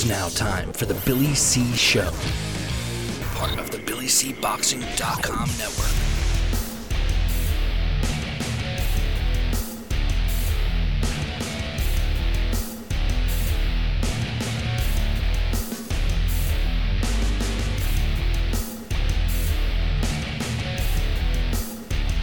[0.00, 2.12] It's now time for the Billy C Show,
[3.34, 5.90] part of the BillyCBoxing.com network.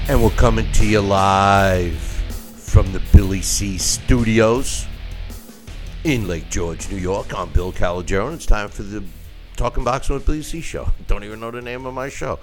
[0.07, 4.87] And we're coming to you live from the Billy C Studios
[6.05, 7.33] in Lake George, New York.
[7.35, 9.03] I'm Bill Calogero, and it's time for the
[9.57, 10.91] Talking Boxing with Billy C show.
[11.07, 12.37] Don't even know the name of my show.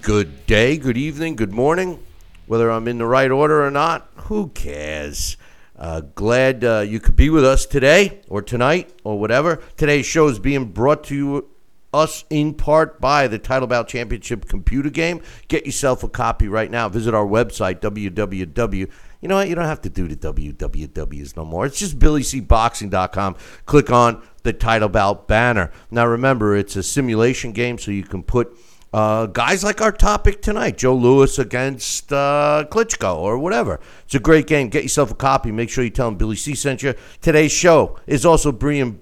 [0.00, 2.00] Good day, good evening, good morning.
[2.46, 5.36] Whether I'm in the right order or not, who cares?
[5.76, 9.60] Uh, glad uh, you could be with us today or tonight or whatever.
[9.76, 11.48] Today's show is being brought to you
[11.92, 15.20] us in part by the Title Bout Championship computer game.
[15.48, 16.88] Get yourself a copy right now.
[16.88, 18.90] Visit our website, www.
[19.24, 19.48] You know what?
[19.48, 21.64] You don't have to do the wwws no more.
[21.64, 23.36] It's just BillyCBoxing.com.
[23.64, 25.72] Click on the Title Bout banner.
[25.90, 28.54] Now, remember, it's a simulation game, so you can put
[28.92, 33.80] uh, guys like our topic tonight, Joe Louis against uh, Klitschko or whatever.
[34.04, 34.68] It's a great game.
[34.68, 35.50] Get yourself a copy.
[35.50, 36.92] Make sure you tell them Billy C sent you.
[37.22, 39.00] Today's show is also being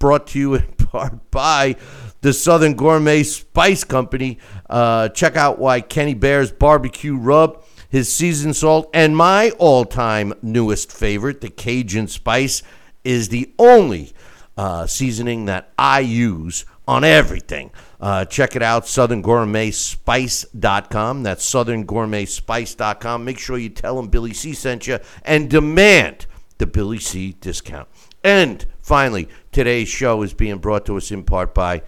[0.00, 1.76] brought to you in part by
[2.22, 4.38] the Southern Gourmet Spice Company.
[4.68, 7.62] Uh, check out why Kenny Bear's barbecue rub,
[7.94, 12.60] his seasoned salt, and my all time newest favorite, the Cajun spice,
[13.04, 14.12] is the only
[14.56, 17.70] uh, seasoning that I use on everything.
[18.00, 21.22] Uh, check it out, southerngourmetspice.com.
[21.22, 23.24] That's southerngourmetspice.com.
[23.24, 26.26] Make sure you tell them Billy C sent you and demand
[26.58, 27.86] the Billy C discount.
[28.24, 31.82] And finally, today's show is being brought to us in part by,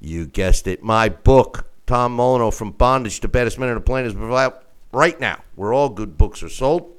[0.00, 4.16] you guessed it, my book, Tom Molyneux, From Bondage to Baddest Men on the Planet,
[4.16, 4.61] is
[4.92, 5.42] right now.
[5.54, 6.96] Where all good books are sold.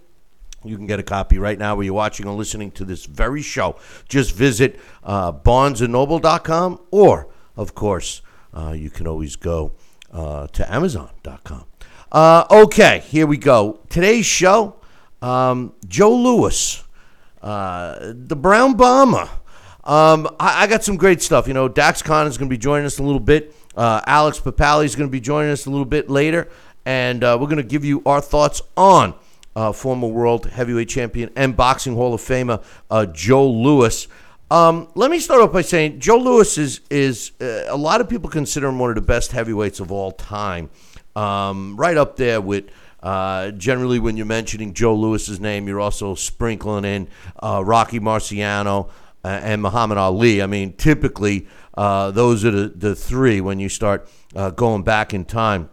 [0.65, 3.41] You can get a copy right now where you're watching or listening to this very
[3.41, 3.77] show.
[4.07, 7.27] Just visit uh, barnesandnoble.com or,
[7.57, 8.21] of course,
[8.53, 9.73] uh, you can always go
[10.11, 11.65] uh, to amazon.com.
[12.11, 13.79] Uh, okay, here we go.
[13.89, 14.75] Today's show,
[15.21, 16.83] um, Joe Louis,
[17.41, 19.29] uh, the Brown Bomber.
[19.83, 21.47] Um, I, I, got some great stuff.
[21.47, 23.53] You know, Dax Khan is going to be joining us a little bit.
[23.75, 26.49] Uh, Alex Papali is going to be joining us a little bit later.
[26.85, 29.15] And we're going to give you our thoughts on
[29.55, 34.07] uh, former world heavyweight champion and boxing Hall of Famer uh, Joe Louis.
[34.51, 38.09] Um, let me start off by saying Joe Louis is is uh, a lot of
[38.09, 40.69] people consider him one of the best heavyweights of all time,
[41.15, 42.65] um, right up there with.
[43.01, 47.09] Uh, generally, when you're mentioning Joe Louis's name, you're also sprinkling in
[47.41, 48.89] uh, Rocky Marciano
[49.25, 50.41] uh, and Muhammad Ali.
[50.41, 51.45] I mean, typically
[51.75, 54.09] those are the, the three when you start
[54.55, 55.69] going back in time.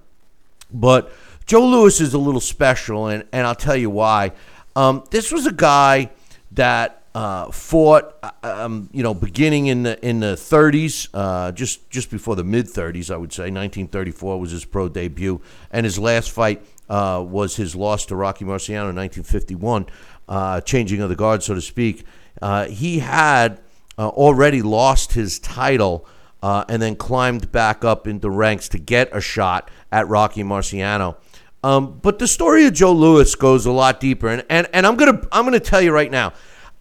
[0.72, 1.12] But
[1.46, 4.32] Joe Louis is a little special, and, and I'll tell you why.
[4.76, 6.10] Um, this was a guy
[6.52, 11.90] that uh, fought, uh, um, you know, beginning in the in the 30s, uh, just
[11.90, 13.44] just before the mid 30s, I would say.
[13.44, 15.40] 1934 was his pro debut,
[15.72, 19.86] and his last fight uh, was his loss to Rocky Marciano in 1951,
[20.28, 22.04] uh, changing of the guard, so to speak.
[22.40, 23.60] Uh, he had
[23.98, 26.06] already lost his title.
[26.42, 31.16] And then climbed back up into ranks to get a shot at Rocky Marciano.
[31.62, 34.96] Um, but the story of Joe Louis goes a lot deeper, and, and, and I'm
[34.96, 36.32] gonna I'm gonna tell you right now,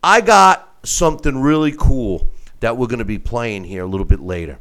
[0.02, 2.30] I got something really cool
[2.62, 4.60] that we're gonna be playing here a little bit later.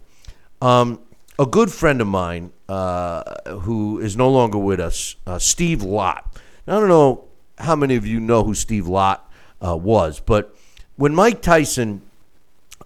[0.60, 1.00] Um,
[1.38, 3.22] a good friend of mine uh,
[3.60, 6.36] who is no longer with us, uh, Steve Lott.
[6.66, 7.24] Now, I don't know
[7.58, 9.30] how many of you know who Steve Lott
[9.64, 10.52] uh, was, but
[10.96, 12.02] when Mike Tyson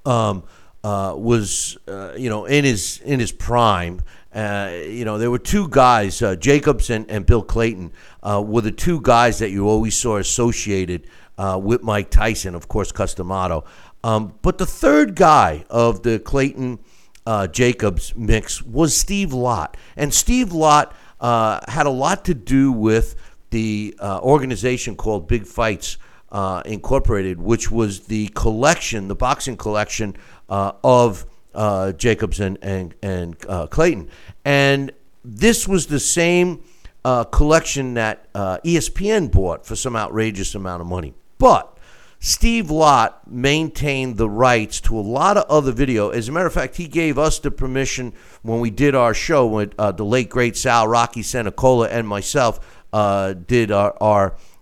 [0.04, 0.42] um,
[0.84, 4.00] uh, was, uh, you know, in his in his prime
[4.34, 8.62] uh, you know, there were two guys, uh, Jacobs and, and Bill Cayton, uh, were
[8.62, 11.06] the two guys that you always saw associated
[11.36, 13.64] uh, with Mike Tyson, of course, Cus D'Amato.
[14.02, 16.78] Um, but the third guy of the Cayton
[17.26, 19.76] uh, Jacobs mix was Steve Lott.
[19.96, 23.14] And Steve Lott had a lot to do with
[23.50, 25.98] the organization called Big Fights
[26.64, 30.16] Incorporated, which was the collection, the boxing collection
[30.52, 32.58] of uh, Jacobs and
[33.02, 34.08] and uh, Cayton,
[34.44, 34.92] and
[35.24, 36.62] this was the same
[37.04, 41.14] uh, collection that uh, ESPN bought for some outrageous amount of money.
[41.38, 41.76] But
[42.20, 46.10] Steve Lott maintained the rights to a lot of other video.
[46.10, 48.12] As a matter of fact, he gave us the permission
[48.42, 52.84] when we did our show with uh, the late great Sal, Rocky Santacola, and myself
[52.92, 53.96] uh, did our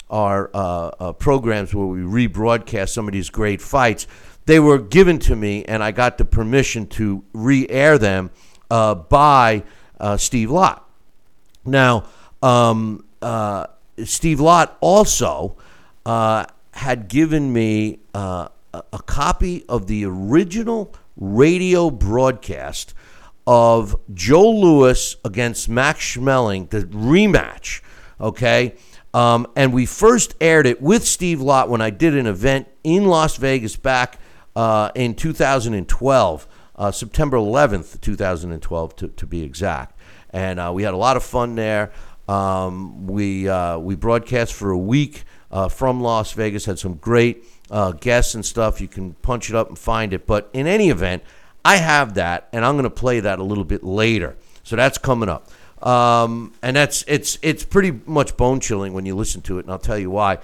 [0.08, 4.08] our, our programs where we rebroadcast some of these great fights
[4.50, 8.30] they were given to me, and I got the permission to re-air them
[8.68, 9.62] uh, by
[10.00, 10.90] uh, Steve Lott.
[11.64, 12.06] Now,
[12.42, 13.68] um, uh,
[14.02, 15.56] Steve Lott also
[16.04, 22.92] uh, had given me uh, a, a copy of the original radio broadcast
[23.46, 27.82] of Joe Louis against Max Schmeling, the rematch.
[28.20, 28.74] Okay.
[29.14, 33.04] Um, and we first aired it with Steve Lott when I did an event in
[33.04, 34.18] Las Vegas back
[34.56, 39.98] uh, in 2012, uh, September 11th, 2012, to, to be exact.
[40.30, 41.92] And uh, we had a lot of fun there.
[42.28, 46.64] Um, we uh, we broadcast for a week uh, from Las Vegas.
[46.64, 47.44] Had some great
[48.00, 48.80] guests and stuff.
[48.80, 50.26] You can punch it up and find it.
[50.26, 51.24] But in any event,
[51.64, 54.36] I have that, and I'm going to play that a little bit later.
[54.62, 55.50] So that's coming up.
[55.82, 59.72] Um, and that's it's it's pretty much bone chilling when you listen to it, and
[59.72, 60.38] I'll tell you why.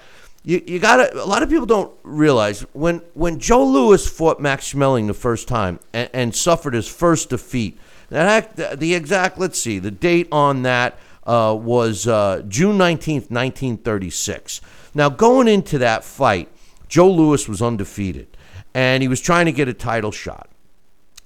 [0.46, 4.72] You, you got a lot of people don't realize when when Joe Louis fought Max
[4.72, 7.76] Schmeling the first time and, and suffered his first defeat.
[8.10, 13.76] That the exact let's see the date on that uh, was uh, June nineteenth, nineteen
[13.76, 14.60] thirty six.
[14.94, 16.48] Now going into that fight,
[16.86, 18.28] Joe Louis was undefeated,
[18.72, 20.48] and he was trying to get a title shot.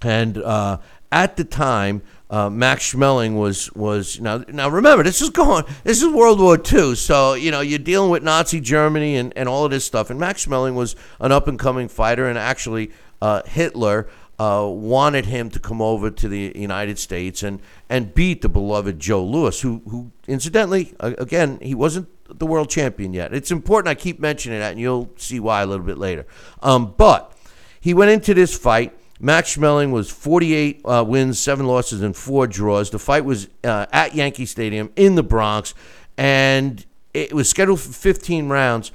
[0.01, 0.79] And uh,
[1.13, 2.01] at the time,
[2.31, 6.57] uh, Max Schmeling was was now now remember this is going this is World War
[6.57, 10.11] II so you know you're dealing with Nazi Germany and, and all of this stuff
[10.11, 15.27] and Max Schmeling was an up and coming fighter and actually uh, Hitler uh, wanted
[15.27, 19.61] him to come over to the United States and and beat the beloved Joe Louis
[19.61, 23.35] who who incidentally again he wasn't the world champion yet.
[23.35, 26.27] It's important I keep mentioning that and you'll see why a little bit later.
[26.63, 27.37] Um, but
[27.81, 32.47] he went into this fight Max Schmeling was 48 uh, wins, seven losses, and four
[32.47, 32.89] draws.
[32.89, 35.75] The fight was uh, at Yankee Stadium in the Bronx,
[36.17, 38.93] and it was scheduled for 15 rounds.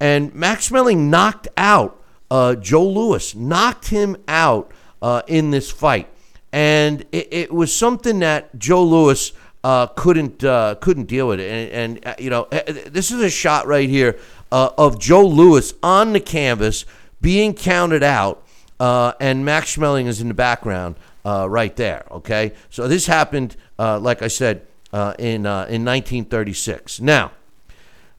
[0.00, 6.08] And Max Schmeling knocked out uh, Joe Louis, knocked him out uh, in this fight,
[6.52, 9.32] and it, it, was something that Joe Louis.
[9.64, 11.72] uh, couldn't uh, couldn't deal with it.
[11.72, 14.18] And, and you know, this is a shot right here
[14.50, 16.84] of Joe Louis on the canvas
[17.20, 18.44] being counted out
[18.80, 22.04] uh, and Max Schmeling is in the background uh, right there.
[22.10, 27.00] Okay, so this happened, uh, like I said, uh, in uh, in 1936.
[27.00, 27.32] Now,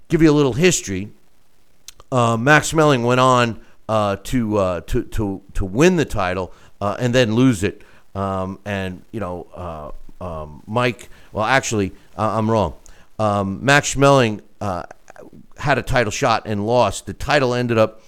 [0.07, 1.11] give you a little history.
[2.11, 3.59] Uh, Max Schmeling went on
[4.23, 7.81] to to to to win the title and then lose it.
[8.15, 11.09] Um, and you know, um, Mike.
[11.31, 12.75] Well, actually, I'm wrong.
[13.19, 14.41] Um, Max Schmeling
[15.57, 17.05] had a title shot and lost.
[17.05, 18.01] The title ended up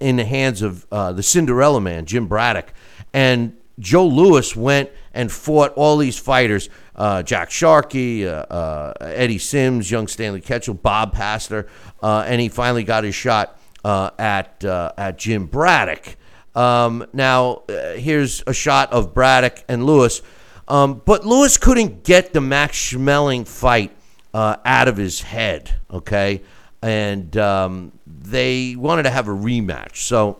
[0.00, 2.72] in the hands of uh, the Cinderella Man, Jim Braddock.
[3.12, 9.38] And Joe Louis went and fought all these fighters uh, Jack Sharkey, uh, uh Eddie
[9.38, 11.68] Sims, young Stanley Ketchel, Bob Pastor,
[12.02, 16.16] uh, and he finally got his shot uh, at, at Jim Braddock.
[16.56, 20.20] Um, now, here's a shot of Braddock and Louis.
[20.66, 23.92] Um, but Louis couldn't get the Max Schmeling fight
[24.34, 26.42] out of his head, okay?
[26.82, 27.92] And um,
[28.30, 29.96] they wanted to have a rematch.
[29.96, 30.38] So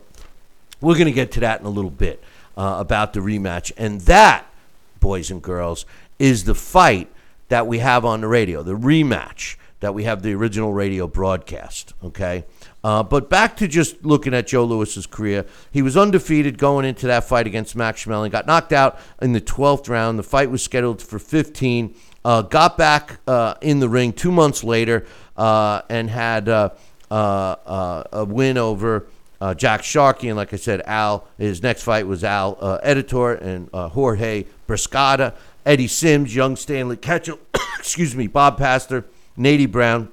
[0.80, 2.22] we're going to get to that in a little bit
[2.56, 3.72] uh, about the rematch.
[3.76, 4.46] And that,
[5.00, 5.86] boys and girls,
[6.18, 7.10] is the fight
[7.48, 11.94] that we have on the radio, the rematch that we have the original radio broadcast.
[12.02, 12.44] Okay.
[12.82, 17.06] Uh, but back to just looking at Joe Louis's career, he was undefeated going into
[17.06, 18.30] that fight against Max Schmeling.
[18.30, 20.18] Got knocked out in the 12th round.
[20.18, 21.94] The fight was scheduled for 15.
[22.24, 25.06] Uh, got back uh, in the ring two months later
[25.36, 26.70] uh, and had uh,
[27.10, 29.06] Uh, uh, a win over
[29.40, 31.26] uh, Jack Sharkey, and like I said, Al.
[31.38, 35.34] His next fight was Al uh, Ettore and Jorge Briscada.
[35.68, 37.38] Eddie Sims, young Stanley Ketchel,
[37.78, 39.04] excuse me, Bob Pastor,
[39.36, 40.08] Natie Brown,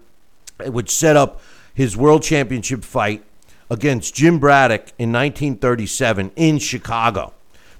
[0.59, 1.41] eh, would set up
[1.73, 3.23] his world championship fight
[3.69, 7.33] against Jim Braddock in 1937 in Chicago.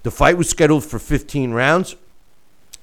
[0.03, 1.98] The fight was scheduled for 15 rounds,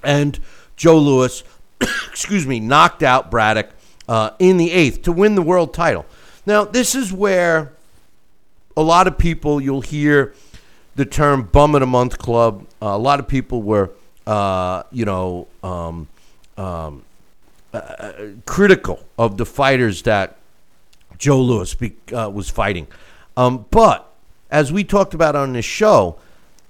[0.03, 0.39] and
[0.75, 1.43] Joe Louis,
[1.81, 3.71] excuse me, knocked out Braddock
[4.07, 6.05] uh, in the eighth to win the world title.
[6.45, 7.71] Now, this is where
[8.75, 10.33] a lot of people, you'll hear
[10.95, 12.65] the term bum of the month club.
[12.81, 13.91] Uh, a lot of people were,
[14.27, 16.07] uh, you know, um,
[16.57, 17.03] um,
[17.73, 18.11] uh,
[18.45, 20.37] critical of the fighters that
[21.17, 22.87] Joe Louis be, uh, was fighting.
[23.37, 24.13] Um, but
[24.51, 26.19] as we talked about on this show,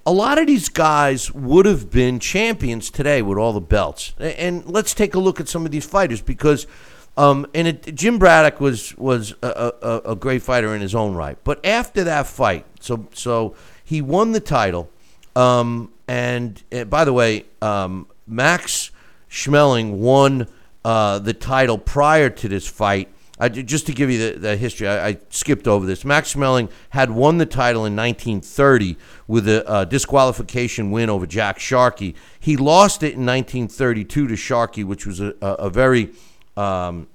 [0.05, 4.13] a lot of these guys would have been champions today with all the belts.
[4.19, 6.67] And let's take a look at some of these fighters because
[7.15, 11.13] um, and it, Jim Braddock was was a, a, a, great fighter in his own
[11.13, 11.37] right.
[11.43, 14.89] But after that fight, so so he won the title.
[15.35, 18.91] Um, and, uh, by the way, um, Max
[19.29, 20.47] Schmeling won
[20.85, 23.09] uh, the title prior to this fight.
[23.39, 26.05] I, just to give you the, the history, I, I, skipped over this.
[26.05, 28.95] Max Schmeling had won the title in 1930
[29.27, 32.15] with a, a disqualification win over Jack Sharkey.
[32.39, 36.11] He lost it in 1932 to Sharkey, which was a, a very
[36.57, 37.07] um,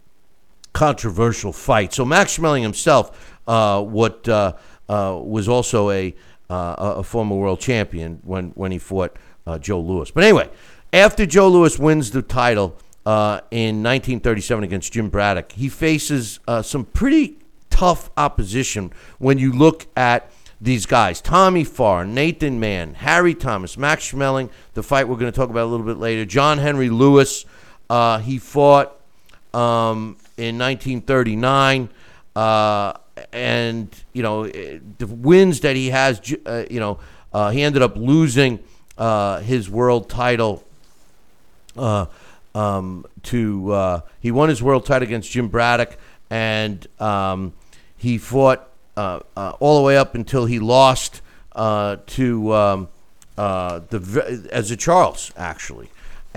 [0.72, 1.92] controversial fight.
[1.92, 4.54] So Max Schmeling himself uh, would uh,
[4.88, 6.14] uh, was also a
[6.50, 9.16] uh, a former world champion when when he fought
[9.46, 10.10] uh, Joe Louis.
[10.10, 10.50] But anyway,
[10.92, 16.84] after Joe Louis wins the title uh, in 1937 against Jim Braddock, he faces some
[16.84, 17.38] pretty
[17.70, 20.30] tough opposition when you look at
[20.60, 25.36] these guys Tommy Farr, Nathan Mann, Harry Thomas, Max Schmeling, the fight we're going to
[25.36, 27.44] talk about a little bit later, John Henry Lewis.
[27.88, 28.97] Uh, he fought
[29.54, 31.88] um, in 1939.
[32.36, 32.92] Uh,
[33.32, 37.00] and, you know, the wins that he has, uh, you know,
[37.32, 38.60] uh, he ended up losing
[38.96, 40.64] uh, his world title
[41.76, 42.06] uh,
[42.54, 45.96] um, to, he won his world title against Jim Braddock,
[46.30, 47.52] and um,
[47.96, 51.20] he fought uh, uh, all the way up until he lost
[51.52, 52.88] uh, to um,
[53.36, 55.88] the Ezzard Charles, actually.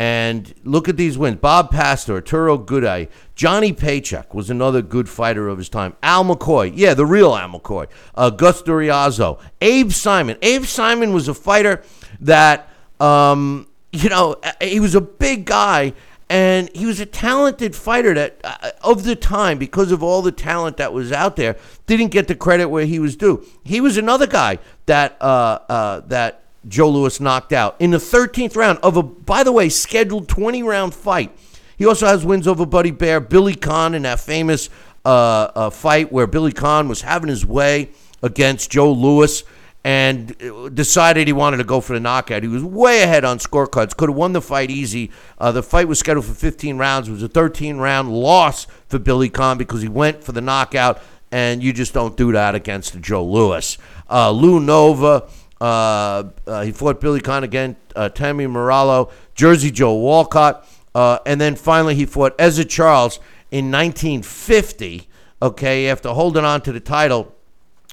[0.02, 1.36] And look at these wins.
[1.36, 5.96] Bob Pastor, Arturo Godoy, Johnny Paycheck was another good fighter of his time.
[6.02, 7.86] Al McCoy, yeah, the real Al McCoy.
[8.16, 10.38] Uh, Gus Dorazio, Abe Simon.
[10.42, 11.84] Abe Simon was a fighter
[12.20, 12.68] that,
[13.00, 15.94] um, you know, he was a big guy
[16.32, 20.32] and he was a talented fighter that uh, of the time because of all the
[20.32, 23.98] talent that was out there didn't get the credit where he was due he was
[23.98, 28.98] another guy that uh, uh, that joe Louis knocked out in the 13th round of
[28.98, 31.36] a by the way scheduled 20 round fight
[31.78, 34.70] he also has wins over buddy Baer billy conn in that famous
[35.04, 37.90] uh, uh, fight where billy conn was having his way
[38.22, 39.44] against joe Louis
[39.84, 42.44] and decided he wanted to go for the knockout.
[42.44, 43.96] He was way ahead on scorecards.
[43.98, 45.10] Could have won the fight easy.
[45.40, 47.08] Uh, the fight was scheduled for 15 rounds.
[47.08, 51.02] It was a 13 round loss for Billy Conn because he went for the knockout,
[51.32, 53.78] and you just don't do that against Joe Louis.
[54.10, 55.28] Uh, Lou Nova.
[55.62, 61.40] Uh, uh he fought Billy Conn again, uh, Tami Mauriello, Jersey Joe Walcott, uh, and
[61.40, 63.20] then finally he fought Ezzard Charles
[63.52, 65.08] in 1950.
[65.44, 67.36] Okay, after holding on to the title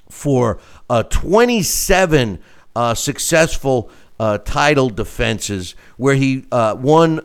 [0.08, 0.58] for
[0.88, 2.38] uh, 27
[2.74, 3.90] uh, successful
[4.44, 7.20] title defenses, where he won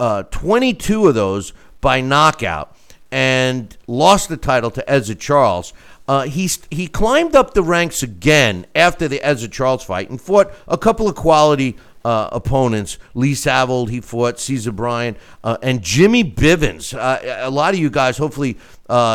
[0.00, 2.76] uh, 22 of those by knockout
[3.12, 5.72] and lost the title to Ezzard Charles.
[6.12, 10.52] Uh, he, he climbed up the ranks again after the Ezzard Charles fight and fought
[10.68, 12.98] a couple of quality uh, opponents.
[13.14, 16.92] Lee Savold, he fought Cesar Brion, uh, and Jimmy Bivins.
[16.92, 18.58] Uh, a lot of you guys, hopefully,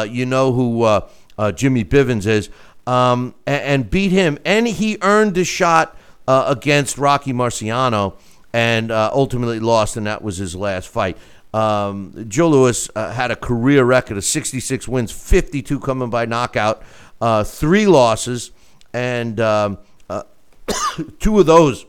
[0.10, 2.50] you know who Jimmy Bivins is
[2.88, 4.39] um, and, and, beat him.
[4.44, 5.96] And he earned a shot
[6.27, 8.16] uh, against Rocky Marciano
[8.54, 11.16] and uh, ultimately lost, and that was his last fight.
[11.58, 16.84] Um, Joe Louis uh, had a career record of 66 wins, 52 coming by knockout,
[17.20, 18.52] uh, three losses,
[18.94, 20.22] and um, uh,
[21.20, 21.86] two of those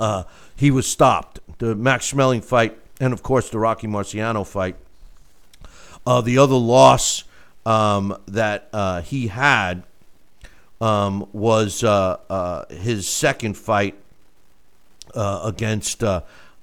[0.00, 0.24] uh,
[0.56, 1.38] he was stopped.
[1.58, 4.74] The Max Schmeling fight, and of course the Rocky Marciano fight.
[6.04, 7.22] the other loss
[7.64, 8.68] um, that
[9.04, 9.84] he had
[10.80, 13.94] um, was uh, uh, his second fight
[15.14, 16.02] uh, against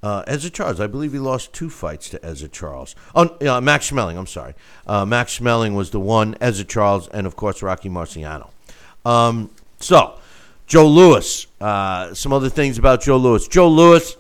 [0.02, 0.80] uh, Ezzard Charles.
[0.80, 2.96] I believe he lost two fights to Ezzard Charles.
[3.16, 4.54] Oh, uh, Max Schmeling, I'm sorry.
[4.88, 8.50] Uh, Max Schmeling was the one, Ezzard Charles, and of course Rocky Marciano.
[9.06, 10.20] Um, so,
[10.68, 11.48] Joe Louis.
[11.60, 13.48] Uh, some other things about Joe Louis.
[13.48, 14.16] Joe Louis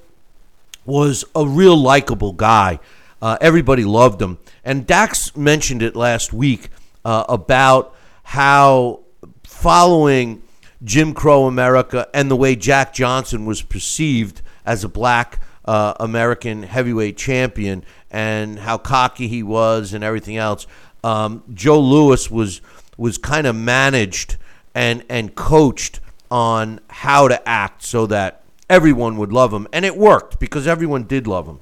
[0.85, 2.79] was a real likable guy.
[3.21, 4.39] Uh, everybody loved him.
[4.63, 6.69] And Dax mentioned it last week
[7.05, 9.01] uh, about how
[9.43, 10.41] following
[10.83, 15.39] Jim Crow America and the way Jack Johnson was perceived as a black
[15.69, 20.65] uh, American heavyweight champion and how cocky he was and everything else.
[21.03, 22.59] Um, Joe Louis was
[22.97, 24.37] was kind of managed
[24.73, 25.99] and and coached
[26.31, 31.03] on how to act so that everyone would love him, and it worked because everyone
[31.03, 31.59] did love him,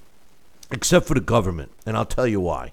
[0.72, 2.72] except for the government, and I'll tell you why.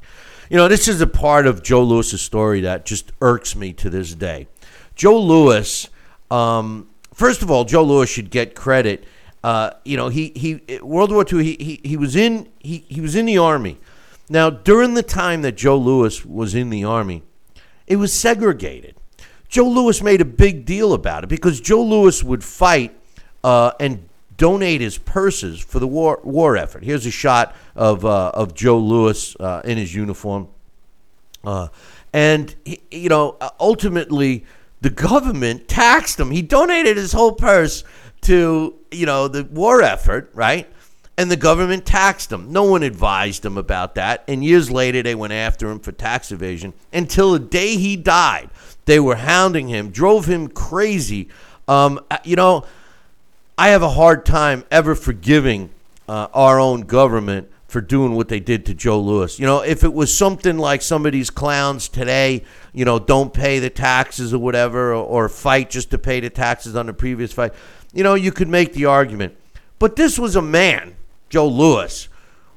[0.49, 3.91] You know, this is a part of Joe Louis's story that just irks me to
[3.91, 4.47] this day.
[4.95, 5.88] Joe Louis,
[6.31, 9.05] um, first of all, Joe Louis should get credit.
[9.44, 13.02] Uh, you know, he, he World War II, he, he, he was in he, he
[13.02, 13.76] was in the army.
[14.30, 17.22] Now, during the time that Joe Louis was in the army,
[17.86, 18.96] it was segregated.
[19.46, 22.98] Joe Louis made a big deal about it because Joe Louis would fight
[23.44, 24.08] uh, and
[24.38, 26.82] donate his purses for the war war effort.
[26.82, 30.48] Here's a shot of uh, of Joe Louis uh, in his uniform,
[31.44, 31.68] uh,
[32.14, 34.46] and he, you know ultimately
[34.80, 36.30] the government taxed him.
[36.30, 37.84] He donated his whole purse
[38.25, 40.69] to, you know, the war effort, right?
[41.16, 42.52] And the government taxed him.
[42.52, 44.25] No one advised him about that.
[44.26, 48.50] And years later, they went after him for tax evasion until the day he died.
[48.87, 51.28] They were hounding him, drove him crazy.
[51.69, 52.66] Um, uh, you know,
[53.57, 55.71] I have a hard time ever forgiving
[56.09, 59.38] uh, our own government for doing what they did to Joe Louis.
[59.38, 63.33] You know, if it was something like some of these clowns today, you know, don't
[63.33, 66.93] pay the taxes or whatever, or, or fight just to pay the taxes on the
[66.93, 67.52] previous fight,
[67.94, 69.36] you know, you could make the argument.
[69.78, 70.96] But this was a man,
[71.30, 72.08] Joe Louis,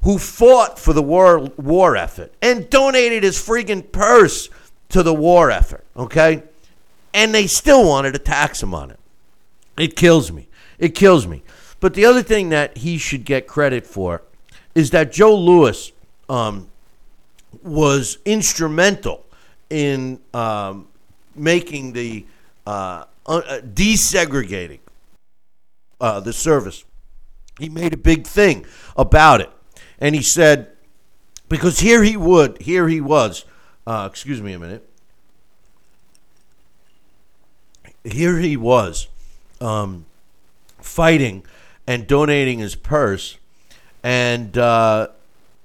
[0.04, 4.50] who fought for the war war effort and donated his freaking purse
[4.90, 5.86] to the war effort.
[5.96, 6.44] Okay,
[7.14, 9.00] and they still wanted to tax him on it.
[9.78, 10.48] It kills me.
[10.80, 11.44] It kills me.
[11.80, 14.24] But the other thing that he should get credit for
[14.74, 15.92] is that Joe Louis
[16.30, 16.68] um,
[17.64, 19.26] was instrumental
[19.70, 20.88] in um,
[21.36, 22.26] making the
[22.66, 24.80] uh, uh, desegregating
[26.00, 26.84] uh, the service.
[27.60, 29.50] He made a big thing about it,
[30.00, 30.68] and he said,
[31.50, 33.46] because here he would, here he was.
[33.86, 34.88] Uh, excuse me a minute.
[38.04, 39.08] Here he was,
[39.60, 40.06] um,
[40.80, 41.44] fighting
[41.86, 43.38] and donating his purse,
[44.04, 45.08] and uh,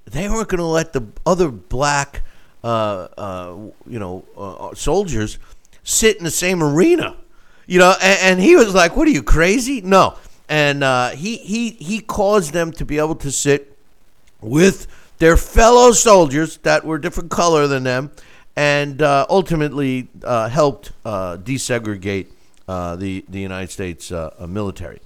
[0.05, 2.23] they weren't going to let the other black,
[2.63, 3.55] uh, uh,
[3.87, 5.37] you know, uh, soldiers
[5.83, 7.17] sit in the same arena,
[7.65, 7.95] you know.
[8.01, 10.17] And, and, he was like, "What are you crazy?" No,
[10.49, 13.77] and uh, he he he caused them to be able to sit
[14.41, 14.87] with
[15.19, 18.11] their fellow soldiers that were different color than them,
[18.55, 22.27] and uh, ultimately helped desegregate
[22.67, 24.11] the the United States
[24.47, 24.99] military.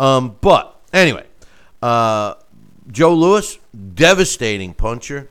[0.00, 1.24] Um, but anyway,
[1.82, 2.34] uh,
[2.90, 3.58] Joe Louis,
[3.94, 5.28] devastating puncher.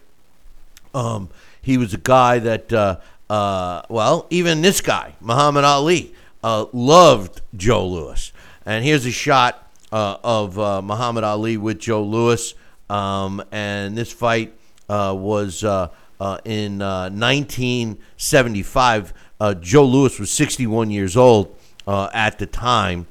[0.94, 1.30] Um,
[1.62, 2.98] he was a guy that, uh,
[3.30, 8.34] uh, well, even this guy, Muhammad Ali, uh, loved Joe Louis.
[8.66, 12.54] And here's a shot uh, of uh, Muhammad Ali with Joe Louis.
[12.90, 14.54] Um, and this fight
[14.88, 19.14] was in 1975.
[19.62, 21.56] Joe Louis was 61 years old
[21.88, 23.08] at the time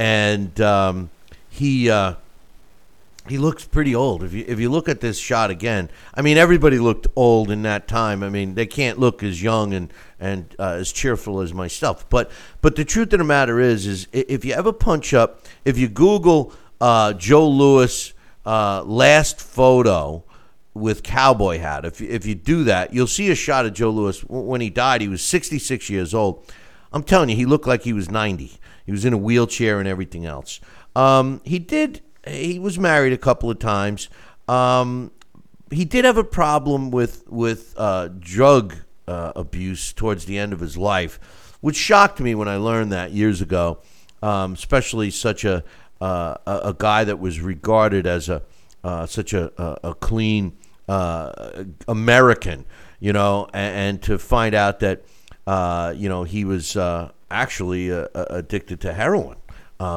[0.00, 1.10] and um,
[1.50, 2.14] he uh,
[3.28, 4.22] he looks pretty old.
[4.22, 7.62] If you if you look at this shot again, I mean everybody looked old in
[7.62, 8.22] that time.
[8.22, 12.08] I mean they can't look as young and and uh, as cheerful as myself.
[12.08, 12.30] But
[12.62, 15.88] but the truth of the matter is is if you ever punch up, if you
[15.88, 18.12] Google uh, Joe Louis
[18.46, 20.24] uh, last photo
[20.72, 24.18] with cowboy hat, if if you do that, you'll see a shot of Joe Louis
[24.24, 25.02] when he died.
[25.02, 26.50] He was 66 years old.
[26.92, 28.58] I'm telling you, he looked like he was 90.
[28.86, 30.58] He was in a wheelchair and everything else.
[30.96, 32.00] Um, he did.
[32.26, 34.08] He was married a couple of times.
[34.48, 35.10] Um,
[35.70, 38.74] he did have a problem with with uh, drug
[39.06, 41.18] uh, abuse towards the end of his life,
[41.60, 43.78] which shocked me when I learned that years ago.
[44.22, 45.64] Um, especially such a,
[45.98, 48.42] uh, a guy that was regarded as a
[48.84, 49.50] uh, such a,
[49.82, 52.66] a, clean uh, American,
[52.98, 55.04] you know, and, and, to find out that
[55.46, 56.76] uh, you know he was
[57.30, 59.38] actually addicted to heroin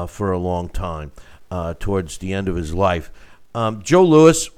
[0.08, 1.12] for a long time
[1.54, 3.12] uh, towards the end of his life.
[3.54, 4.50] Um, Joe Louis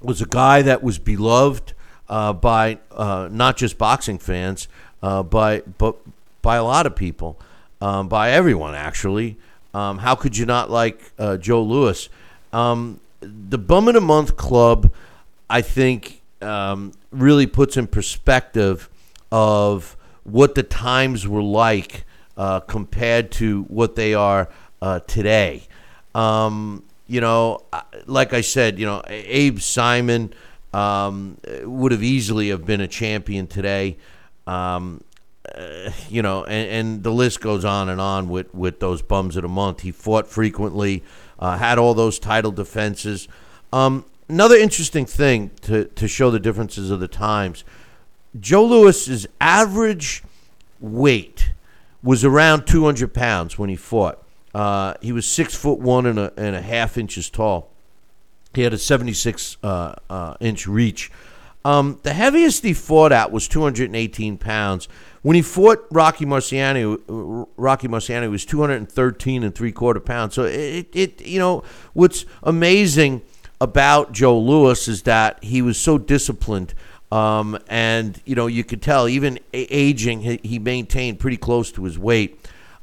[0.00, 1.74] was a guy that was beloved
[2.08, 4.66] uh, by not just boxing fans,
[5.00, 5.96] by but
[6.42, 7.38] by a lot of people,
[7.80, 9.36] um, by everyone actually.
[9.72, 10.98] Um, how could you not like
[11.38, 12.08] Joe Louis?
[12.52, 14.92] Um, the Bum in a Month Club,
[15.48, 18.88] I think, um, really puts in perspective
[19.30, 22.04] of what the times were like
[22.36, 24.48] uh, compared to what they are
[24.82, 25.67] uh, today.
[26.14, 27.62] Um, you know,
[28.06, 30.32] like I said, you know, Abe Simon
[30.72, 33.96] um, would have easily have been a champion today.
[34.46, 35.02] Um,
[35.54, 39.36] uh, you know, and, and, the list goes on and on with, with those bums
[39.36, 39.80] of the month.
[39.80, 41.02] He fought frequently,
[41.38, 43.28] uh, had all those title defenses.
[43.72, 47.64] Um, another interesting thing to, to show the differences of the times
[48.38, 50.22] Joe Louis's average
[50.80, 51.52] weight
[52.02, 54.22] was around 200 pounds when he fought.
[54.58, 57.70] Uh, he was six foot one and a, and a half inches tall.
[58.54, 61.12] He had a 76 uh, uh, inch reach.
[61.64, 64.88] Um, the heaviest he fought at was 218 pounds.
[65.22, 70.34] When he fought Rocky Marciano, Rocky Marciano was 213 and three quarter pounds.
[70.34, 73.22] So it, it, you know, what's amazing
[73.60, 76.74] about Joe Louis is that he was so disciplined
[77.10, 81.84] um, and you know, you could tell even aging, he, he maintained pretty close to
[81.84, 82.40] his weight.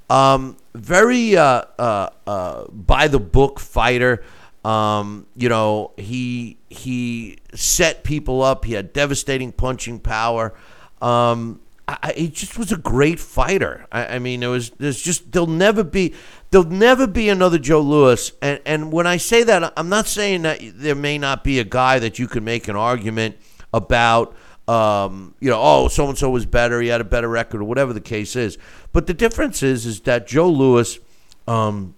[0.10, 4.24] Um, very uh, uh, uh, by the book fighter.
[4.64, 8.66] Um, you know, he he set people up.
[8.66, 10.54] He had devastating punching power.
[11.02, 13.86] Um, I, he just was a great fighter.
[13.92, 16.16] I, I, mean, there was there's just there'll never be
[16.50, 18.32] there'll never be another Joe Louis.
[18.42, 21.64] And and when I say that, I'm not saying that there may not be a
[21.64, 23.38] guy that you can make an argument
[23.72, 24.36] about
[24.68, 27.66] um, you know, oh, so and so was better, he had a better record, or
[27.66, 28.58] whatever the case is.
[28.94, 31.00] But the difference is, is that Joe Louis,
[31.48, 31.96] um,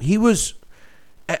[0.00, 0.54] he was.
[1.28, 1.36] Uh,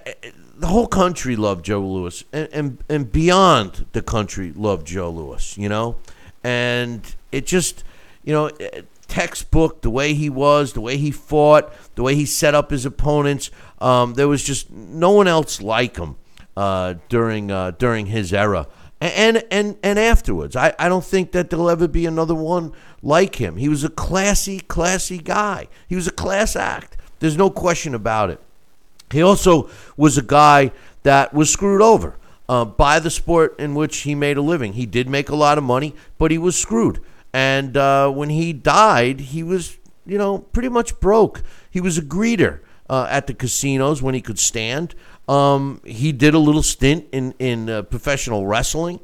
[0.56, 5.58] the whole country loved Joe Louis, and, and and beyond the country loved Joe Louis.
[5.58, 5.96] You know,
[6.44, 7.82] and it just,
[8.22, 12.24] you know, eh, textbook the way he was, the way he fought, the way he
[12.24, 13.50] set up his opponents.
[13.80, 16.16] Um, there was just no one else like him
[16.56, 18.68] uh, during uh, during his era.
[19.02, 23.34] And, and and afterwards, I, I don't think that there'll ever be another one like
[23.34, 23.56] him.
[23.56, 25.66] He was a classy, classy guy.
[25.88, 26.96] He was a class act.
[27.18, 28.40] There's no question about it.
[29.10, 30.70] He also was a guy
[31.02, 32.16] that was screwed over
[32.48, 34.74] uh, by the sport in which he made a living.
[34.74, 37.00] He did make a lot of money, but he was screwed.
[37.32, 41.42] And uh, when he died, he was, you know, pretty much broke.
[41.68, 44.94] He was a greeter uh, at the casinos when he could stand.
[45.28, 49.00] Um, he did a little stint in in uh, professional wrestling.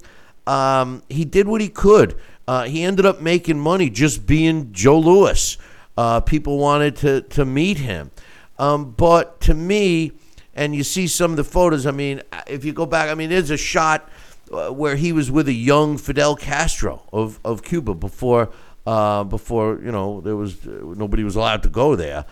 [0.47, 2.17] Um, he did what he could.
[2.47, 5.59] Uh, he ended up making money just being Joe Louis.
[5.97, 8.11] Uh, people wanted to to meet him,
[8.59, 10.13] um, but to me,
[10.55, 11.87] and you see some of the photos.
[11.87, 14.09] I mean, if you go back, I mean, there's a shot
[14.53, 18.51] uh, where he was with a young Fidel Castro of, of Cuba before
[18.87, 22.25] uh, before you know there was nobody was allowed to go there.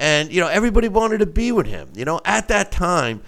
[0.00, 1.90] And you know everybody wanted to be with him.
[1.94, 3.20] You know, at that time,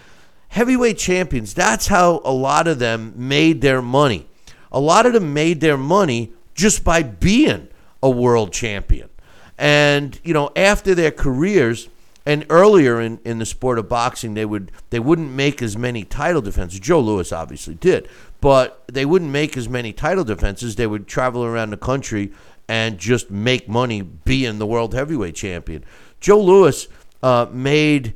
[0.49, 1.53] heavyweight champions.
[1.53, 4.27] That's how a lot of them made their money.
[4.73, 7.69] A lot of them made their money just by being
[8.03, 9.11] a world champion.
[9.59, 11.91] And you know, after their careers
[12.25, 16.05] and earlier in, in the sport of boxing, they would they wouldn't make as many
[16.05, 16.81] title defenses.
[16.81, 18.09] Joe Louis obviously did,
[18.41, 20.77] but they wouldn't make as many title defenses.
[20.77, 22.33] They would travel around the country
[22.67, 25.85] and just make money being the world heavyweight champion.
[26.23, 26.89] Joe Louis
[27.23, 28.15] uh, made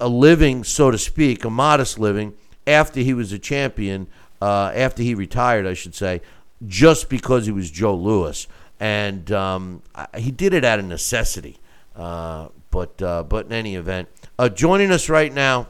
[0.00, 2.34] a living, so to speak, a modest living
[2.66, 4.08] after he was a champion,
[4.42, 6.22] uh, after he retired, I should say,
[6.66, 8.48] just because he was Joe Louis,
[8.80, 9.82] And um,
[10.16, 11.58] he did it out of necessity.
[11.94, 15.68] Uh, but uh, but in any event, uh, joining us right now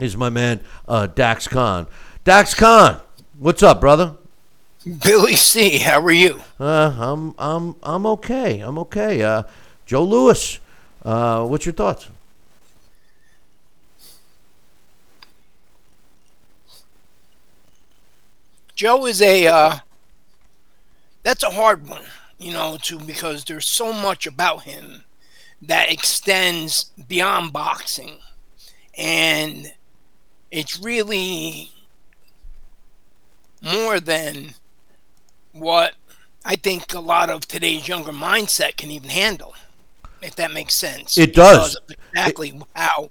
[0.00, 1.86] is my man uh, Dax Khan.
[2.24, 3.00] Dax Khan,
[3.38, 4.16] what's up, brother?
[5.04, 6.40] Billy C, how are you?
[6.58, 8.60] Uh, I'm I'm I'm okay.
[8.60, 9.22] I'm okay.
[9.22, 9.44] Uh,
[9.86, 10.58] Joe Louis,
[11.04, 12.08] uh, what's your thoughts?
[18.74, 19.78] Joe is a uh,
[21.24, 22.04] that's a hard one,
[22.38, 25.04] you know, to because there's so much about him
[25.62, 28.18] that extends beyond boxing,
[28.96, 29.72] and
[30.52, 31.72] it's really
[33.60, 34.54] more than
[35.52, 35.94] what
[36.44, 39.54] I think a lot of today's younger mindset can even handle
[40.22, 41.18] if that makes sense.
[41.18, 41.76] It does.
[42.12, 43.10] exactly it, how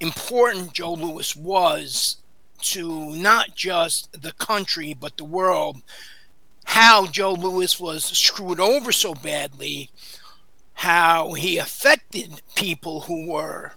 [0.00, 2.16] important Joe Louis was
[2.62, 5.82] to not just the country but the world.
[6.64, 9.90] How Joe Louis was screwed over so badly,
[10.74, 13.72] how he affected people who were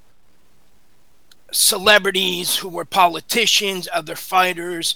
[1.51, 4.95] celebrities, who were politicians, other fighters.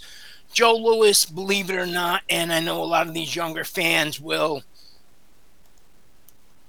[0.52, 4.20] Joe Louis, believe it or not, and I know a lot of these younger fans
[4.20, 4.64] will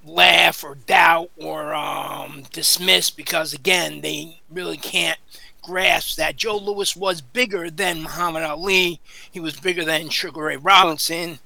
[0.05, 5.19] laugh or doubt or um, dismiss because again they really can't
[5.61, 8.99] grasp that Joe Louis was bigger than Muhammad Ali.
[9.31, 11.39] He was bigger than Sugar Ray Robinson,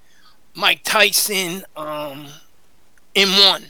[0.54, 2.28] Mike Tyson, um,
[3.14, 3.66] in one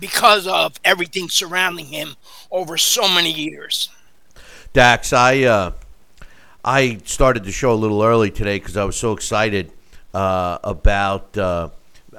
[0.00, 2.16] because of everything surrounding him
[2.50, 3.90] over so many years.
[4.72, 5.72] Dax, I uh,
[6.64, 9.72] I started the show a little early today because I was so excited
[10.14, 11.36] uh, about.
[11.36, 11.70] Uh,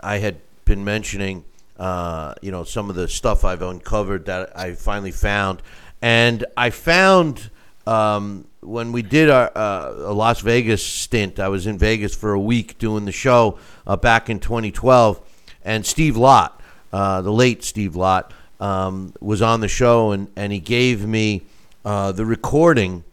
[0.01, 1.43] I had been mentioning
[1.79, 5.61] uh, you know, some of the stuff I've uncovered that I finally found.
[6.01, 7.49] And I found
[7.87, 12.39] um, when we did our uh, Las Vegas stint, I was in Vegas for a
[12.39, 15.21] week doing the show uh, back in 2012,
[15.63, 16.61] and Steve Lott,
[16.91, 21.43] uh, the late Steve Lott, um, was on the show, and, and he gave me
[21.85, 23.03] uh, the recording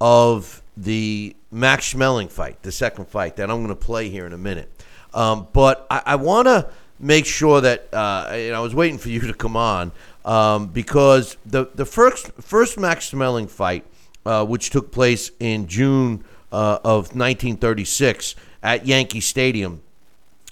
[0.00, 4.32] of the Max Schmeling fight, the second fight that I'm going to play here in
[4.32, 4.70] a minute.
[5.12, 6.70] Um, but I, I want to
[7.02, 9.92] make sure that uh, I was waiting for you to come on
[10.24, 13.84] um, because the the first first Max Schmeling fight,
[14.24, 19.82] uh, which took place in June uh, of 1936 at Yankee Stadium,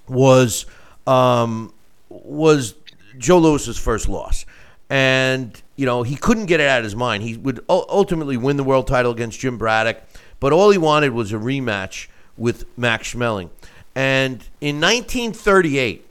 [0.08, 0.66] was
[1.06, 1.72] um,
[2.08, 2.74] was
[3.16, 4.44] Joe Louis's first loss,
[4.90, 7.22] and you know he couldn't get it out of his mind.
[7.22, 10.02] He would ultimately win the world title against Jim Braddock,
[10.40, 13.50] but all he wanted was a rematch with Max Schmeling.
[13.94, 16.06] And in 1938,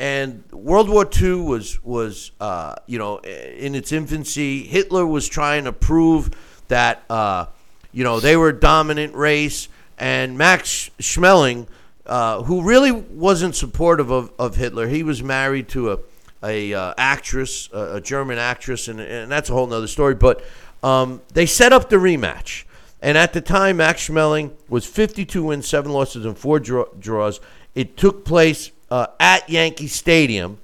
[0.00, 4.62] and World War II was was uh, you know in its infancy.
[4.64, 6.30] Hitler was trying to prove
[6.68, 7.46] that uh,
[7.92, 11.66] you know they were a dominant race, and Max Schmeling,
[12.06, 15.98] uh, who really wasn't supportive of, of Hitler, he was married to a
[16.42, 20.14] a uh, actress, a, German actress, and, and that's a whole nother story.
[20.14, 20.42] But
[20.82, 22.64] Um, they set up the rematch.
[23.02, 27.40] And at the time, Max Schmeling was 52 wins, seven losses, and four draw- draws.
[27.74, 30.58] It took place uh, at Yankee Stadium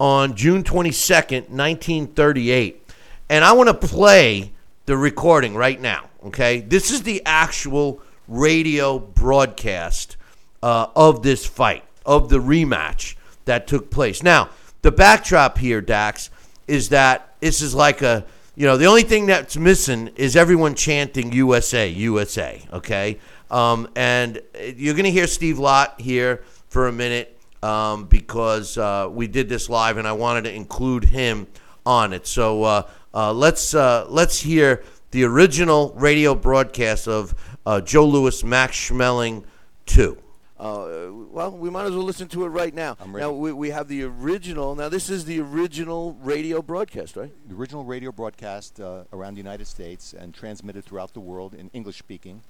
[0.00, 2.92] on June 22nd, 1938.
[3.28, 4.52] And I want to play
[4.86, 6.60] the recording right now, okay?
[6.60, 10.16] This is the actual radio broadcast
[10.62, 14.22] uh, of this fight, of the rematch that took place.
[14.22, 14.50] Now,
[14.82, 16.30] the backdrop here, Dax,
[16.66, 20.74] is that this is like a, you know, the only thing that's missing is everyone
[20.74, 23.18] chanting USA, USA, okay?
[23.50, 24.40] Um, and
[24.76, 29.48] you're going to hear Steve Lott here for a minute um, because uh, we did
[29.48, 31.46] this live and I wanted to include him
[31.84, 32.26] on it.
[32.26, 38.44] So uh, uh, let's uh, let's hear the original radio broadcast of uh, Joe Louis
[38.44, 39.44] Max Schmeling
[39.86, 40.18] 2.
[40.58, 42.96] Uh, well, we might as well listen to it right now.
[43.06, 44.74] Now we, we have the original.
[44.74, 47.32] Now this is the original radio broadcast, right?
[47.48, 51.70] The original radio broadcast uh, around the United States and transmitted throughout the world in
[51.72, 52.42] English speaking,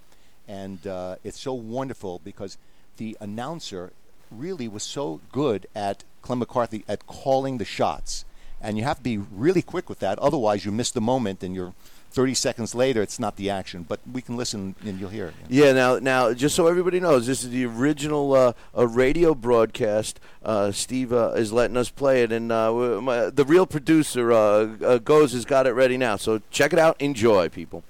[0.49, 2.57] and uh, it's so wonderful because
[2.97, 3.93] the announcer
[4.31, 8.25] really was so good at Clem McCarthy at calling the shots,
[8.61, 10.19] and you have to be really quick with that.
[10.19, 11.75] Otherwise, you miss the moment and you're
[12.11, 15.35] 30 seconds later, it's not the action, but we can listen and you'll hear it.
[15.49, 15.73] Yeah.
[15.73, 20.19] Now, now, just so everybody knows, this is the original uh, a radio broadcast.
[20.43, 24.99] Uh, Steve uh, is letting us play it, and uh, my, the real producer uh,
[24.99, 26.17] goes has got it ready now.
[26.17, 27.01] So check it out.
[27.01, 27.85] Enjoy, people.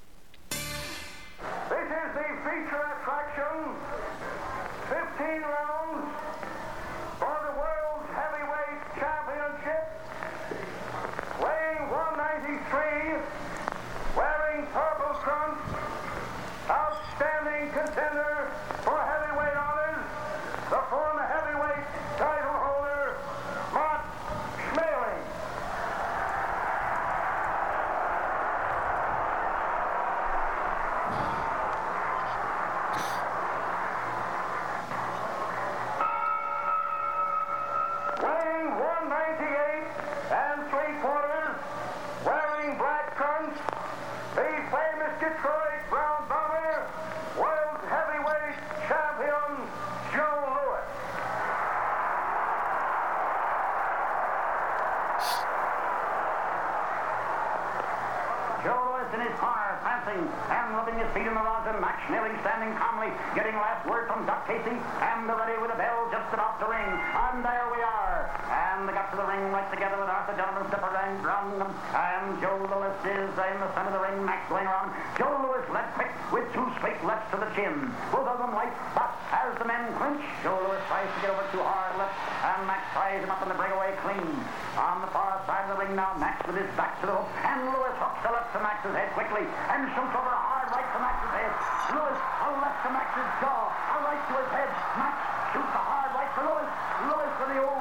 [66.58, 66.90] Just ring.
[66.90, 68.26] And there we are.
[68.50, 71.54] And they got to the ring right together with Arthur Gentleman, Stepper and Brown.
[71.94, 74.26] And Joe Louis is in the center of the ring.
[74.26, 74.90] Max going around.
[75.14, 77.94] Joe Louis led quick with two straight lefts to the chin.
[78.10, 81.46] Both of them light, but as the men clinch, Joe Louis tries to get over
[81.54, 84.28] too hard left, and Max ties him up in the breakaway clean.
[84.76, 87.30] On the far side of the ring now, Max with his back to the rope,
[87.46, 90.88] and Louis hooks the left to Max's head quickly, and shoots over a hard right
[90.90, 91.52] to Max's head.
[91.96, 94.70] Louis, a left to Max's jaw, a right to his head.
[95.00, 95.16] Max
[95.56, 96.68] shoots a hard right to Louis.
[97.08, 97.78] Louis for the old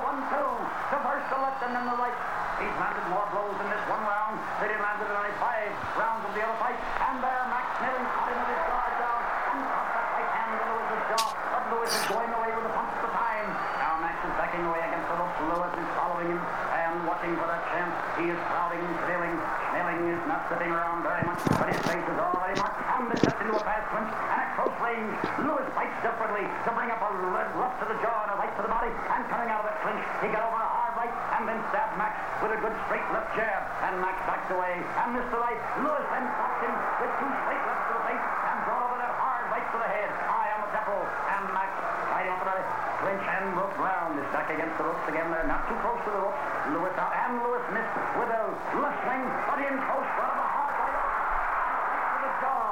[0.87, 2.15] The first the left and then the right.
[2.63, 5.67] He's landed more blows in this one round than he landed in only five
[5.99, 6.79] rounds of the other fight.
[6.79, 9.19] And there, Max Schmeling caught him with his guard down
[9.51, 11.27] and caught that right hand into Louis's jaw.
[11.35, 13.47] But Louis is going away with the punch the time.
[13.83, 15.37] Now Max is backing away against the ropes.
[15.43, 17.95] Louis is following him and watching for that chance.
[18.15, 19.35] He is crowding, trailing.
[19.67, 22.79] Schmeling is not sitting around very much, but his face is already marked.
[22.95, 25.11] And they stepped into a fast clinch and at close range.
[25.43, 27.11] Louis fights desperately to bring up a
[27.59, 28.89] left to the jaw and a right to the body.
[28.89, 31.93] And coming out of that clinch, he got over a hard right and then stabbed
[32.01, 33.61] Max with a good straight left jab.
[33.87, 35.59] And Max backed away and missed the right.
[35.81, 39.13] Louis then caught him with two straight lefts to the face and brought over that
[39.17, 40.09] hard right to the head.
[40.27, 41.01] High on the temple.
[41.01, 41.69] And Max
[42.13, 42.57] right onto the
[43.01, 44.19] clinch and rope round.
[44.21, 45.29] Is back against the ropes again.
[45.29, 46.41] They're not too close to the ropes.
[46.73, 48.41] Louis out and Louis missed with a
[48.81, 50.97] left but in close front of a hard right.
[50.97, 52.65] Right to the jaw.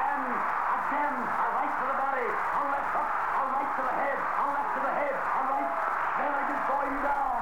[0.00, 0.24] And
[0.76, 2.28] again, a right to the body.
[2.30, 3.10] A left up.
[3.10, 4.18] A right to the head.
[4.20, 5.16] A left to the head.
[5.16, 5.70] A right.
[6.20, 7.40] Schmeling is going down.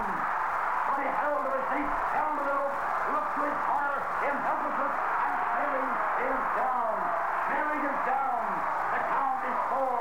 [0.88, 2.76] But he held to his feet, held to the rope,
[3.12, 5.90] looked to his corner in helplessness, and Schmeling
[6.24, 6.94] is down.
[7.48, 8.42] Schmeling is down.
[8.88, 10.00] The count is four.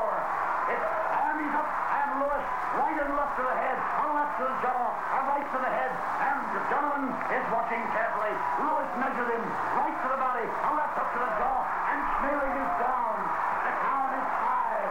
[0.71, 2.45] It's and he's up, and Louis
[2.77, 5.71] right and left to the head, a left to the jaw, a right to the
[5.71, 7.03] head, and the gentleman
[7.37, 8.33] is watching carefully.
[8.57, 9.45] Louis measured him,
[9.77, 11.59] right to the body, a left up to the jaw,
[11.93, 13.13] and Schmeling is down.
[13.61, 14.89] The count is five,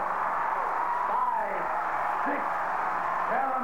[1.10, 1.58] five,
[2.22, 2.42] six,
[3.34, 3.62] seven,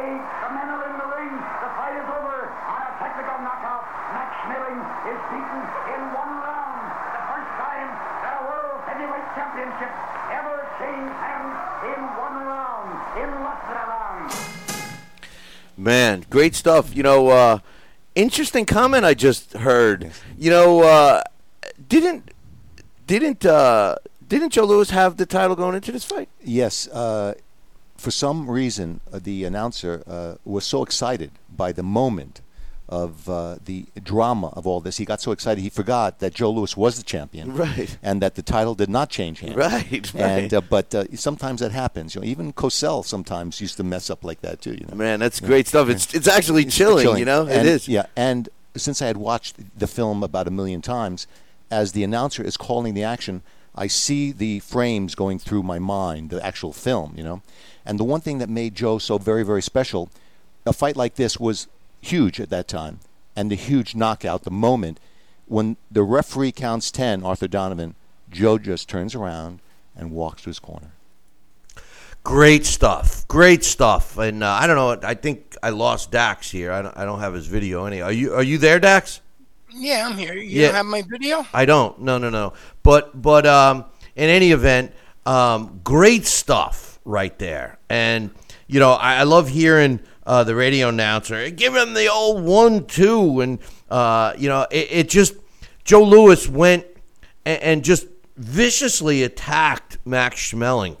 [0.00, 0.20] eight.
[0.24, 1.34] The men are in the ring.
[1.36, 3.84] The fight is over on a technical knockout.
[4.16, 5.60] Max Schmeling is beaten
[5.92, 6.80] in one round.
[6.88, 7.88] The first time
[8.24, 9.92] that a world heavyweight championship
[10.32, 11.52] ever changed hands
[11.84, 12.88] in one round,
[13.20, 14.28] in less than a round.
[15.76, 16.96] Man, great stuff.
[16.96, 17.58] You know, uh,
[18.14, 20.10] interesting comment I just heard.
[20.38, 21.22] You know, uh,
[21.88, 22.30] didn't
[23.06, 23.96] didn't uh,
[24.26, 26.28] didn't Joe Louis have the title going into this fight?
[26.42, 26.88] Yes.
[26.88, 27.34] Uh,
[27.96, 32.40] for some reason, uh, the announcer uh, was so excited by the moment
[32.90, 34.96] of uh, the drama of all this.
[34.98, 37.96] He got so excited he forgot that Joe Louis was the champion, Right.
[38.02, 40.52] And that the title did not change hands, Right, And right.
[40.52, 42.14] uh, but uh, sometimes that happens.
[42.14, 44.72] You know, even Cosell sometimes used to mess up like that too.
[44.74, 45.88] You know, Man, that's great stuff.
[45.88, 47.42] It's it's actually It's chilling, you know.
[47.42, 47.88] And, it is.
[47.88, 51.28] Yeah, and since I had watched the film about a million times,
[51.70, 53.42] as the announcer is calling the action,
[53.74, 57.40] I see the frames going through my mind, the actual film, you know.
[57.86, 60.10] And the one thing that made Joe so very, very special,
[60.66, 61.68] a fight like this was
[62.00, 63.00] huge at that time,
[63.36, 64.98] and the huge knockout, the moment
[65.46, 67.94] when the referee counts ten, Arthur Donovan,
[68.30, 69.60] Joe just turns around
[69.96, 70.92] and walks to his corner.
[72.22, 73.26] Great stuff.
[73.28, 74.18] Great stuff.
[74.18, 75.08] And uh, I don't know.
[75.08, 76.70] I think I lost Dax here.
[76.70, 77.86] I don't, I don't have his video.
[77.86, 78.00] Any?
[78.02, 79.20] Are you Are you there, Dax?
[79.72, 80.34] Yeah, I'm here.
[80.34, 80.66] You Yeah.
[80.66, 81.46] don't have my video?
[81.54, 82.00] I don't.
[82.00, 82.52] No, no, no.
[82.82, 83.86] But but um,
[84.16, 84.92] in any event,
[85.24, 87.78] um, great stuff right there.
[87.88, 88.30] And
[88.66, 93.40] you know, I, I love hearing uh, the radio announcer give him the old one-two,
[93.40, 93.58] and
[93.90, 95.34] uh, you know, it, it just
[95.84, 96.84] Joe Louis went
[97.44, 98.06] and, and just
[98.36, 100.96] viciously attacked Max Schmeling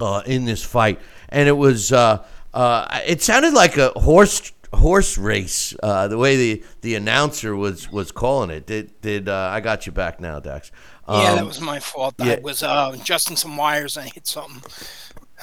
[0.00, 2.24] uh, in this fight, and it was uh,
[2.54, 7.90] uh, it sounded like a horse horse race uh, the way the, the announcer was
[7.90, 8.66] was calling it.
[8.66, 10.70] Did did uh, I got you back now, Dax?
[11.08, 12.14] yeah, that Um, was my fault.
[12.18, 12.34] yeah.
[12.34, 14.62] I was uh, adjusting some wires and I hit something.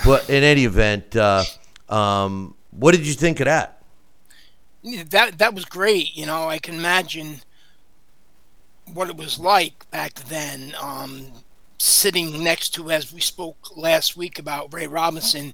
[0.05, 1.43] But in any event, uh,
[1.89, 3.81] um, what did you think of that?
[5.09, 6.15] that that was great.
[6.15, 7.41] You know, I can imagine
[8.93, 10.73] what it was like back then.
[10.81, 11.31] Um,
[11.79, 15.53] sitting next to, as we spoke last week about Ray Robinson,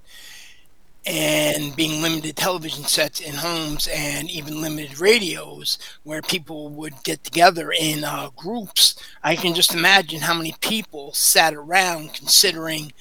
[1.06, 7.22] and being limited television sets in homes and even limited radios where people would get
[7.22, 8.94] together in uh, groups.
[9.22, 12.92] I can just imagine how many people sat around considering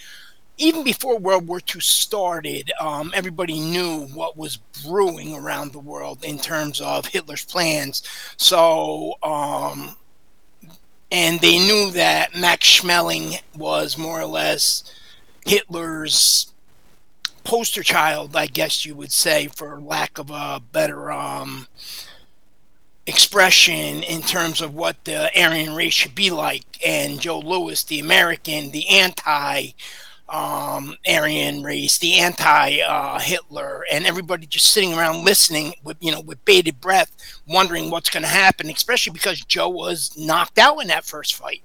[0.58, 6.24] even before World War II started, um, everybody knew what was brewing around the world
[6.24, 8.04] in terms of Hitler's plans.
[8.38, 9.96] So, um,
[11.12, 14.84] and they knew that Max Schmeling was more or less
[15.46, 16.52] Hitler's
[17.44, 21.68] poster child, I guess you would say, for lack of a better um,
[23.06, 26.64] expression in terms of what the Aryan race should be like.
[26.86, 29.72] And Joe Louis, the American, the anti
[30.34, 36.12] um, Aryan race, the anti uh, Hitler, and everybody just sitting around listening with you
[36.12, 37.16] know with bated breath,
[37.48, 38.70] wondering what's going to happen.
[38.70, 41.62] Especially because Joe was knocked out in that first fight.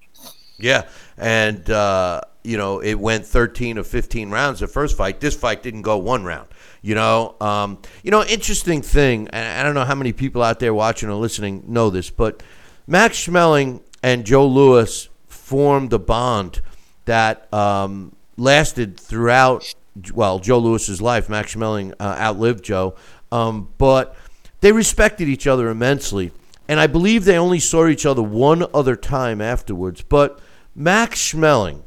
[0.59, 5.21] Yeah, and uh, you know it went 13 or 15 rounds the first fight.
[5.21, 6.49] This fight didn't go one round.
[6.83, 9.29] You know, um, you know, interesting thing.
[9.29, 12.43] And I don't know how many people out there watching or listening know this, but
[12.87, 16.61] Max Schmeling and Joe Louis formed a bond
[17.07, 19.75] that um, lasted throughout.
[20.15, 21.29] Well, Joe Louis's life.
[21.29, 22.95] Max Schmeling uh, outlived Joe,
[23.33, 24.17] um, but
[24.61, 26.33] they respected each other immensely.
[26.69, 30.03] And I believe they only saw each other one other time afterwards.
[30.03, 30.39] But
[30.75, 31.83] Max Schmeling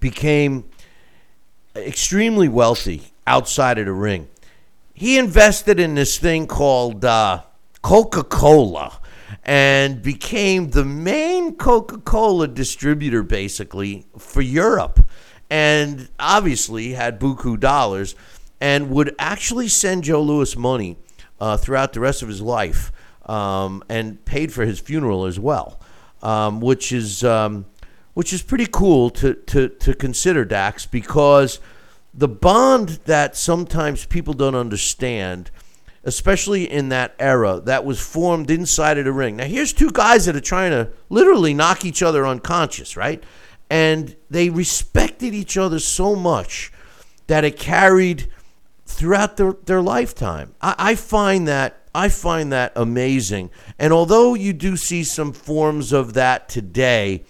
[0.00, 0.64] became
[1.76, 4.28] extremely wealthy outside of the ring.
[4.94, 7.42] He invested in this thing called uh,
[7.82, 9.00] Coca Cola
[9.42, 15.04] and became the main Coca Cola distributor basically for Europe.
[15.50, 18.14] And obviously had buku dollars
[18.60, 20.96] and would actually send Joe Louis money
[21.40, 22.92] uh, throughout the rest of his life
[23.26, 25.80] um, and paid for his funeral as well,
[26.22, 27.66] um, which is um,
[28.14, 31.58] which is pretty cool to, to, to consider, Dax, because
[32.14, 35.50] the bond that sometimes people don't understand,
[36.04, 39.36] especially in that era, that was formed inside of the ring.
[39.36, 43.22] Now, here's two guys that are trying to literally knock each other unconscious, right?
[43.70, 46.72] And they respected each other so much
[47.26, 48.28] that it carried
[48.86, 50.54] throughout their, their lifetime.
[50.60, 53.50] I, I find that I find that amazing.
[53.78, 57.22] And although you do see some forms of that today,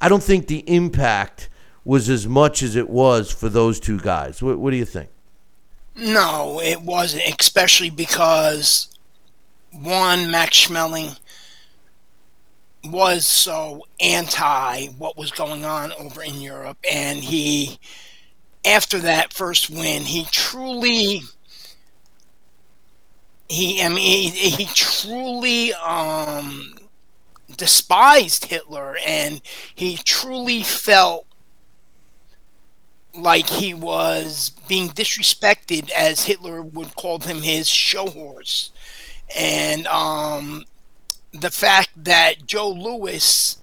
[0.00, 1.50] I don't think the impact
[1.84, 4.42] was as much as it was for those two guys.
[4.42, 5.10] What, what do you think?
[5.94, 8.88] No, it wasn't, especially because
[9.70, 11.18] one, Max Schmeling
[12.84, 17.78] was so anti what was going on over in Europe, and he,
[18.64, 21.22] after that first win, he truly,
[23.48, 26.74] he, I mean, he, he truly um,
[27.56, 29.40] despised Hitler, and
[29.74, 31.26] he truly felt
[33.14, 38.72] like he was being disrespected as Hitler would call him his show horse.
[39.36, 40.64] And um,
[41.40, 43.58] the fact that Joe Louis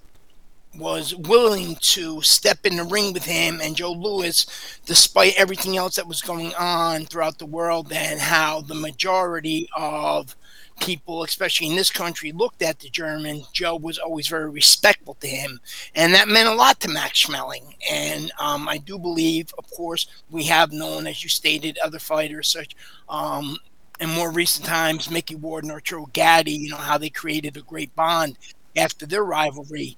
[0.76, 4.44] was willing to step in the ring with him and Joe Louis,
[4.86, 10.34] despite everything else that was going on throughout the world, and how the majority of
[10.80, 13.44] people, especially in this country, looked at the German.
[13.52, 15.60] Joe was always very respectful to him,
[15.94, 17.76] and that meant a lot to Max Schmeling.
[17.90, 22.48] And um, I do believe, of course, we have known, as you stated, other fighters
[22.48, 22.74] such.
[23.08, 23.58] Um,
[24.00, 27.62] in more recent times, Micky Ward and Arturo Gatti, you know, how they created a
[27.62, 28.36] great bond
[28.76, 29.96] after their rivalry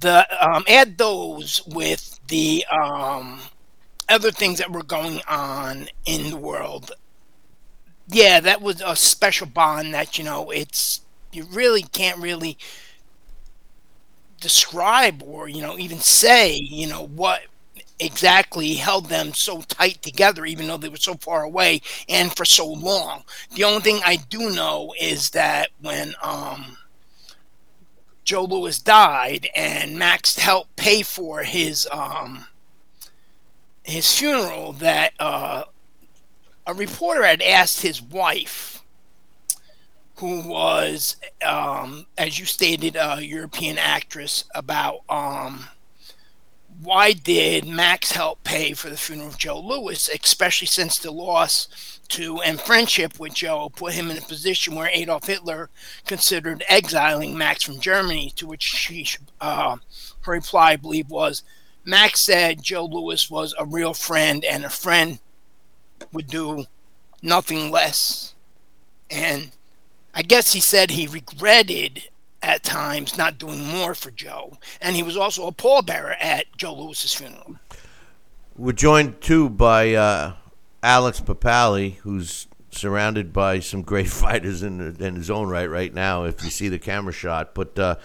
[0.00, 3.40] the um, add those with the um,
[4.08, 6.92] other things that were going on in the world.
[8.08, 11.00] Yeah, that was a special bond that you know it's
[11.32, 12.58] you really can't really
[14.40, 17.42] describe or you know even say you know what
[18.04, 22.44] exactly held them so tight together even though they were so far away and for
[22.44, 23.22] so long
[23.54, 26.76] the only thing i do know is that when um
[28.24, 32.46] Joe Louis died, and Max helped pay for his um,
[33.82, 34.72] his funeral.
[34.72, 35.64] That uh,
[36.66, 38.82] a reporter had asked his wife,
[40.16, 45.66] who was, um, as you stated, a European actress, about um,
[46.82, 52.00] why did Max help pay for the funeral of Joe Louis, especially since the loss
[52.08, 55.70] to and friendship with Joe put him in a position where Adolf Hitler
[56.06, 58.32] considered exiling Max from Germany.
[58.36, 59.06] To which she,
[59.40, 59.76] uh,
[60.22, 61.42] her reply, I believe, was
[61.84, 65.20] Max said Joe Louis was a real friend and a friend
[66.12, 66.66] would do
[67.22, 68.34] nothing less.
[69.10, 69.52] And
[70.14, 72.08] I guess he said he regretted
[72.42, 74.58] at times not doing more for Joe.
[74.80, 77.56] And he was also a pallbearer at Joe Louis's funeral.
[78.56, 80.34] We're joined too by uh,
[80.82, 86.24] Alex Papali, who's surrounded by some great fighters in, in his own right right now.
[86.24, 87.96] If you see the camera shot, but uh,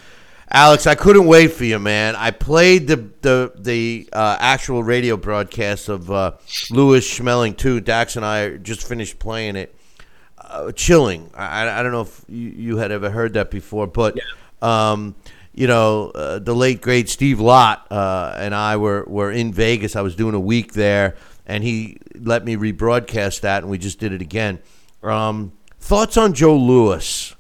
[0.50, 2.16] Alex, I couldn't wait for you, man.
[2.16, 6.34] I played the the the uh, actual radio broadcast of uh,
[6.70, 7.82] Louis Schmeling too.
[7.82, 9.77] Dax and I just finished playing it.
[10.48, 11.30] Uh, chilling.
[11.36, 14.92] I, I don't know if you, you had ever heard that before, but yeah.
[14.92, 15.16] um,
[15.54, 19.96] you know, uh, the late great Steve Lott uh, and I were were in Vegas.
[19.96, 21.16] I was doing a week there
[21.48, 24.60] and he let me rebroadcast that, and we just did it again.
[25.02, 27.34] Um, thoughts on Joe Louis?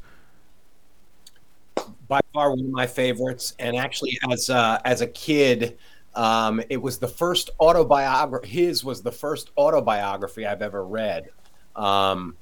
[2.08, 5.78] By far one of my favorites, and actually, as uh, as a kid,
[6.16, 8.47] um, it was the first autobiography.
[8.47, 11.30] His was the first autobiography I've ever read,
[11.76, 12.38] um,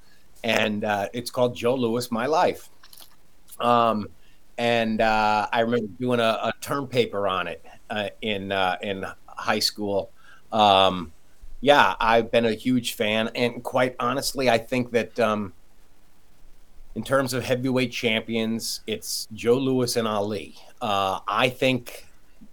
[0.46, 2.70] and uh, it's called Joe Louis My Life.
[3.60, 4.08] Um,
[4.60, 9.06] and uh, I remember doing a, a, term paper on it uh, in uh, in
[9.28, 10.12] high school.
[10.52, 11.12] Um,
[11.62, 15.52] yeah, I've been a huge fan, and quite honestly, I think that um,
[16.94, 20.56] in terms of heavyweight champions, it's Joe Louis and Ali.
[20.80, 22.06] Uh, I think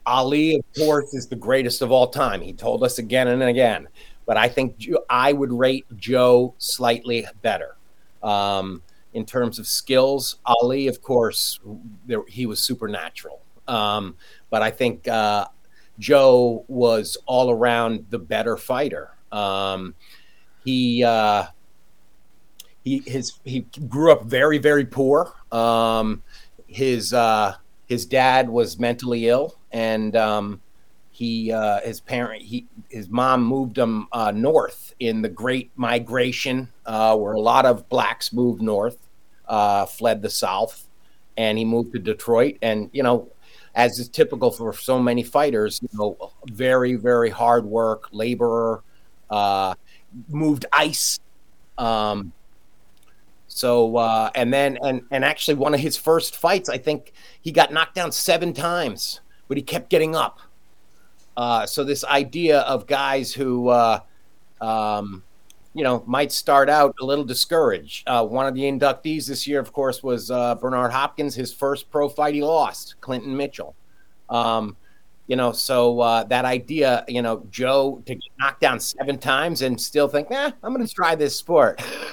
[0.07, 2.41] Ali, of course, is the greatest of all time.
[2.41, 3.87] He told us again and again,
[4.25, 7.77] but I think I would rate Joe slightly better.
[8.23, 8.83] Um,
[9.15, 11.61] in terms of skills, Ali, of course,
[12.07, 13.43] there, he was supernatural.
[13.69, 14.17] Um,
[14.51, 15.47] but I think uh,
[15.99, 19.11] Joe was all around the better fighter.
[19.31, 19.95] Um,
[20.65, 21.47] he uh,
[22.85, 25.35] he his he grew up very very poor.
[25.51, 26.23] Um,
[26.67, 27.57] his uh,
[27.87, 30.61] his dad was mentally ill, and um,
[31.13, 36.69] he uh, his parent he his mom moved him uh, north in the Great Migration,
[36.87, 38.97] uh, where a lot of blacks moved north,
[39.47, 40.89] uh, fled the South,
[41.37, 42.57] and he moved to Detroit.
[42.63, 43.31] And you know,
[43.75, 48.83] as is typical for so many fighters, you know, very, very hard work, laborer,
[49.29, 49.75] uh,
[50.29, 51.21] moved ice.
[51.77, 52.33] Um,
[53.49, 57.53] so uh, and then and and actually one of his first fights, I think he
[57.53, 60.41] got knocked down seven times, but he kept getting up.
[61.37, 64.01] Uh, so this idea of guys who, uh,
[64.61, 65.23] um,
[65.75, 68.07] you know, might start out a little discouraged.
[68.07, 71.35] Uh, one of the inductees this year, of course, was uh, Bernard Hopkins.
[71.35, 73.75] His first pro fight, he lost Clinton Mitchell.
[74.29, 74.77] Um,
[75.27, 79.63] you know, so uh, that idea, you know, Joe to get knocked down seven times
[79.63, 81.81] and still think, nah, I'm going to try this sport.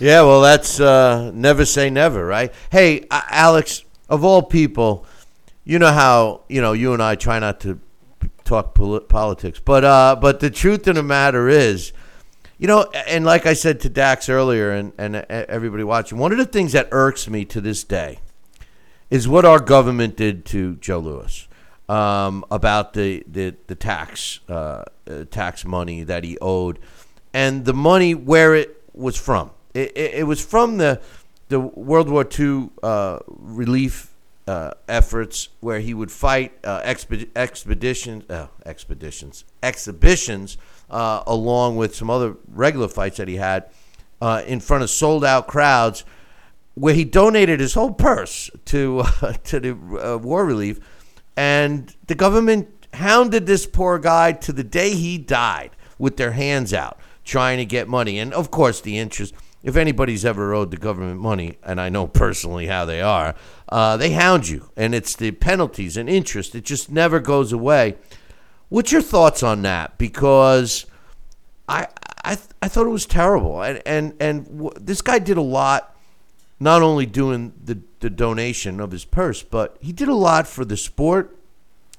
[0.00, 2.52] yeah, well, that's uh, never say never, right?
[2.72, 5.06] Hey, Alex, of all people,
[5.64, 7.78] you know how you know you and I try not to
[8.46, 11.92] talk pol- politics, but uh, but the truth of the matter is
[12.58, 16.38] you know, and like I said to Dax earlier, and, and everybody watching, one of
[16.38, 18.20] the things that irks me to this day
[19.10, 21.48] is what our government did to Joe Louis
[21.88, 26.78] um, about the the, the tax uh, uh, tax money that he owed,
[27.34, 29.50] and the money where it was from.
[29.74, 31.00] It, it, it was from the
[31.48, 34.15] the World War II uh, relief
[34.46, 40.56] uh, efforts where he would fight uh, exped- expeditions, uh, expeditions, exhibitions,
[40.90, 43.68] uh, along with some other regular fights that he had
[44.20, 46.04] uh, in front of sold out crowds,
[46.74, 49.02] where he donated his whole purse to
[49.44, 50.78] to the uh, war relief,
[51.36, 56.72] and the government hounded this poor guy to the day he died with their hands
[56.72, 59.34] out trying to get money, and of course the interest
[59.66, 63.34] if anybody's ever owed the government money, and I know personally how they are,
[63.68, 66.54] uh, they hound you, and it's the penalties and interest.
[66.54, 67.96] It just never goes away.
[68.68, 69.98] What's your thoughts on that?
[69.98, 70.86] Because
[71.68, 71.88] I
[72.24, 75.96] I, I thought it was terrible, and and and w- this guy did a lot,
[76.60, 80.64] not only doing the the donation of his purse, but he did a lot for
[80.64, 81.36] the sport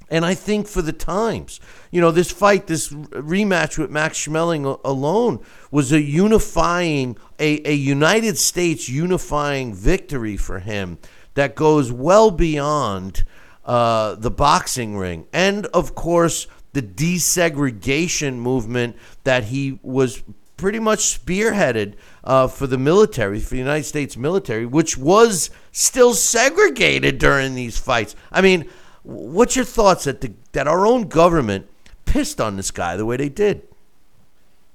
[0.10, 1.60] and I think for the times,
[1.92, 7.74] you know, this fight, this rematch with Max Schmeling alone was a unifying, a, a
[7.74, 10.98] United States unifying victory for him
[11.34, 13.24] that goes well beyond
[13.66, 15.28] uh, the boxing ring.
[15.34, 20.24] And of course, the desegregation movement that he was
[20.56, 26.14] pretty much spearheaded uh, for the military, for the United States military, which was still
[26.14, 28.16] segregated during these fights.
[28.32, 28.70] I mean,
[29.08, 31.70] What's your thoughts that the, that our own government
[32.04, 33.62] pissed on this guy the way they did?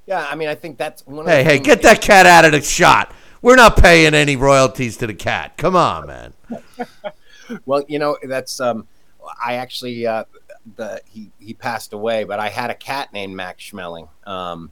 [0.07, 1.27] Yeah, I mean, I think that's one.
[1.27, 3.13] Hey, hey, get that cat out of the shot.
[3.43, 5.59] We're not paying any royalties to the cat.
[5.59, 6.33] Come on, man.
[7.67, 8.89] well, you know, that's um,
[9.45, 10.25] I actually uh,
[10.77, 14.09] the he he passed away, but I had a cat named Max Schmeling.
[14.27, 14.71] Um,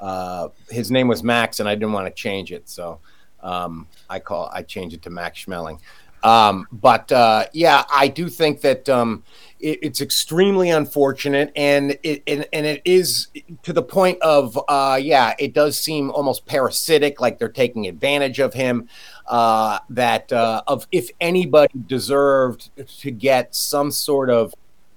[0.00, 3.00] uh, his name was Max, and I didn't want to change it, so
[3.42, 5.78] um, I call I changed it to Max Schmeling.
[6.24, 9.22] Um, but uh, yeah, I do think that um,
[9.60, 13.28] it, it's extremely unfortunate, and it and, and, it is
[13.62, 18.40] to the point of uh, yeah, it does seem almost parasitic, like they're taking advantage
[18.40, 18.88] of him.
[19.26, 22.70] Uh, that uh, of if anybody deserved
[23.00, 24.54] to get some sort of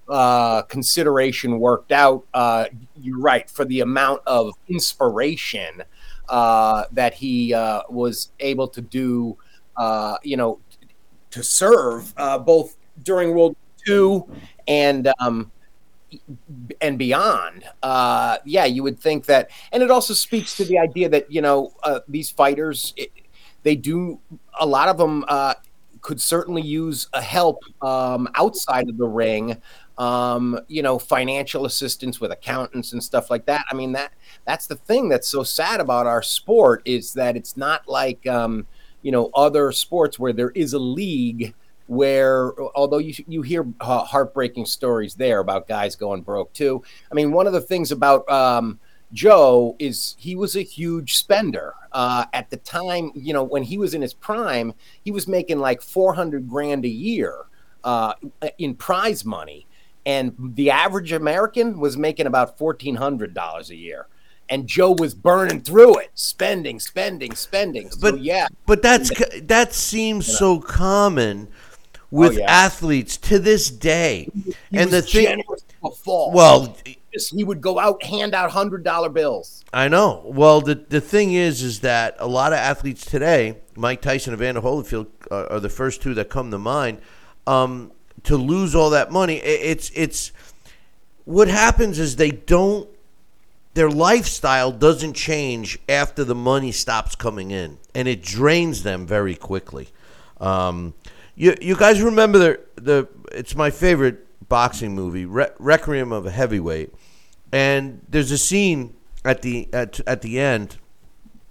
[0.08, 2.64] uh, consideration worked out, uh,
[2.96, 5.82] you're right for the amount of inspiration
[6.30, 7.52] that he
[7.90, 9.36] was able to do.
[10.22, 10.58] you know,
[11.30, 13.56] to serve uh, both during World
[13.86, 15.50] War II and um,
[16.80, 17.64] and beyond.
[17.82, 21.42] Uh, yeah, you would think that, and it also speaks to the idea that you
[21.42, 23.10] know uh, these fighters, it,
[23.62, 24.20] they do
[24.58, 25.54] a lot of them uh,
[26.00, 29.60] could certainly use a help um, outside of the ring.
[29.98, 33.64] Um, you know, financial assistance with accountants and stuff like that.
[33.68, 34.12] I mean that
[34.44, 38.64] that's the thing that's so sad about our sport is that it's not like um,
[39.08, 41.54] you know other sports where there is a league
[41.86, 46.82] where although you you hear uh, heartbreaking stories there about guys going broke too.
[47.10, 48.78] I mean, one of the things about um,
[49.14, 51.72] Joe is he was a huge spender.
[51.90, 55.58] Uh, at the time, you know, when he was in his prime, he was making
[55.58, 57.46] like 400 grand a year
[57.84, 58.12] uh,
[58.58, 59.66] in prize money.
[60.04, 64.06] And the average American was making about $1,400 a year
[64.50, 67.90] and Joe was burning through it, spending, spending, spending.
[67.90, 69.10] So, but yeah, but that's
[69.42, 71.48] that seems so common
[72.10, 72.50] with oh, yeah.
[72.50, 74.28] athletes to this day.
[74.70, 75.42] He and the thing,
[76.02, 76.76] well,
[77.30, 79.64] he would go out hand out hundred dollar bills.
[79.72, 80.22] I know.
[80.24, 84.40] Well, the the thing is, is that a lot of athletes today, Mike Tyson and
[84.40, 87.00] Evander Holyfield are, are the first two that come to mind.
[87.46, 87.92] Um,
[88.24, 90.32] to lose all that money, it's it's
[91.24, 92.88] what happens is they don't
[93.78, 99.36] their lifestyle doesn't change after the money stops coming in, and it drains them very
[99.36, 99.88] quickly.
[100.40, 100.94] Um,
[101.36, 106.30] you you guys remember the the it's my favorite boxing movie, Re- Requiem of a
[106.32, 106.92] Heavyweight,
[107.52, 110.78] and there's a scene at the at at the end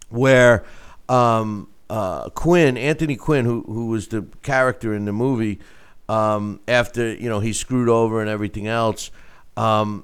[0.10, 0.66] where
[1.08, 5.60] um, uh, Quinn Anthony Quinn, who who was the character in the movie,
[6.10, 9.12] um, after you know he screwed over and everything else.
[9.56, 10.04] Um,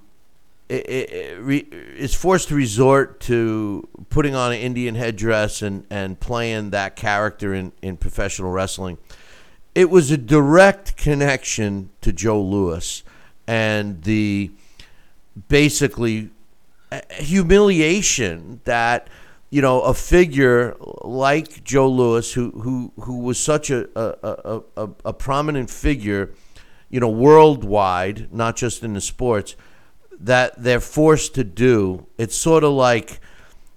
[0.74, 7.54] is forced to resort to putting on an Indian headdress and, and playing that character
[7.54, 8.98] in, in professional wrestling.
[9.76, 13.04] It was a direct connection to Joe Louis
[13.48, 14.52] and the
[15.48, 16.30] basically
[16.92, 19.10] uh, humiliation that
[19.50, 24.90] you know a figure like Joe Louis, who who who was such a a, a,
[25.06, 26.32] a prominent figure,
[26.90, 29.56] you know, worldwide, not just in the sports
[30.24, 32.08] that they're forced to do.
[32.18, 33.20] It's sort of like,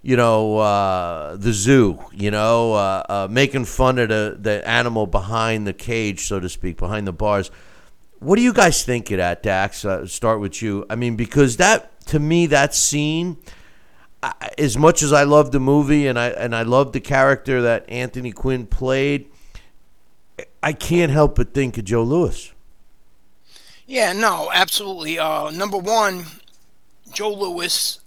[0.02, 5.06] you know, uh, the zoo, you know, uh, uh, making fun of the, the animal
[5.06, 7.50] behind the cage, so to speak, behind the bars.
[8.20, 9.84] What do you guys think of that, Dax?
[9.84, 10.86] Uh, start with you.
[10.88, 13.36] I mean, because that, to me, that scene,
[14.56, 17.88] as much as I love the movie and I and I love the character that
[17.88, 19.28] Anthony Quinn played,
[20.62, 22.52] I can't help but think of Joe Louis.
[23.86, 25.18] Yeah, no, absolutely.
[25.18, 26.26] Uh, number one,
[27.12, 28.00] Joe Louis,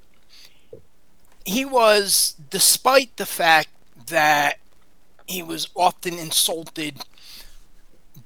[1.46, 3.70] He was, despite the fact
[4.08, 4.60] that
[5.28, 7.04] he was often insulted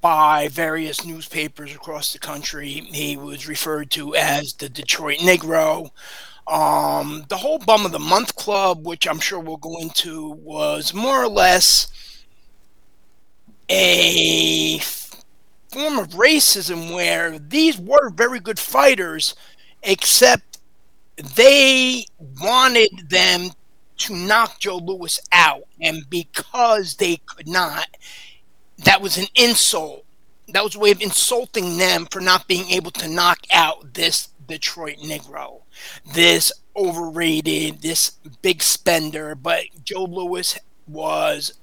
[0.01, 2.67] by various newspapers across the country.
[2.91, 5.91] He was referred to as the Detroit Negro.
[6.47, 10.93] Um, the whole Bum of the Month Club, which I'm sure we'll go into, was
[10.93, 11.87] more or less
[13.69, 14.79] a
[15.73, 19.35] form of racism where these were very good fighters,
[19.81, 20.59] except
[21.17, 22.05] they
[22.41, 23.49] wanted them
[23.97, 25.63] to knock Joe Louis out.
[25.81, 27.87] And because they could not,
[28.79, 30.05] that was an insult.
[30.49, 34.29] That was a way of insulting them for not being able to knock out this
[34.47, 35.61] Detroit Negro,
[36.13, 38.11] this overrated, this
[38.41, 39.35] big spender.
[39.35, 40.57] But Joe Louis
[40.87, 41.53] was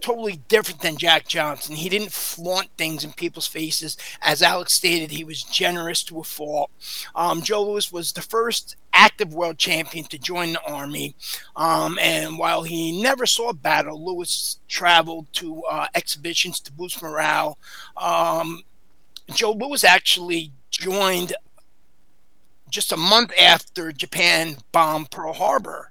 [0.00, 1.76] totally different than Jack Johnson.
[1.76, 3.96] He didn't flaunt things in people's faces.
[4.20, 6.70] As Alex stated, he was generous to a fault.
[7.14, 11.14] Um, Joe Louis was the first active world champion to join the army.
[11.56, 17.58] Um, and while he never saw battle, Louis traveled to uh, exhibitions to boost morale.
[17.96, 18.62] Um,
[19.32, 21.34] Joe Louis actually joined
[22.70, 25.90] just a month after Japan bombed Pearl Harbor,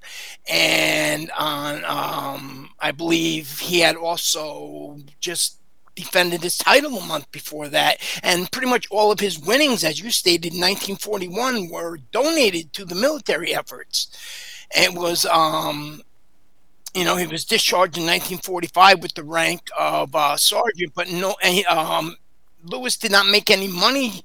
[0.50, 5.58] and on um, I believe he had also just
[5.96, 10.00] defended his title a month before that, and pretty much all of his winnings, as
[10.00, 14.08] you stated, in 1941, were donated to the military efforts.
[14.72, 16.02] It was, um,
[16.94, 21.36] you know, he was discharged in 1945 with the rank of uh, sergeant, but no,
[21.70, 22.16] um,
[22.64, 24.24] Louis did not make any money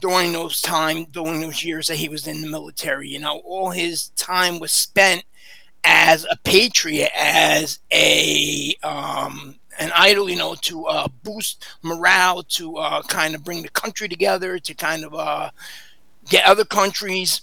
[0.00, 3.08] during those time during those years that he was in the military.
[3.08, 5.24] You know, all his time was spent
[5.84, 12.76] as a patriot, as a um, an idol, you know, to uh, boost morale, to
[12.76, 15.50] uh, kind of bring the country together, to kind of uh,
[16.28, 17.42] get other countries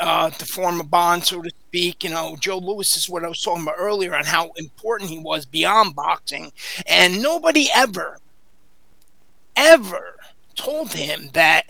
[0.00, 2.04] uh, to form a bond, so to speak.
[2.04, 5.18] You know, Joe Louis is what I was talking about earlier on how important he
[5.18, 6.52] was beyond boxing,
[6.86, 8.18] and nobody ever,
[9.56, 10.16] ever
[10.54, 11.66] told him that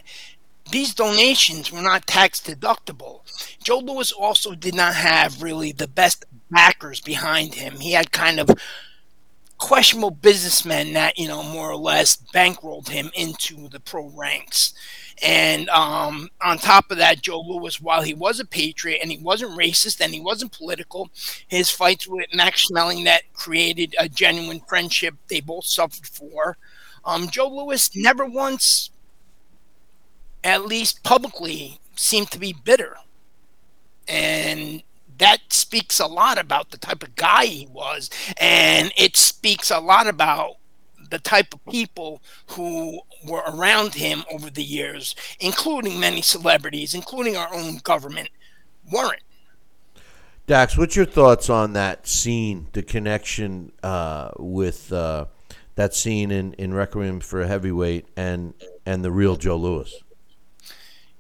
[0.71, 3.21] these donations were not tax deductible.
[3.65, 7.81] Joe Louis also did not have really the best backers behind him.
[7.81, 8.51] He had kind of
[9.59, 14.75] questionable businessmen that, you know, more or less bankrolled him into the pro ranks.
[15.23, 19.19] And um, on top of that, Joe Louis, while he was a patriot and he
[19.19, 21.09] wasn't racist and he wasn't political,
[21.47, 26.59] his fights with Max Schmeling that created a genuine friendship they both suffered for.
[27.05, 28.91] Um, Joe Louis never once,
[30.43, 32.97] at least publicly, seemed to be bitter.
[34.09, 34.83] And
[35.19, 38.11] that speaks a lot about the type of guy he was.
[38.37, 40.57] And it speaks a lot about
[41.11, 47.37] the type of people who were around him over the years, including many celebrities, including
[47.37, 48.31] our own government,
[48.91, 49.23] weren't.
[50.47, 55.27] Dax, what's your thoughts on that scene, the connection uh, with uh,
[55.75, 60.03] that scene in, in Requiem for a Heavyweight and and the real Joe Louis?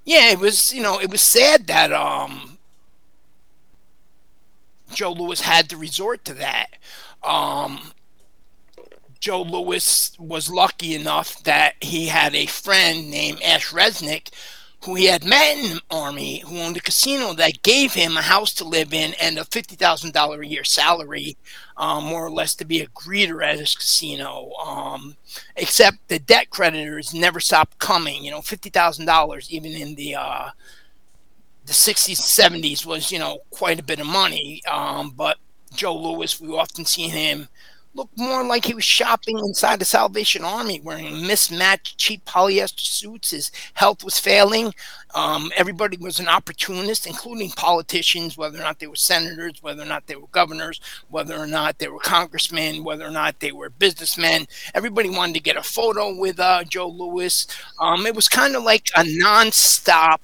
[0.04, 2.53] Yeah, it was you know it was sad that um
[4.94, 6.68] Joe Louis had to resort to that.
[7.22, 7.92] Um,
[9.20, 14.28] Joe Louis was lucky enough that he had a friend named Ash Resnick
[14.84, 18.22] who he had met in the army, who owned a casino that gave him a
[18.22, 21.36] house to live in and a fifty thousand dollar a year salary,
[21.76, 24.52] um, more or less to be a greeter at his casino.
[24.64, 25.16] Um,
[25.56, 28.24] except the debt creditors never stopped coming.
[28.24, 30.50] You know, fifty thousand dollars, even in the uh,
[31.66, 34.62] the 60s, and 70s was, you know, quite a bit of money.
[34.70, 35.38] Um, but
[35.74, 37.48] Joe Louis, we often see him
[37.94, 43.30] look more like he was shopping inside the Salvation Army, wearing mismatched, cheap polyester suits.
[43.30, 44.74] His health was failing.
[45.14, 49.86] Um, everybody was an opportunist, including politicians, whether or not they were senators, whether or
[49.86, 53.70] not they were governors, whether or not they were congressmen, whether or not they were
[53.70, 54.46] businessmen.
[54.74, 57.46] Everybody wanted to get a photo with uh, Joe Louis.
[57.78, 60.18] Um, it was kind of like a nonstop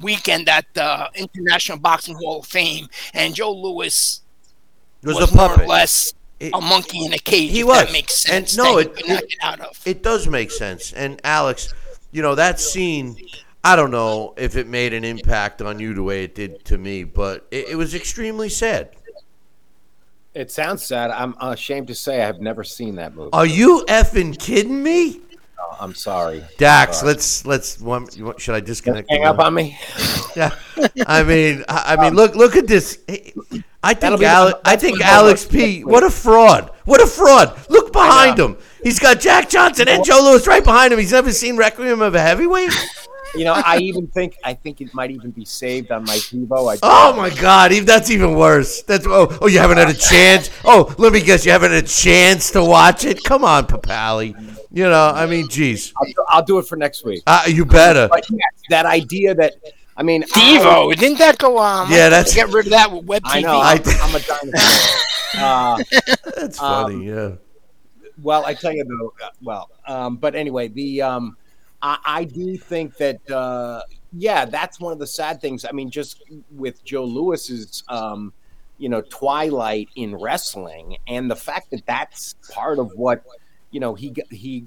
[0.00, 4.20] weekend at the International Boxing Hall of Fame, and Joe Louis
[5.02, 5.64] was, was a more puppet.
[5.64, 7.50] or less It- a monkey in a cage.
[7.50, 7.78] He if was.
[7.84, 8.56] That makes And sense.
[8.56, 9.80] no, it- could it- get out of.
[9.84, 10.92] It does make sense.
[10.92, 11.72] And Alex,
[12.12, 13.16] you know that scene.
[13.64, 16.78] I don't know if it made an impact on you the way it did to
[16.78, 18.90] me, but it, it was extremely sad.
[20.34, 21.10] It sounds sad.
[21.10, 23.30] I'm ashamed to say I have never seen that movie.
[23.32, 25.20] Are you effing kidding me,
[25.80, 26.44] I'm sorry.
[26.56, 26.98] Dax?
[26.98, 27.08] Sorry.
[27.12, 27.80] Let's let's.
[27.80, 29.10] One, you want- should I disconnect?
[29.10, 29.78] Hang up on me.
[30.36, 30.54] Yeah.
[31.06, 33.00] I mean, I, I mean, look look at this.
[33.82, 35.82] I think be- Alex, I think Alex P.
[35.82, 36.70] What a fraud!
[36.84, 37.58] What a fraud!
[37.68, 38.56] Look behind him.
[38.84, 40.98] He's got Jack Johnson and Joe Louis right behind him.
[41.00, 42.72] He's never seen Requiem of a Heavyweight.
[43.34, 46.72] You know, I even think I think it might even be saved on my TiVo.
[46.74, 48.82] I Oh my God, that's even worse.
[48.82, 50.50] That's oh, oh, you haven't had a chance.
[50.64, 53.22] Oh, let me guess, you haven't had a chance to watch it.
[53.24, 54.57] Come on, Papali.
[54.70, 57.22] You know, I mean, geez, I'll, do- I'll do it for next week.
[57.26, 58.06] uh, you better.
[58.08, 58.38] But yeah,
[58.70, 59.54] that idea that
[59.96, 61.90] I mean, I- Devo, didn't that go on?
[61.90, 63.42] Yeah, that's- get rid of that with web I TV.
[63.44, 63.58] know.
[63.58, 65.00] I- I'm, I'm a dinosaur.
[65.40, 65.82] uh,
[66.36, 67.06] That's Um, funny.
[67.06, 67.32] Yeah.
[68.22, 69.12] well, I tell you though.
[69.24, 71.36] uh, Well, um, but anyway, the um,
[71.82, 75.64] I, I do think that uh, yeah, that's one of the sad things.
[75.64, 78.32] I mean, just with Joe Louis's um,
[78.78, 83.22] you know twilight in wrestling, and the fact that that's part of what
[83.70, 84.66] you know he he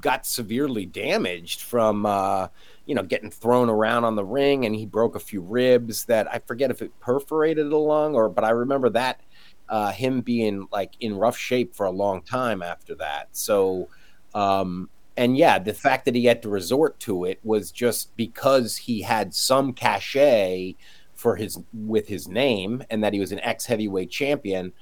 [0.00, 2.48] got severely damaged from uh,
[2.86, 6.32] you know getting thrown around on the ring, and he broke a few ribs that
[6.32, 9.20] I forget if it perforated a lung or, but I remember that
[9.68, 13.28] uh, him being like in rough shape for a long time after that.
[13.32, 13.88] So,
[14.34, 18.76] um, and yeah, the fact that he had to resort to it was just because
[18.76, 20.76] he had some cachet
[21.14, 24.72] for his with his name and that he was an ex heavyweight champion.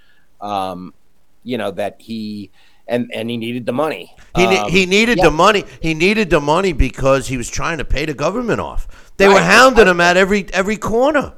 [0.41, 0.95] Um,
[1.45, 2.51] you know that he
[2.89, 4.15] and and he needed the money.
[4.37, 5.25] He, Um, he needed yeah.
[5.25, 5.65] the money.
[5.81, 9.13] He needed the money because he was trying to pay the government off.
[9.17, 11.35] They were hounding him at every every corner.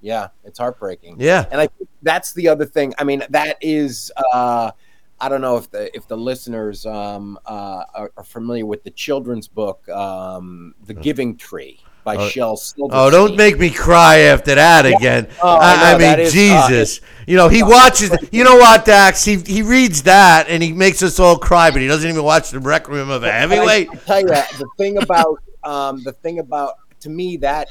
[0.00, 1.16] Yeah, it's heartbreaking.
[1.18, 1.46] Yeah.
[1.50, 2.94] and I think that's the other thing.
[2.98, 4.12] I mean, that is.
[4.32, 4.70] Uh,
[5.18, 8.90] I don't know if the if the listeners um, uh, are, are familiar with the
[8.90, 12.28] children's book, um, "The Giving Tree" by Oh.
[12.28, 15.26] Shel Oh, don't make me cry after that again.
[15.42, 17.00] Oh, I I, I know, that mean, is- uh, Jesus.
[17.26, 18.16] you know, he watches.
[18.30, 19.24] You know what, Dax?
[19.24, 22.50] He he reads that and he makes us all cry, but he doesn't even watch
[22.50, 23.88] the Requiem of a Heavyweight.
[23.90, 27.68] I, I tell you, the thing about um, the thing about to me that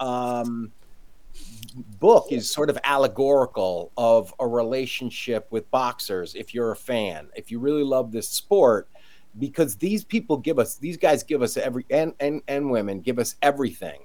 [0.00, 0.72] um,
[2.00, 6.34] book is sort of allegorical of a relationship with boxers.
[6.34, 8.88] If you're a fan, if you really love this sport,
[9.38, 13.18] because these people give us, these guys give us every and and and women give
[13.18, 14.00] us everything.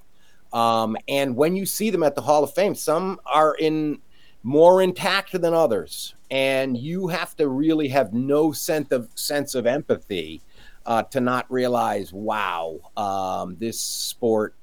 [0.53, 3.99] Um, and when you see them at the Hall of Fame, some are in
[4.43, 9.65] more intact than others, and you have to really have no sense of sense of
[9.65, 10.41] empathy
[10.85, 14.55] uh, to not realize, wow, um, this sport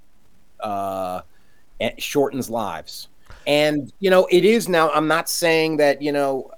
[0.60, 1.22] uh,
[1.80, 3.08] it shortens lives.
[3.46, 4.90] And you know, it is now.
[4.90, 6.50] I'm not saying that you know,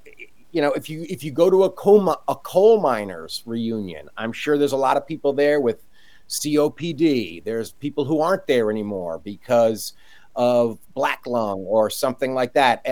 [0.55, 4.33] you know, if you if you go to a coal a coal miners reunion, I'm
[4.33, 5.85] sure there's a lot of people there with
[6.29, 7.43] COPD.
[7.43, 9.95] There's people who aren't there anymore because
[10.37, 12.87] of black lung or something like that.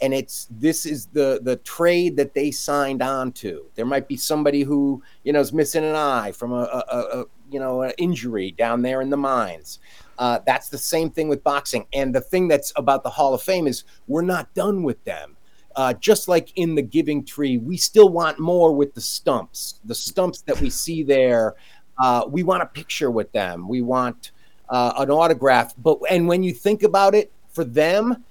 [0.00, 3.66] And it's this is the the trade that they signed on to.
[3.74, 7.24] There might be somebody who you know is missing an eye from a, a, a
[7.50, 9.80] you know an injury down there in the mines.
[10.16, 11.86] Uh, that's the same thing with boxing.
[11.92, 15.36] And the thing that's about the Hall of Fame is we're not done with them.
[15.80, 19.80] Uh, just like in the Giving Tree, we still want more with the stumps.
[19.86, 21.54] The stumps that we see there,
[21.98, 23.66] uh, we want a picture with them.
[23.66, 24.32] We want
[24.68, 25.72] uh, an autograph.
[25.78, 28.24] But and when you think about it, for them,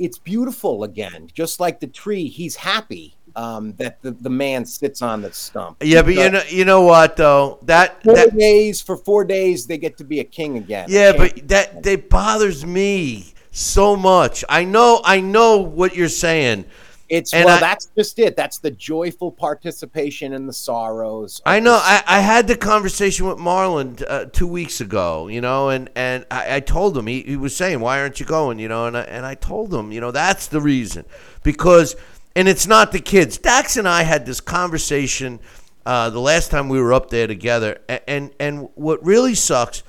[0.00, 1.30] it's beautiful again.
[1.32, 5.76] Just like the tree, he's happy um, that the, the man sits on the stump.
[5.84, 9.68] Yeah, but you know, you know what though that four that days for four days,
[9.68, 10.86] they get to be a king again.
[10.88, 11.20] yeah, King.
[11.20, 14.44] but that that bothers me so much.
[14.48, 16.64] I know, I know what you're saying.
[17.08, 18.36] It's And well, I- that's just it.
[18.36, 21.40] That's the joyful participation in the sorrows.
[21.46, 21.78] I know.
[21.80, 26.26] I, I had the conversation with Marlon uh, two weeks ago, you know, and, and
[26.30, 28.96] I, I told him he, he was saying, "Why aren't you going?" You know, and
[28.96, 31.04] I, and I told him, you know, that's the reason
[31.42, 31.96] because,
[32.34, 33.38] and it's not the kids.
[33.38, 35.40] Dax and I had this conversation
[35.84, 39.82] uh, the last time we were up there together, and, and and what really sucks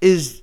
[0.00, 0.42] is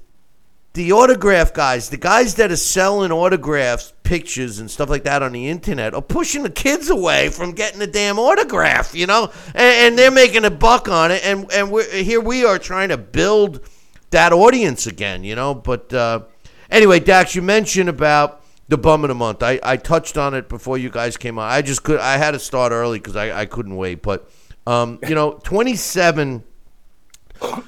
[0.73, 5.31] the autograph guys, the guys that are selling autographs, pictures, and stuff like that on
[5.31, 8.95] the internet, are pushing the kids away from getting a damn autograph.
[8.95, 12.43] You know, and, and they're making a buck on it, and and we're here we
[12.43, 13.67] are trying to build
[14.09, 15.23] that audience again.
[15.23, 16.21] You know, but uh,
[16.69, 18.39] anyway, Dax, you mentioned about.
[18.69, 19.43] The bum of the month.
[19.43, 21.51] I, I touched on it before you guys came on.
[21.51, 21.99] I just could.
[21.99, 24.01] I had to start early because I, I couldn't wait.
[24.01, 24.31] But
[24.65, 26.45] um, you know, twenty seven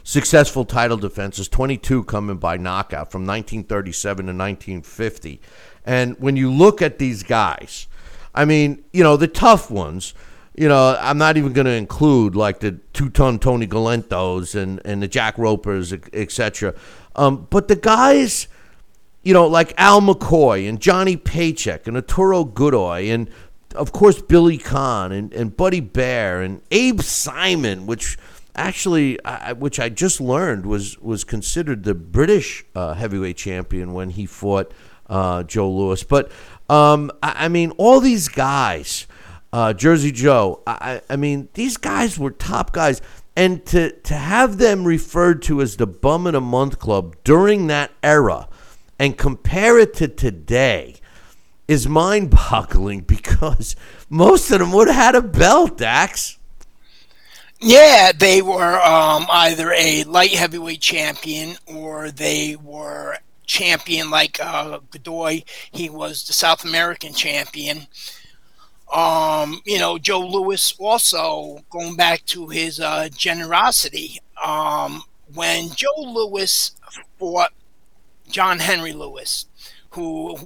[0.04, 5.42] successful title defenses, 22 coming by knockout from 1937 to 1950.
[5.86, 7.88] And when you look at these guys,
[8.34, 10.14] I mean, you know, the tough ones,
[10.56, 14.82] you know, I'm not even going to include like the two ton Tony Galentos and,
[14.86, 16.74] and the Jack Ropers, etc.
[17.16, 18.48] Um, but the guys,
[19.24, 23.30] you know, like Al McCoy and Johnny Paychek and Arturo Godoy and
[23.76, 28.18] of course Billy Conn and, and Buddy Baer and Abe Simon, which
[28.56, 34.12] actually, I, which I just learned was was considered the British uh, heavyweight champion when
[34.12, 34.74] he fought
[35.10, 36.04] uh, Joe Louis.
[36.04, 36.32] But
[36.70, 39.08] um, I, I mean, all these guys.
[39.54, 40.62] uh, Jersey Joe.
[40.68, 43.02] I, I mean, these guys were top guys,
[43.38, 47.68] and to to have them referred to as the bum in a month club during
[47.68, 48.50] that era,
[49.00, 50.96] and compare it to today,
[51.68, 53.76] is mind boggling because
[54.10, 56.38] most of them would have had a belt, Dax.
[57.60, 64.80] Yeah, they were um, either a light heavyweight champion or they were champion like uh,
[64.92, 65.44] Godoy.
[65.72, 67.88] He was the South American champion.
[68.94, 74.20] Um, you know, Joe Louis also going back to his uh, generosity.
[74.44, 75.04] Um,
[75.34, 76.72] when Joe Louis
[77.18, 77.52] fought
[78.30, 79.48] John Henry Lewis,
[79.92, 80.38] who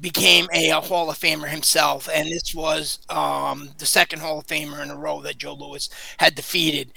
[0.00, 4.46] became a, a, Hall of Famer himself, and this was um, the second Hall of
[4.46, 5.88] Famer in a row that Joe Louis
[6.18, 6.92] had defeated.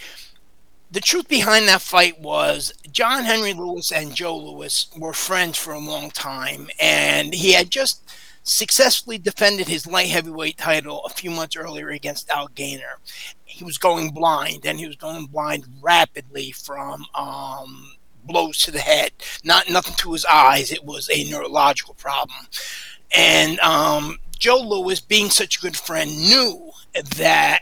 [0.90, 5.74] The truth behind that fight was John Henry Lewis and Joe Louis were friends for
[5.74, 8.10] a long time, and he had just
[8.44, 13.00] successfully defended his light heavyweight title a few months earlier against Al Gainer.
[13.44, 17.97] He was going blind, and he was going blind rapidly from um,
[18.28, 19.12] blows to the head.
[19.44, 20.72] Not nothing to his eyes.
[20.72, 22.48] It was a neurological problem.
[23.16, 26.72] And um, Joe Louis, being such a good friend, knew
[27.16, 27.62] that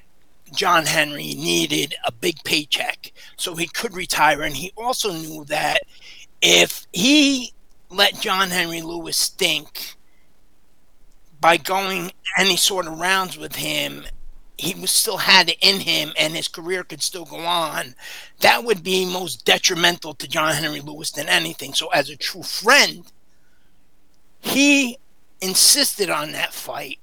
[0.54, 4.42] John Henry needed a big paycheck so he could retire.
[4.42, 5.82] And he also knew that
[6.42, 7.54] if he
[7.90, 9.96] let John Henry Lewis stink
[11.40, 14.06] by going any sort of rounds with him
[14.58, 17.96] he was still had it in him and his career could still go on,
[18.40, 21.74] that would be most detrimental to John Henry Lewis than anything.
[21.74, 23.06] So, as a true friend,
[24.40, 24.98] he
[25.42, 27.00] insisted on that fight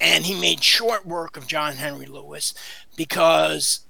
[0.00, 2.54] and he made short work of John Henry Lewis
[2.96, 3.80] because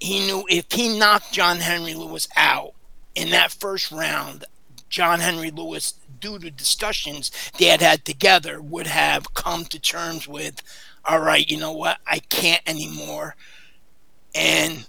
[0.00, 2.72] he knew if he knocked John Henry Lewis out
[3.14, 4.44] in that first round,
[4.88, 10.26] John Henry Lewis, due to discussions they had had together, would have come to terms
[10.26, 10.62] with
[11.08, 11.98] all right, you know what?
[12.06, 13.34] I can't anymore.
[14.34, 14.86] And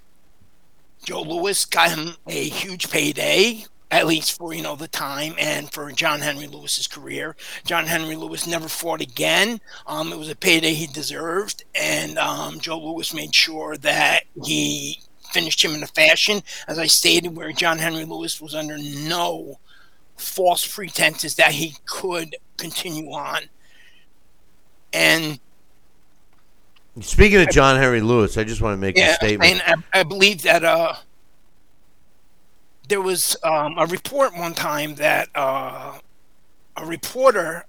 [1.05, 5.71] Joe Louis got him a huge payday, at least for you know the time and
[5.71, 7.37] for John Henry Lewis's career.
[7.63, 9.61] John Henry Lewis never fought again.
[9.87, 14.99] Um, it was a payday he deserved, and um, Joe Louis made sure that he
[15.31, 19.57] finished him in a fashion, as I stated, where John Henry Lewis was under no
[20.17, 23.43] false pretenses that he could continue on.
[24.91, 25.39] And
[27.01, 29.61] Speaking of John Henry Lewis, I just want to make yeah, a statement.
[29.67, 30.95] And I, I believe that uh,
[32.87, 35.99] there was um, a report one time that uh,
[36.75, 37.65] a reporter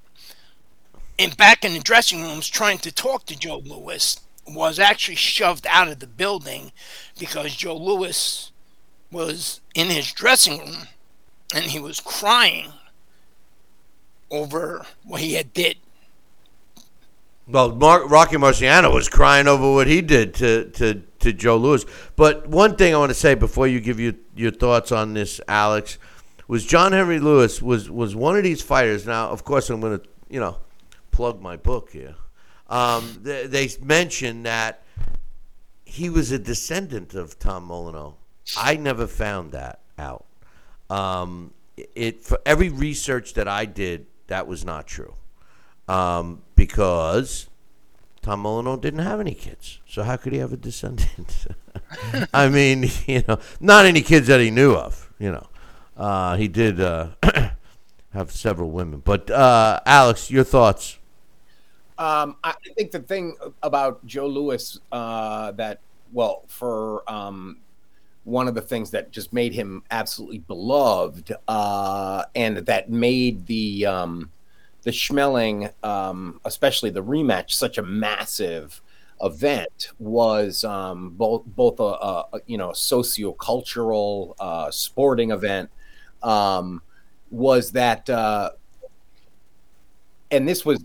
[1.18, 4.18] in back in the dressing rooms trying to talk to Joe Louis
[4.48, 6.72] was actually shoved out of the building
[7.18, 8.50] because Joe Louis
[9.12, 10.88] was in his dressing room
[11.54, 12.72] and he was crying
[14.30, 15.76] over what he had did
[17.50, 21.84] well, Mark, Rocky Marciano was crying over what he did to, to, to Joe Louis.
[22.16, 25.40] But one thing I want to say before you give your, your thoughts on this,
[25.48, 25.98] Alex,
[26.48, 29.06] was John Henry Lewis was, was one of these fighters.
[29.06, 30.58] Now, of course, I'm going to, you know,
[31.10, 32.14] plug my book here.
[32.68, 34.82] Um, they, they mentioned that
[35.84, 38.14] he was a descendant of Tom Molineaux.
[38.56, 40.24] I never found that out.
[40.88, 45.14] Um, it for every research that I did, that was not true
[45.90, 47.48] um, because
[48.22, 49.80] Tom Molineaux didn't have any kids.
[49.88, 51.46] So how could he have a descendant?
[52.34, 55.12] I mean, you know, not any kids that he knew of.
[55.18, 55.46] You know,
[55.96, 57.08] uh, he did uh,
[58.12, 59.02] have several women.
[59.04, 60.98] But uh, Alex, your thoughts?
[61.98, 65.80] Um, I think the thing about Joe Louis uh, that,
[66.12, 67.58] well, for um,
[68.24, 73.84] one of the things that just made him absolutely beloved uh, and that made the
[73.84, 74.30] um,
[74.82, 78.80] the Schmeling, um, especially the rematch, such a massive
[79.22, 85.70] event was um, both both a, a, you know sociocultural uh, sporting event
[86.22, 86.82] um,
[87.30, 88.50] was that uh,
[90.30, 90.82] and this was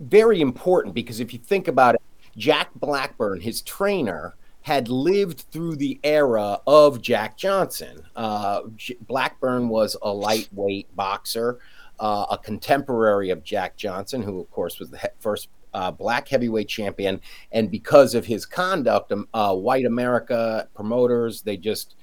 [0.00, 2.02] very important because if you think about it
[2.36, 8.02] Jack Blackburn his trainer had lived through the era of Jack Johnson.
[8.14, 8.62] Uh,
[9.00, 11.58] Blackburn was a lightweight boxer
[12.00, 16.28] uh, a contemporary of Jack Johnson, who, of course, was the he- first uh, black
[16.28, 17.20] heavyweight champion.
[17.52, 21.94] And because of his conduct, um, uh, white America promoters, they just,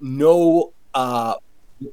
[0.00, 1.34] no uh,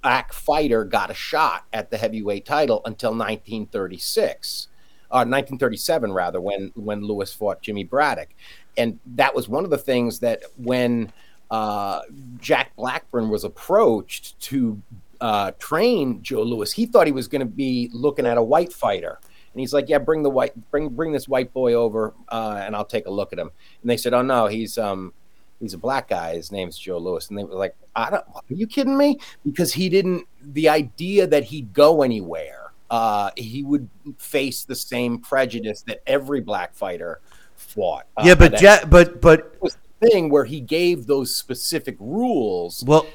[0.01, 4.67] black fighter got a shot at the heavyweight title until 1936.
[5.11, 8.29] Uh, 1937 rather when when Louis fought Jimmy Braddock,
[8.77, 11.11] and that was one of the things that when
[11.49, 12.01] uh,
[12.37, 14.79] Jack Blackburn was approached to
[15.21, 18.73] uh, train Joe Louis, he thought he was going to be looking at a white
[18.73, 19.19] fighter.
[19.53, 22.75] And he's like, "Yeah, bring the white, bring bring this white boy over, uh, and
[22.75, 23.51] I'll take a look at him."
[23.81, 25.11] And they said, "Oh no, he's um,
[25.59, 26.35] he's a black guy.
[26.35, 29.73] His name's Joe Louis." And they were like, "I don't, are you kidding me?" Because
[29.73, 30.27] he didn't.
[30.53, 33.89] The idea that he'd go anywhere, uh, he would
[34.19, 37.19] face the same prejudice that every black fighter
[37.55, 38.05] fought.
[38.15, 42.83] Uh, yeah, but ja- but but was the thing where he gave those specific rules
[42.85, 43.07] well,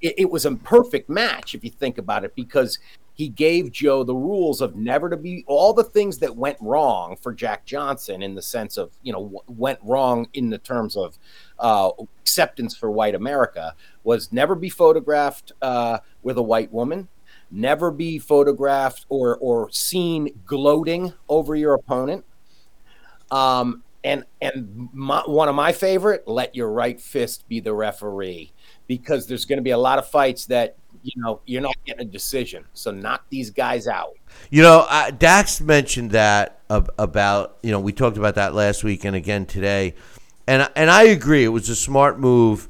[0.00, 2.78] it, it was a perfect match if you think about it because
[3.20, 7.16] he gave Joe the rules of never to be all the things that went wrong
[7.16, 10.96] for Jack Johnson in the sense of you know w- went wrong in the terms
[10.96, 11.18] of
[11.58, 11.90] uh,
[12.22, 13.74] acceptance for white America
[14.04, 17.08] was never be photographed uh, with a white woman,
[17.50, 22.24] never be photographed or or seen gloating over your opponent.
[23.30, 28.54] Um, and and my, one of my favorite, let your right fist be the referee
[28.90, 30.74] because there's going to be a lot of fights that
[31.04, 32.64] you know you're not getting a decision.
[32.74, 34.16] So knock these guys out.
[34.50, 38.82] You know, uh, Dax mentioned that ab- about you know we talked about that last
[38.82, 39.94] week and again today,
[40.48, 42.68] and and I agree it was a smart move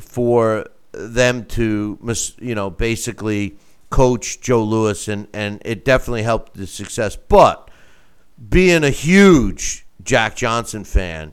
[0.00, 1.96] for them to
[2.40, 3.56] you know basically
[3.90, 7.14] coach Joe Louis and and it definitely helped the success.
[7.14, 7.70] But
[8.48, 11.30] being a huge Jack Johnson fan,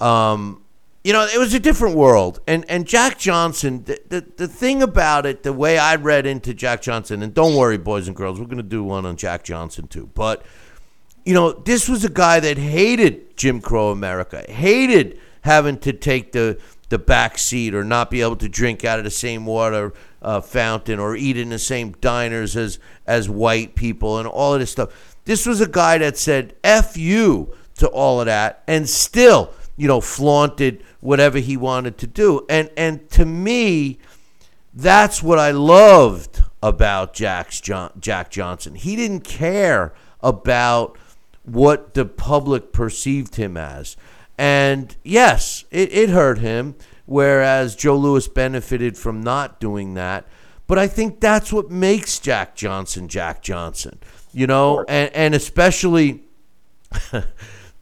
[0.00, 0.62] um,
[1.08, 2.38] you know, it was a different world.
[2.46, 6.52] And and Jack Johnson, the, the the thing about it, the way I read into
[6.52, 9.88] Jack Johnson, and don't worry, boys and girls, we're gonna do one on Jack Johnson
[9.88, 10.10] too.
[10.12, 10.44] But
[11.24, 16.32] you know, this was a guy that hated Jim Crow America, hated having to take
[16.32, 19.94] the the back seat or not be able to drink out of the same water
[20.20, 24.60] uh, fountain or eat in the same diners as as white people and all of
[24.60, 25.16] this stuff.
[25.24, 29.88] This was a guy that said "f you" to all of that, and still, you
[29.88, 32.44] know, flaunted whatever he wanted to do.
[32.50, 33.98] And and to me,
[34.74, 38.74] that's what I loved about Jack's John, Jack Johnson.
[38.74, 40.98] He didn't care about
[41.44, 43.96] what the public perceived him as.
[44.36, 46.74] And yes, it, it hurt him,
[47.06, 50.26] whereas Joe Louis benefited from not doing that.
[50.66, 54.00] But I think that's what makes Jack Johnson Jack Johnson,
[54.32, 56.24] you know, and, and especially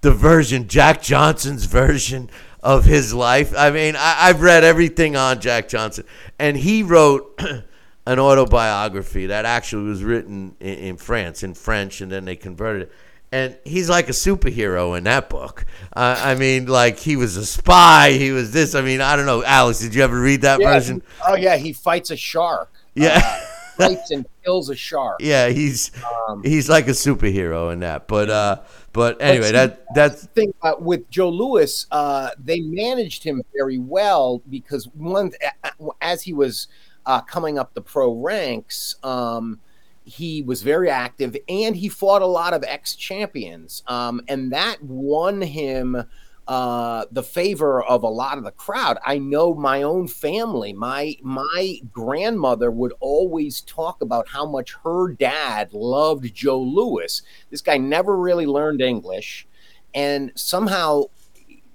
[0.06, 2.30] the version, Jack Johnson's version
[2.62, 3.52] of his life.
[3.58, 6.04] I mean, I, I've read everything on Jack Johnson,
[6.38, 7.36] and he wrote
[8.06, 12.82] an autobiography that actually was written in, in France, in French, and then they converted
[12.82, 12.92] it.
[13.32, 15.66] And he's like a superhero in that book.
[15.96, 18.12] Uh, I mean, like he was a spy.
[18.12, 18.76] He was this.
[18.76, 19.42] I mean, I don't know.
[19.42, 21.02] Alex, did you ever read that Yeah, version?
[21.26, 22.70] Oh yeah, he fights a shark.
[22.94, 23.20] Yeah.
[23.76, 25.18] Fights and kills a shark.
[25.20, 25.90] yeah, he's
[26.30, 28.08] Um, he's like a superhero in that.
[28.08, 28.60] But uh,
[28.96, 33.42] but anyway, see, that that's the thing uh, with Joe Louis, uh, they managed him
[33.54, 35.32] very well because one,
[36.00, 36.68] as he was
[37.04, 39.60] uh, coming up the pro ranks, um,
[40.04, 44.82] he was very active and he fought a lot of ex champions, um, and that
[44.82, 46.02] won him.
[46.48, 48.98] Uh, the favor of a lot of the crowd.
[49.04, 50.72] I know my own family.
[50.72, 57.20] My my grandmother would always talk about how much her dad loved Joe Louis.
[57.50, 59.48] This guy never really learned English,
[59.92, 61.06] and somehow,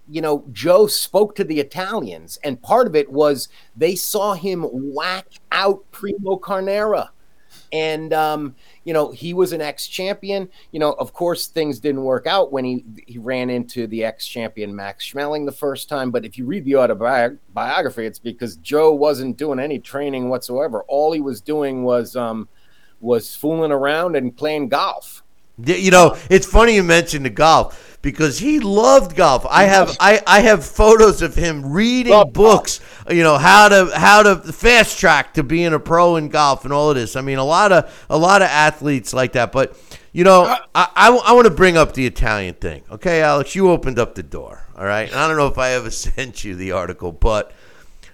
[0.09, 4.65] you know, Joe spoke to the Italians, and part of it was they saw him
[4.72, 7.11] whack out Primo Carnera.
[7.72, 10.49] And um, you know he was an ex-champion.
[10.72, 14.76] You know, of course, things didn't work out when he he ran into the ex-champion
[14.76, 16.11] Max Schmeling the first time.
[16.11, 20.84] But if you read the autobiography, it's because Joe wasn't doing any training whatsoever.
[20.88, 22.49] All he was doing was um,
[22.99, 25.24] was fooling around and playing golf.
[25.63, 29.45] You know, it's funny you mentioned the golf because he loved golf.
[29.49, 32.80] I have I, I have photos of him reading Loved books.
[33.10, 36.74] You know how to how to fast track to being a pro in golf and
[36.74, 37.16] all of this.
[37.16, 39.52] I mean, a lot of a lot of athletes like that.
[39.52, 39.78] But
[40.12, 40.43] you know,
[40.76, 42.84] I I, want to bring up the Italian thing.
[42.91, 44.66] Okay, Alex, you opened up the door.
[44.76, 47.54] All right, and I don't know if I ever sent you the article, but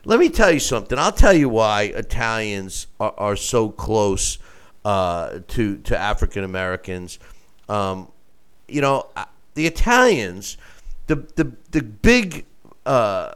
[0.06, 0.98] let me tell you something.
[0.98, 4.38] I'll tell you why Italians are, are so close
[4.86, 7.20] uh, to to African Americans.
[7.68, 8.12] Um,
[8.68, 9.26] you know, uh,
[9.58, 10.56] the Italians,
[11.08, 12.46] the the the big
[12.86, 13.32] uh,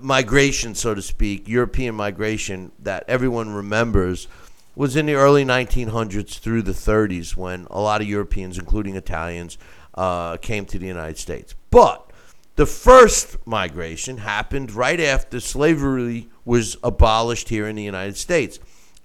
[0.00, 4.26] migration, so to speak, European migration that everyone remembers
[4.74, 9.56] was in the early 1900s through the 30s when a lot of Europeans, including Italians,
[9.94, 11.54] uh, came to the United States.
[11.70, 12.10] But
[12.56, 18.58] the first migration happened right after slavery was abolished here in the United States.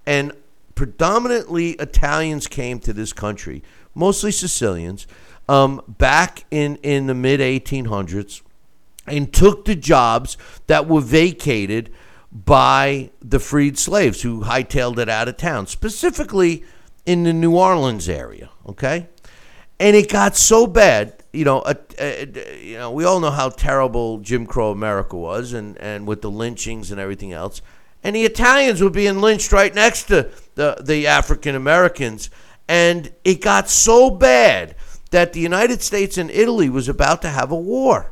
[0.06, 0.32] And
[0.76, 3.62] predominantly Italians came to this country,
[3.94, 5.06] mostly Sicilians,
[5.52, 8.42] um, back in, in the mid 1800s
[9.06, 10.38] and took the jobs
[10.68, 11.92] that were vacated
[12.32, 16.64] by the freed slaves who hightailed it out of town, specifically
[17.06, 19.08] in the New Orleans area, okay?
[19.82, 21.24] and it got so bad.
[21.34, 21.74] You know, uh,
[22.62, 26.30] you know, we all know how terrible Jim Crow America was, and and with the
[26.30, 27.62] lynchings and everything else.
[28.04, 32.30] And the Italians were being lynched right next to the the African Americans,
[32.68, 34.76] and it got so bad
[35.12, 38.12] that the United States and Italy was about to have a war.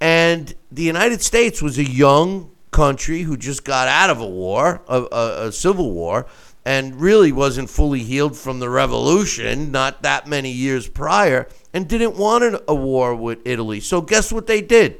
[0.00, 4.82] And the United States was a young country who just got out of a war,
[4.88, 6.26] a, a, a civil war,
[6.64, 12.16] and really wasn't fully healed from the revolution, not that many years prior, and didn't
[12.16, 13.80] want an, a war with Italy.
[13.80, 14.98] So guess what they did?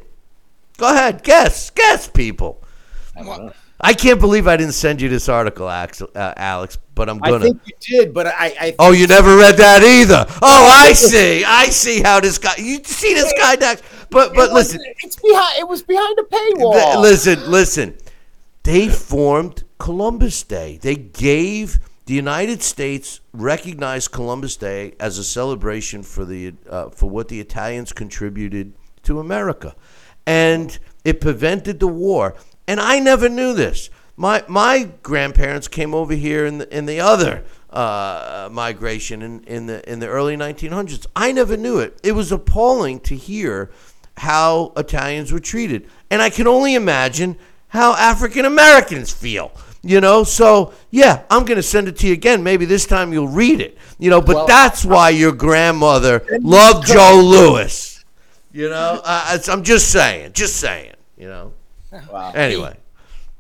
[0.76, 2.62] Go ahead, guess, guess, people.
[3.83, 7.37] I can't believe I didn't send you this article, Alex, uh, but I'm gonna.
[7.37, 8.55] I think you did, but I.
[8.61, 10.26] I Oh, you never read that either.
[10.43, 11.45] Oh, I see.
[11.45, 12.55] I see how this guy.
[12.59, 13.83] You see this guy next.
[14.11, 15.59] But but It was- listen, it's behind.
[15.59, 17.01] It was behind a paywall.
[17.01, 17.97] listen, listen.
[18.64, 20.78] They formed Columbus Day.
[20.83, 27.09] They gave the United States recognized Columbus Day as a celebration for the uh, for
[27.09, 28.74] what the Italians contributed
[29.05, 29.74] to America,
[30.26, 32.35] and it prevented the war.
[32.67, 33.91] And I never knew this.
[34.17, 39.67] My my grandparents came over here in the in the other uh, migration in, in
[39.67, 41.07] the in the early 1900s.
[41.17, 41.99] I never knew it.
[42.03, 43.71] It was appalling to hear
[44.19, 47.37] how Italians were treated, and I can only imagine
[47.69, 49.53] how African Americans feel.
[49.83, 52.43] You know, so yeah, I'm gonna send it to you again.
[52.43, 53.79] Maybe this time you'll read it.
[53.99, 58.05] You know, but Well, that's why your grandmother loved Joe Louis.
[58.53, 60.93] You know, uh, I'm just saying, just saying.
[61.17, 61.53] You know.
[62.11, 62.32] Wow.
[62.34, 62.76] Anyway,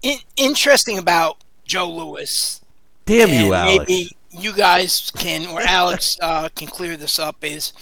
[0.02, 2.60] in, interesting about Joe Louis.
[3.06, 3.78] damn and you, Alex.
[3.88, 7.44] Maybe you guys can or Alex uh, can clear this up.
[7.44, 7.72] Is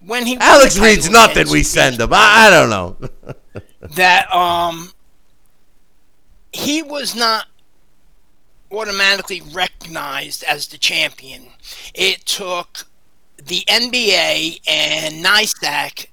[0.00, 2.12] when he Alex reads title nothing we send him.
[2.12, 2.96] I, I don't know.
[3.94, 4.92] that um
[6.52, 7.46] he was not
[8.70, 11.44] automatically recognized as the champion.
[11.94, 12.86] It took
[13.36, 16.06] the NBA and NYSAC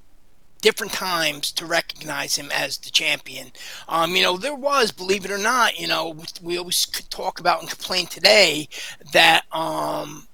[0.61, 3.51] different times to recognize him as the champion.
[3.87, 7.39] Um, you know, there was, believe it or not, you know, we always could talk
[7.39, 8.67] about and complain today
[9.13, 10.27] that um,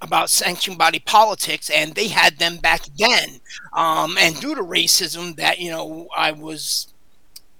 [0.00, 3.40] about sanctioned body politics, and they had them back then.
[3.72, 6.88] Um, and due to racism, that you know, I was,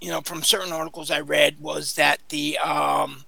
[0.01, 3.25] you know, from certain articles I read was that the um,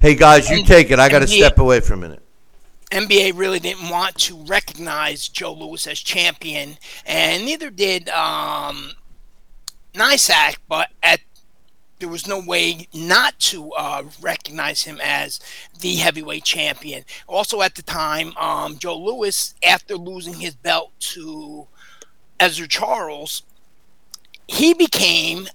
[0.00, 0.98] Hey guys, you take it.
[0.98, 2.22] I got to step away for a minute.
[2.90, 8.92] NBA really didn't want to recognize Joe Louis as champion, and neither did um,
[9.94, 10.56] NYSAC.
[10.68, 11.20] But at
[11.98, 15.40] there was no way not to uh, recognize him as
[15.80, 17.04] the heavyweight champion.
[17.26, 21.66] Also, at the time, um, Joe Louis, after losing his belt to
[22.38, 23.42] Ezzard Charles,
[24.46, 25.48] he became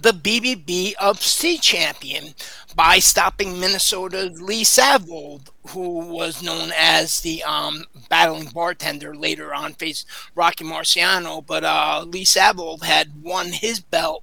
[0.00, 2.34] the BBB of C champion
[2.74, 9.14] by stopping Minnesota's Lee Savold, who was known as the um, battling bartender.
[9.14, 14.22] Later on, faced Rocky Marciano, but uh, Lee Savold had won his belt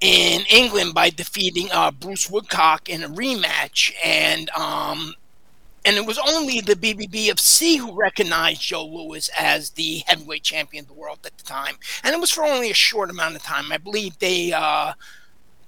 [0.00, 5.14] in England by defeating uh, Bruce Woodcock in a rematch, and um,
[5.84, 10.42] and it was only the BBB of C who recognized Joe Louis as the heavyweight
[10.42, 13.36] champion of the world at the time, and it was for only a short amount
[13.36, 13.70] of time.
[13.72, 14.92] I believe they uh,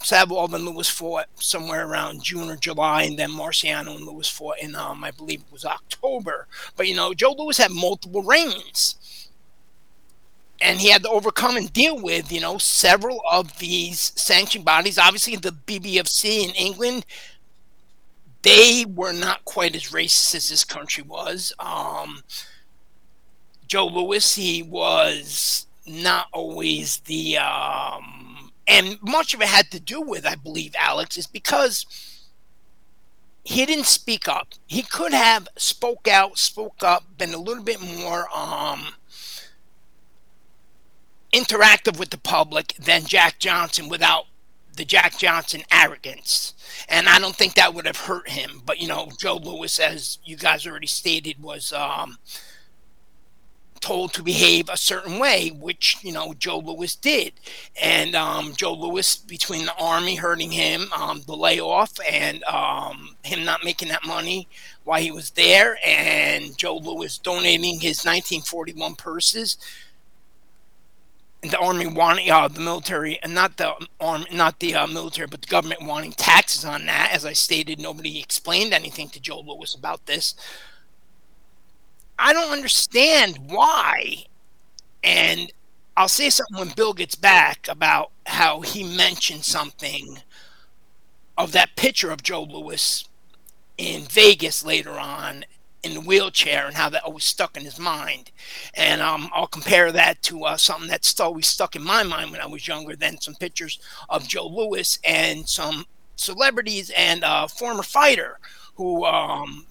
[0.04, 4.58] Savold and Louis fought somewhere around June or July, and then Marciano and Louis fought
[4.60, 6.46] in um, I believe it was October.
[6.76, 8.96] But you know, Joe Louis had multiple reigns.
[10.60, 14.98] And he had to overcome and deal with, you know, several of these sanctioned bodies.
[14.98, 17.04] Obviously, the BBFC in England
[18.44, 21.52] they were not quite as racist as this country was.
[21.58, 22.22] Um,
[23.66, 28.23] Joe Louis, he was not always the, um,
[28.66, 31.86] and much of it had to do with, I believe, Alex, is because
[33.44, 34.54] he didn't speak up.
[34.66, 38.94] He could have spoke out, spoke up, been a little bit more um,
[41.32, 44.24] interactive with the public than Jack Johnson without
[44.76, 46.54] the Jack Johnson arrogance.
[46.88, 48.62] And I don't think that would have hurt him.
[48.64, 52.18] But, you know, Joe Louis, as you guys already stated, was um,
[53.84, 57.34] told to behave a certain way, which, you know, Joe Louis did.
[57.80, 63.44] And um, Joe Louis, between the Army hurting him, um, the layoff, and um, him
[63.44, 64.48] not making that money
[64.84, 69.58] while he was there, and Joe Louis donating his 1941 purses
[71.42, 75.26] And the army wanting uh, the military and not the arm not the uh, military
[75.26, 79.40] but the government wanting taxes on that as i stated nobody explained anything to joe
[79.40, 80.34] louis about this
[82.18, 84.24] i don't understand why
[85.02, 85.52] and
[85.96, 90.18] i'll say something when bill gets back about how he mentioned something
[91.36, 93.04] of that picture of joe louis
[93.76, 95.44] in vegas later on
[95.84, 98.30] in the wheelchair and how that always stuck in his mind.
[98.72, 102.40] And um, I'll compare that to uh, something that's always stuck in my mind when
[102.40, 102.96] I was younger.
[102.96, 103.78] Than some pictures
[104.08, 105.84] of Joe Louis and some
[106.16, 108.38] celebrities and a former fighter
[108.76, 109.66] who um,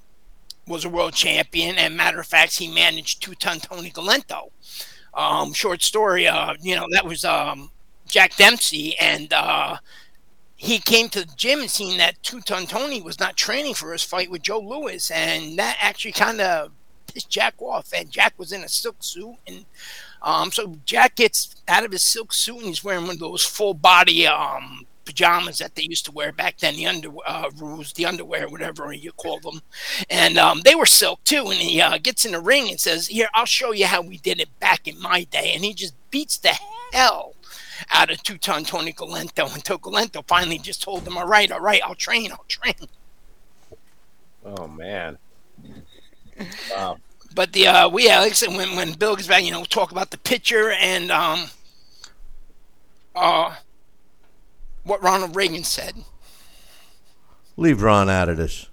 [0.68, 1.78] was a world champion.
[1.78, 4.52] And matter of fact, he managed two ton Tony Galento.
[5.14, 7.72] Um, short story, uh, you know, that was um,
[8.08, 8.98] Jack Dempsey.
[8.98, 9.78] And uh,
[10.56, 13.92] he came to the gym and seen that two ton Tony was not training for
[13.92, 16.72] his fight with Joe Louis, And that actually kind of
[17.14, 17.92] pissed Jack off.
[17.96, 19.36] And Jack was in a silk suit.
[19.48, 19.66] And
[20.22, 23.46] um, so Jack gets out of his silk suit and he's wearing one of those
[23.46, 27.94] full body um, pajamas that they used to wear back then, the under uh, rules,
[27.94, 29.62] the underwear, whatever you call them,
[30.10, 31.46] and um, they were silk too.
[31.48, 34.18] And he uh, gets in the ring and says, "Here, I'll show you how we
[34.18, 36.56] did it back in my day." And he just beats the
[36.92, 37.36] hell
[37.92, 39.54] out of two-ton Tony Galento.
[39.54, 42.76] And Galento finally just told him, "All right, all right, I'll train, I'll train."
[44.46, 45.18] Oh man.
[46.72, 46.98] Wow.
[47.36, 49.64] But the uh, we Alex like I said, when when Bill gets back, you know,
[49.64, 51.46] talk about the pitcher and um,
[53.16, 53.56] uh,
[54.84, 55.96] what Ronald Reagan said.
[57.58, 58.68] Leave Ron out of this.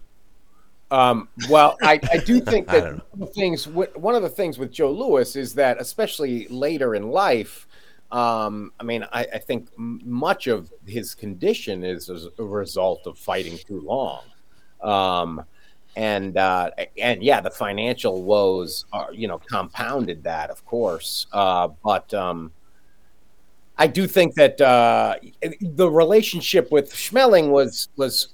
[0.91, 4.59] Um, well, I, I do think that one of the things one of the things
[4.59, 7.69] with Joe Louis is that especially later in life,
[8.11, 13.17] um, I mean, I, I, think much of his condition is as a result of
[13.17, 14.25] fighting too long,
[14.83, 15.45] um,
[15.95, 21.69] and uh, and yeah, the financial woes are you know compounded that, of course, uh,
[21.85, 22.13] but.
[22.15, 22.53] Um,
[23.81, 25.17] I do think that uh,
[25.63, 28.29] the relationship with Schmeling was was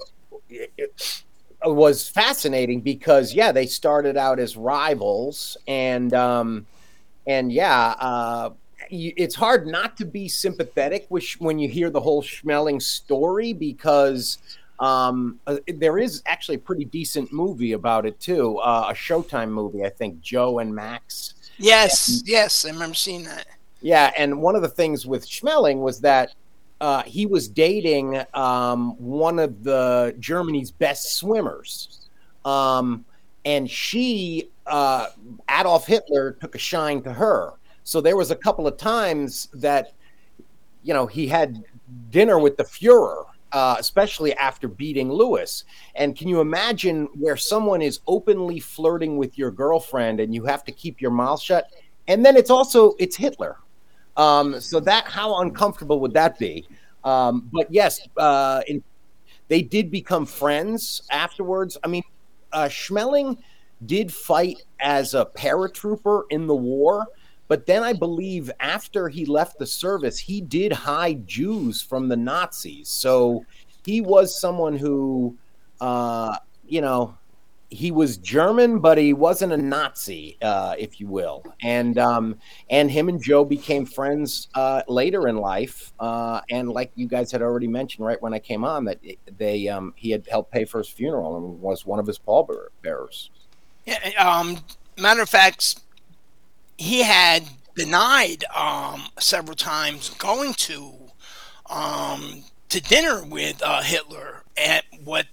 [1.65, 6.67] was fascinating because yeah, they started out as rivals, and um,
[7.29, 8.51] and yeah, uh,
[8.91, 11.07] it's hard not to be sympathetic
[11.39, 14.39] when you hear the whole Schmeling story because
[14.81, 19.51] um, uh, there is actually a pretty decent movie about it too, uh, a Showtime
[19.51, 21.35] movie, I think, Joe and Max.
[21.57, 23.47] Yes, and, yes, I remember seeing that.
[23.81, 26.35] Yeah, and one of the things with Schmeling was that
[26.81, 32.09] uh, he was dating um, one of the Germany's best swimmers,
[32.45, 33.05] um,
[33.45, 35.09] and she uh,
[35.51, 37.55] Adolf Hitler took a shine to her.
[37.85, 39.93] So there was a couple of times that
[40.83, 41.65] you know he had
[42.11, 45.65] dinner with the Fuhrer, uh, especially after beating Louis.
[45.95, 50.65] And can you imagine where someone is openly flirting with your girlfriend and you have
[50.65, 51.71] to keep your mouth shut?
[52.09, 53.59] And then it's also it's Hitler.
[54.17, 56.67] Um, so that how uncomfortable would that be?
[57.05, 58.83] Um, but yes, uh, in,
[59.49, 61.77] they did become friends afterwards.
[61.85, 62.03] I mean,
[62.53, 63.39] uh, Schmeling
[63.85, 67.07] did fight as a paratrooper in the war,
[67.49, 72.17] but then I believe after he left the service, he did hide Jews from the
[72.17, 72.89] Nazis.
[72.89, 73.45] So
[73.85, 75.37] he was someone who,
[75.81, 77.17] uh, you know,
[77.71, 81.43] he was German, but he wasn't a Nazi, uh, if you will.
[81.63, 82.39] And um,
[82.71, 85.93] and him and Joe became friends uh, later in life.
[85.99, 89.01] Uh, and like you guys had already mentioned, right when I came on, that
[89.37, 93.31] they um, he had helped pay for his funeral and was one of his pallbearers.
[93.85, 93.99] Yeah.
[94.19, 94.59] Um,
[94.97, 95.81] matter of fact,
[96.79, 97.45] he had
[97.75, 100.93] denied um, several times going to
[101.69, 105.27] um, to dinner with uh, Hitler at what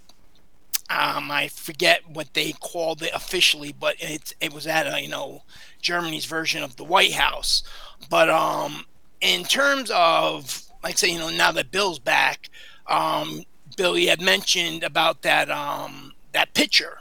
[0.94, 5.10] um, I forget what they called it officially, but it it was at a, you
[5.10, 5.44] know
[5.82, 7.64] Germany's version of the White House.
[8.10, 8.86] But um,
[9.20, 12.50] in terms of like say you know now that Bill's back,
[12.88, 13.44] um,
[13.76, 17.00] Billy had mentioned about that um, that picture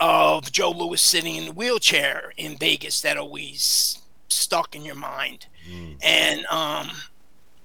[0.00, 5.46] of Joe Louis sitting in the wheelchair in Vegas that always stuck in your mind,
[5.68, 5.96] mm.
[6.02, 6.90] and um,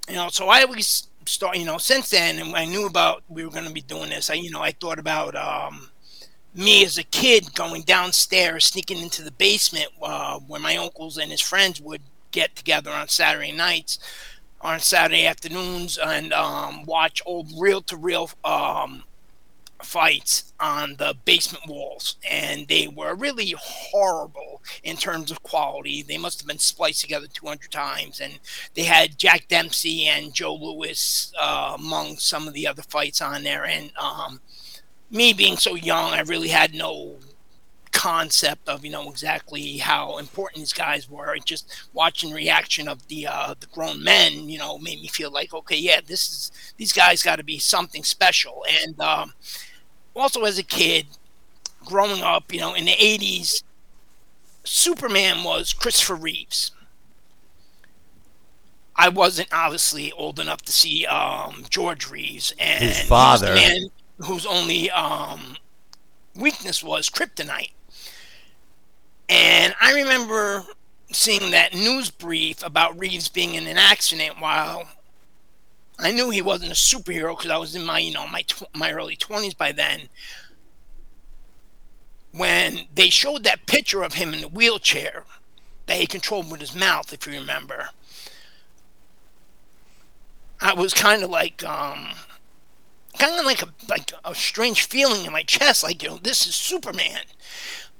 [0.07, 3.43] you know so I always start, you know, since then, and I knew about we
[3.43, 5.89] were going to be doing this, I, you know, I thought about um,
[6.53, 11.31] me as a kid going downstairs, sneaking into the basement uh, where my uncles and
[11.31, 12.01] his friends would
[12.31, 13.99] get together on Saturday nights,
[14.61, 18.29] on Saturday afternoons, and um, watch old reel to reel
[19.83, 26.03] fights on the basement walls, and they were really horrible in terms of quality.
[26.03, 28.39] They must have been spliced together 200 times, and
[28.73, 33.43] they had Jack Dempsey and Joe Louis uh, among some of the other fights on
[33.43, 33.65] there.
[33.65, 34.41] And um,
[35.11, 37.17] me being so young, I really had no
[37.93, 41.37] concept of you know exactly how important these guys were.
[41.45, 45.31] Just watching the reaction of the uh, the grown men, you know, made me feel
[45.31, 48.65] like okay, yeah, this is these guys got to be something special.
[48.83, 49.33] And um,
[50.15, 51.07] also as a kid
[51.85, 53.63] growing up, you know, in the 80s,
[54.63, 56.71] Superman was Christopher Reeves.
[58.95, 64.45] I wasn't obviously old enough to see um, George Reeves and his father, man who's
[64.45, 65.57] only um,
[66.35, 67.71] weakness was kryptonite.
[69.29, 70.63] And I remember
[71.11, 74.87] seeing that news brief about Reeves being in an accident while
[75.99, 78.75] I knew he wasn't a superhero because I was in my, you know, my tw-
[78.75, 80.09] my early 20s by then.
[82.31, 85.23] When they showed that picture of him in the wheelchair
[85.85, 87.89] that he controlled with his mouth, if you remember,
[90.59, 92.09] I was kind of like, um,
[93.19, 96.47] kind of like a like a strange feeling in my chest, like you know, this
[96.47, 97.21] is Superman.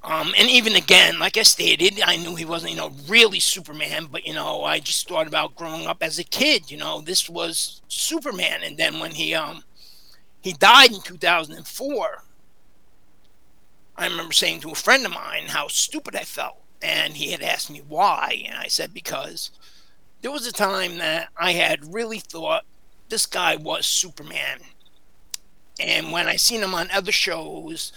[0.04, 4.08] Um, and even again, like I stated, I knew he wasn't, you know, really Superman,
[4.10, 6.70] but you know, I just thought about growing up as a kid.
[6.70, 9.64] You know, this was Superman, and then when he um
[10.42, 12.22] he died in 2004,
[13.96, 17.40] I remember saying to a friend of mine how stupid I felt, and he had
[17.40, 19.50] asked me why, and I said because
[20.20, 22.66] there was a time that I had really thought
[23.08, 24.60] this guy was Superman,
[25.80, 27.90] and when I seen him on other shows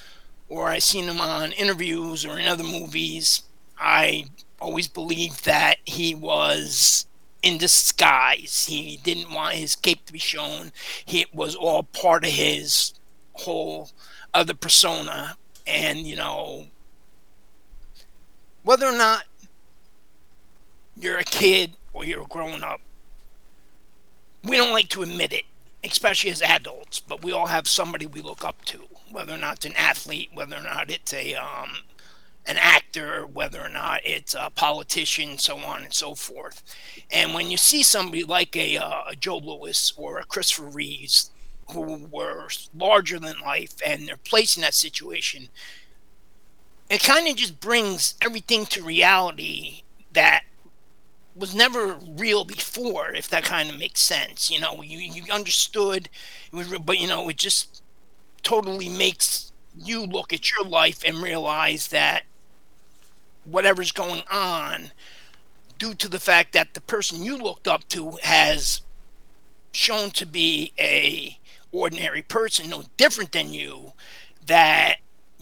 [0.49, 3.44] or I seen him on interviews or in other movies,
[3.78, 4.26] I
[4.60, 7.06] always believed that he was
[7.44, 8.65] in disguise.
[8.68, 10.72] He didn't want his cape to be shown.
[11.07, 12.94] It was all part of his
[13.34, 13.90] whole
[14.34, 15.38] other persona.
[15.65, 16.68] And, you know,
[18.64, 19.24] whether or not
[20.95, 22.82] you're a kid or you're growing up,
[24.44, 25.44] we don't like to admit it,
[25.84, 28.80] especially as adults, but we all have somebody we look up to
[29.11, 31.69] whether or not it's an athlete, whether or not it's a um,
[32.47, 36.63] an actor, whether or not it's a politician, so on and so forth.
[37.11, 41.29] And when you see somebody like a, uh, a Joe Louis or a Christopher Reeves,
[41.71, 45.49] who were larger than life, and they're placed in that situation,
[46.89, 50.43] it kind of just brings everything to reality that
[51.35, 54.49] was never real before, if that kind of makes sense.
[54.49, 56.07] You know, you, you understood,
[56.51, 57.84] but you know, it just
[58.48, 62.24] totally makes you look at your life and realize that
[63.44, 64.90] whatever's going on
[65.78, 68.84] due to the fact that the person you looked up to has
[69.74, 71.38] shown to be a
[71.74, 73.91] ordinary person no different than you
[74.45, 74.95] that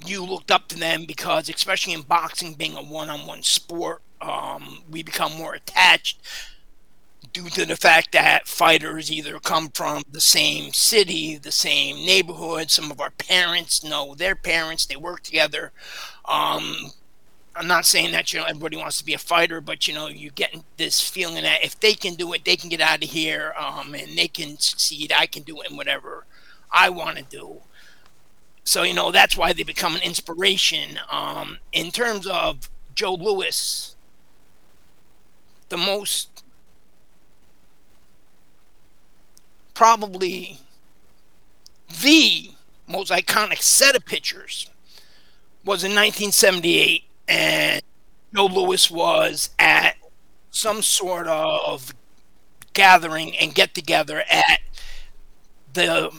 [0.04, 5.04] you looked up to them because especially in boxing being a one-on-one sport um, we
[5.04, 6.20] become more attached
[7.36, 12.72] due to the fact that fighters either come from the same city, the same neighborhood.
[12.72, 15.74] Some of our parents know their parents; they work together.
[16.24, 16.92] Um,
[17.54, 20.08] I'm not saying that you know everybody wants to be a fighter, but you know
[20.08, 23.10] you get this feeling that if they can do it, they can get out of
[23.10, 25.12] here, um, and they can succeed.
[25.12, 26.26] I can do it in whatever
[26.72, 27.58] I want to do.
[28.64, 31.00] So you know that's why they become an inspiration.
[31.12, 33.94] Um, in terms of Joe Louis,
[35.68, 36.35] the most
[39.76, 40.58] probably
[42.02, 42.50] the
[42.88, 44.68] most iconic set of pictures
[45.64, 47.82] was in 1978, and
[48.34, 49.98] Joe Louis was at
[50.50, 51.94] some sort of
[52.74, 54.62] gathering and get together at
[55.74, 56.12] the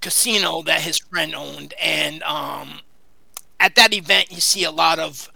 [0.00, 1.74] casino that his friend owned.
[1.80, 2.80] And um,
[3.58, 5.30] at that event, you see a lot of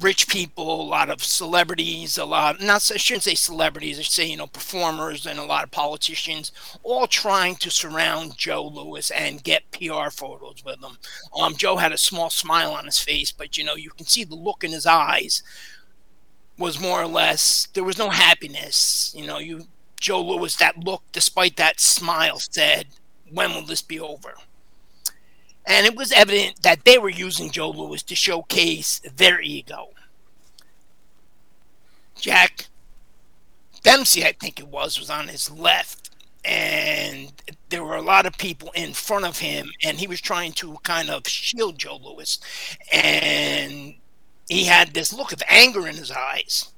[0.00, 4.12] rich people, a lot of celebrities, a lot not I shouldn't say celebrities, I should
[4.12, 6.52] say you know performers and a lot of politicians,
[6.82, 10.98] all trying to surround Joe Louis and get PR photos with him.
[11.38, 14.24] Um, Joe had a small smile on his face, but you know you can see
[14.24, 15.42] the look in his eyes
[16.58, 19.12] was more or less there was no happiness.
[19.16, 19.66] You know, you
[20.00, 22.88] Joe Louis, that look, despite that smile, said,
[23.30, 24.34] "When will this be over?"
[25.66, 29.88] And it was evident that they were using Joe Louis to showcase their ego.
[32.14, 32.66] Jack
[33.82, 36.10] Dempsey, I think it was, was on his left.
[36.44, 37.32] And
[37.70, 40.76] there were a lot of people in front of him, and he was trying to
[40.84, 42.38] kind of shield Joe Louis,
[42.92, 43.94] And
[44.48, 46.70] he had this look of anger in his eyes.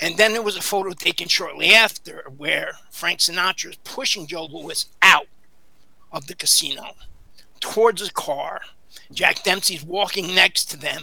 [0.00, 4.46] And then there was a photo taken shortly after where Frank Sinatra is pushing Joe
[4.46, 5.28] Louis out
[6.10, 6.94] of the casino
[7.64, 8.60] towards a car.
[9.10, 11.02] Jack Dempsey's walking next to them.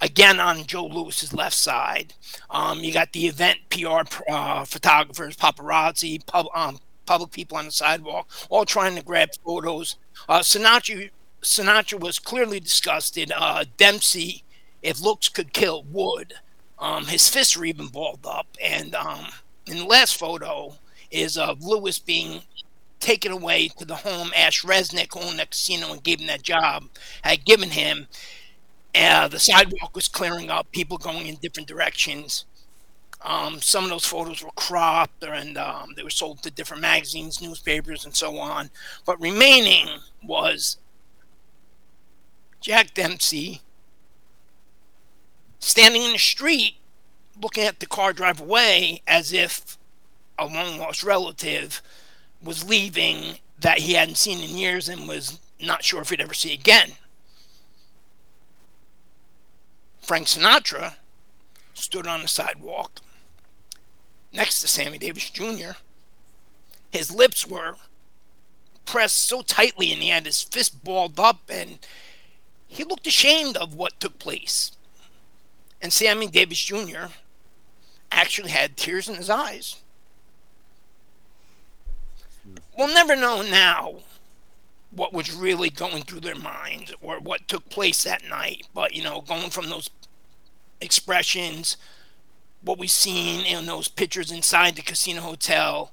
[0.00, 2.14] Again on Joe Louis's left side.
[2.50, 7.70] Um, you got the event PR uh, photographers, paparazzi, pub, um, public people on the
[7.70, 9.96] sidewalk, all trying to grab photos.
[10.28, 11.10] Uh, Sinatra,
[11.42, 13.30] Sinatra was clearly disgusted.
[13.36, 14.42] Uh, Dempsey,
[14.82, 16.34] if looks could kill, would.
[16.78, 18.46] Um, his fists were even balled up.
[18.60, 19.26] And um,
[19.66, 20.74] in the last photo
[21.10, 22.40] is of Louis being
[23.02, 26.84] taken away to the home Ash Resnick, owned the casino and gave him that job,
[27.22, 28.06] had given him.
[28.94, 32.44] Uh, the sidewalk was clearing up, people going in different directions.
[33.22, 37.40] Um, some of those photos were cropped and um, they were sold to different magazines,
[37.40, 38.70] newspapers, and so on.
[39.06, 39.88] But remaining
[40.22, 40.78] was
[42.60, 43.60] Jack Dempsey
[45.58, 46.76] standing in the street
[47.40, 49.78] looking at the car drive away as if
[50.38, 51.80] a long lost relative
[52.42, 56.34] was leaving that he hadn't seen in years and was not sure if he'd ever
[56.34, 56.92] see again.
[60.00, 60.94] Frank Sinatra
[61.74, 63.00] stood on the sidewalk
[64.32, 65.72] next to Sammy Davis Jr.
[66.90, 67.76] His lips were
[68.84, 71.78] pressed so tightly and he had his fist balled up and
[72.66, 74.72] he looked ashamed of what took place.
[75.80, 77.06] And Sammy Davis Jr.
[78.10, 79.81] actually had tears in his eyes.
[82.76, 83.96] We'll never know now
[84.90, 88.66] what was really going through their minds or what took place that night.
[88.74, 89.90] But, you know, going from those
[90.80, 91.76] expressions,
[92.62, 95.92] what we've seen in those pictures inside the casino hotel,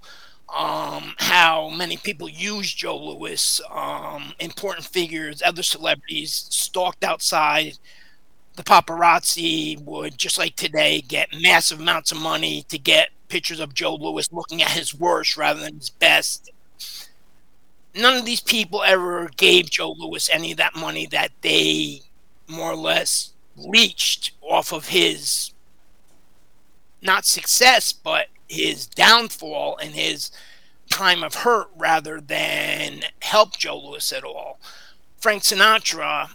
[0.55, 7.77] um, how many people used Joe Louis, um, important figures, other celebrities stalked outside.
[8.55, 13.73] The paparazzi would, just like today, get massive amounts of money to get pictures of
[13.73, 16.51] Joe Louis looking at his worst rather than his best.
[17.99, 22.03] None of these people ever gave Joe Louis any of that money that they
[22.47, 25.51] more or less leached off of his
[27.01, 30.31] not success, but his downfall and his
[30.89, 34.61] time of hurt rather than help Joe Louis at all.
[35.17, 36.29] Frank Sinatra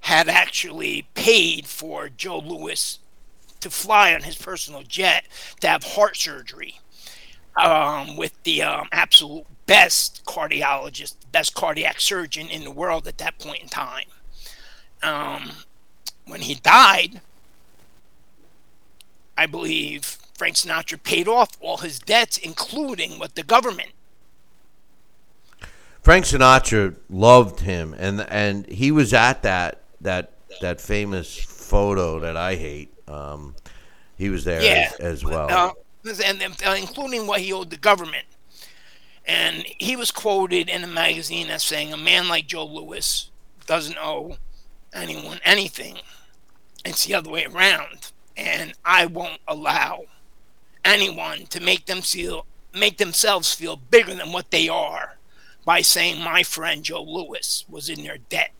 [0.00, 2.98] had actually paid for Joe Louis
[3.60, 5.24] to fly on his personal jet
[5.60, 6.80] to have heart surgery
[7.58, 13.38] um, with the um, absolute best cardiologist, best cardiac surgeon in the world at that
[13.38, 14.06] point in time.
[15.02, 15.50] Um,
[16.26, 17.20] when he died,
[19.36, 23.90] I believe Frank Sinatra paid off all his debts, including with the government.
[26.02, 32.36] Frank Sinatra loved him, and and he was at that that that famous photo that
[32.36, 32.92] I hate.
[33.08, 33.54] Um,
[34.16, 34.90] he was there Yeah.
[34.94, 35.50] as, as well.
[35.50, 35.70] Uh,
[36.04, 38.26] and, uh, including what he owed the government.
[39.26, 43.30] And he was quoted in a magazine as saying, "A man like Joe Louis
[43.66, 44.38] doesn't owe
[44.92, 45.98] anyone anything.
[46.84, 50.04] It's the other way around, and I won't allow
[50.84, 55.18] anyone to make them feel make themselves feel bigger than what they are
[55.64, 58.52] by saying my friend Joe Louis was in their debt."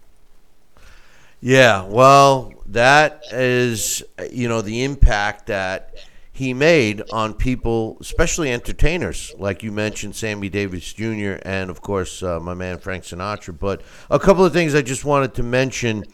[1.40, 4.02] Yeah, well, that is,
[4.32, 5.94] you know, the impact that
[6.39, 12.23] he made on people, especially entertainers, like you mentioned, Sammy Davis Jr., and of course,
[12.23, 13.59] uh, my man Frank Sinatra.
[13.59, 16.05] But a couple of things I just wanted to mention.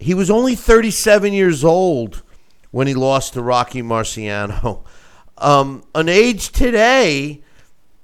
[0.00, 2.24] He was only 37 years old
[2.72, 4.84] when he lost to Rocky Marciano.
[5.38, 7.42] Um, an age today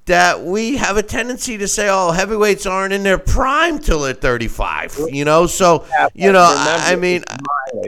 [0.06, 4.14] that we have a tendency to say, oh, heavyweights aren't in their prime till they're
[4.14, 5.46] 35, you know?
[5.46, 7.22] So, you know, I I mean,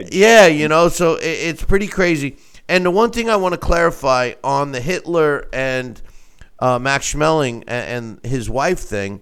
[0.09, 2.37] yeah, you know, so it, it's pretty crazy.
[2.71, 6.01] And the one thing I want to clarify on the Hitler and
[6.57, 9.19] uh, Max Schmeling and, and his wife thing,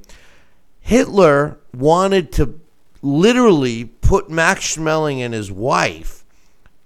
[0.82, 2.60] Hitler wanted to
[3.02, 6.24] literally put Max Schmeling and his wife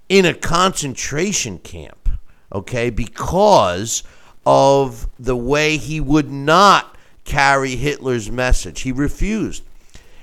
[0.07, 2.07] in a concentration camp,
[2.53, 4.03] okay, because
[4.45, 6.95] of the way he would not
[7.26, 8.84] carry Hitler's message.
[8.84, 9.64] He refused.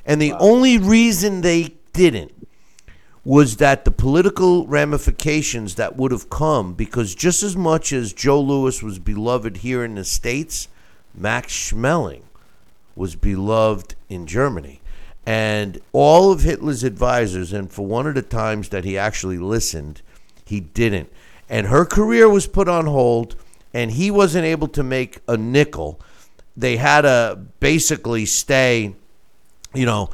[0.07, 2.33] And the only reason they didn't
[3.25, 8.41] was that the political ramifications that would have come, because just as much as Joe
[8.41, 10.69] Louis was beloved here in the States,
[11.15, 12.23] Max Schmeling
[12.97, 14.81] was beloved in Germany.
[15.27, 20.01] And all of Hitler's advisors, and for one of the times that he actually listened,
[20.47, 21.13] he didn't.
[21.49, 23.37] And her career was put on hold,
[23.75, 26.01] and he wasn't able to make a nickel.
[26.57, 28.95] They had to basically stay,
[29.75, 30.11] you know,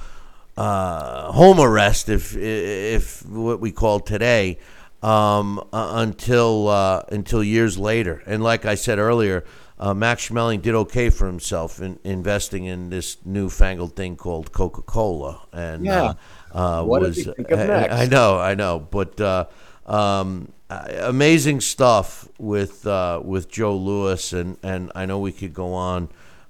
[0.56, 4.58] uh, home arrest, if if what we call today,
[5.02, 8.22] um, uh, until uh, until years later.
[8.26, 9.44] And like I said earlier,
[9.78, 14.82] uh, Max Schmeling did okay for himself in investing in this newfangled thing called Coca
[14.82, 16.14] Cola, and Yeah.
[16.54, 17.94] uh, uh, What did was he think of I- next?
[17.94, 19.44] I know, I know, but uh,
[19.84, 25.52] um, uh, amazing stuff with uh, with Joe Louis, and and I know we could
[25.52, 26.08] go on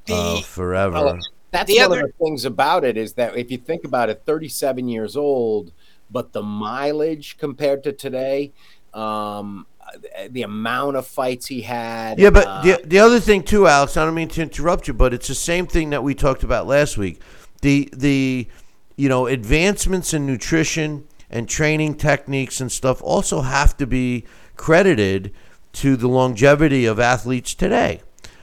[0.08, 0.94] uh, The- forever.
[1.04, 1.18] Well,
[1.56, 4.08] that's The one other- of the things about it is that if you think about
[4.10, 5.72] it, 37 years old,
[6.10, 8.52] but the mileage compared to today,
[8.94, 9.66] um,
[10.30, 12.18] the amount of fights he had.
[12.18, 13.96] Yeah, but uh, the, the other thing too, Alex.
[13.96, 16.66] I don't mean to interrupt you, but it's the same thing that we talked about
[16.66, 17.20] last week.
[17.62, 18.48] The the
[18.96, 24.24] you know advancements in nutrition and training techniques and stuff also have to be
[24.56, 25.32] credited
[25.74, 28.00] to the longevity of athletes today.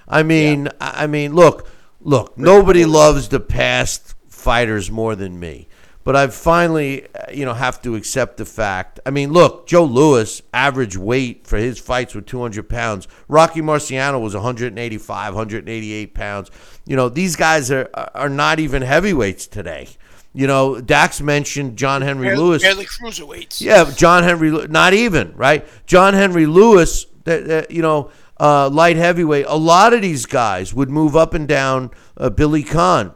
[0.07, 1.67] I mean, I I mean, look,
[2.03, 2.37] look.
[2.37, 5.67] Nobody loves the past fighters more than me.
[6.03, 8.99] But I finally, uh, you know, have to accept the fact.
[9.05, 13.07] I mean, look, Joe Louis, average weight for his fights were 200 pounds.
[13.29, 16.51] Rocky Marciano was 185, 188 pounds.
[16.85, 19.87] You know, these guys are are not even heavyweights today.
[20.33, 22.63] You know, Dax mentioned John Henry Barely, Lewis.
[22.63, 23.61] barely cruiserweights.
[23.61, 25.65] Yeah, John Henry, not even right.
[25.85, 28.09] John Henry Lewis, that, that, you know,
[28.39, 29.45] uh, light heavyweight.
[29.47, 31.91] A lot of these guys would move up and down.
[32.17, 33.13] Uh, Billy Conn,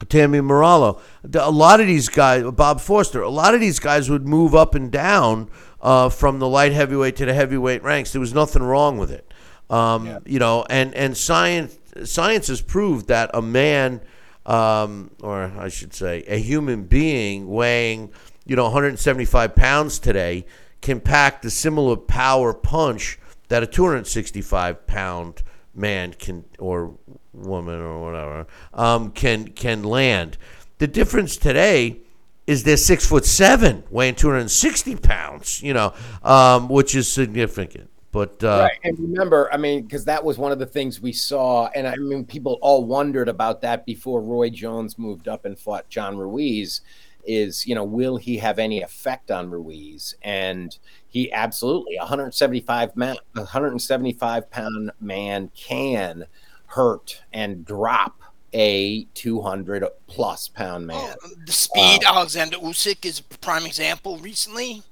[0.00, 1.00] Tami Mauriello,
[1.34, 4.74] a lot of these guys, Bob Foster, a lot of these guys would move up
[4.74, 5.50] and down
[5.80, 8.12] uh, from the light heavyweight to the heavyweight ranks.
[8.12, 9.32] There was nothing wrong with it,
[9.70, 10.64] um, you know.
[10.68, 14.00] And and science science has proved that a man
[14.46, 18.12] um, or I should say, a human being weighing,
[18.46, 20.46] you know, 175 pounds today
[20.80, 23.18] can pack the similar power punch
[23.48, 25.42] that a 265 pound
[25.74, 26.96] man can, or
[27.32, 30.38] woman, or whatever, um, can can land.
[30.78, 32.00] The difference today
[32.46, 37.90] is they're six foot seven, weighing 260 pounds, you know, um, which is significant.
[38.12, 38.78] But uh, right.
[38.82, 41.96] And remember, I mean, because that was one of the things we saw, and I
[41.96, 46.80] mean, people all wondered about that before Roy Jones moved up and fought John Ruiz.
[47.26, 50.14] Is you know, will he have any effect on Ruiz?
[50.22, 50.78] And
[51.16, 56.26] he absolutely 175 man, 175 pound man can
[56.66, 58.20] hurt and drop
[58.52, 61.16] a 200 plus pound man.
[61.24, 64.82] Oh, the speed, Alexander Usyk is a prime example recently.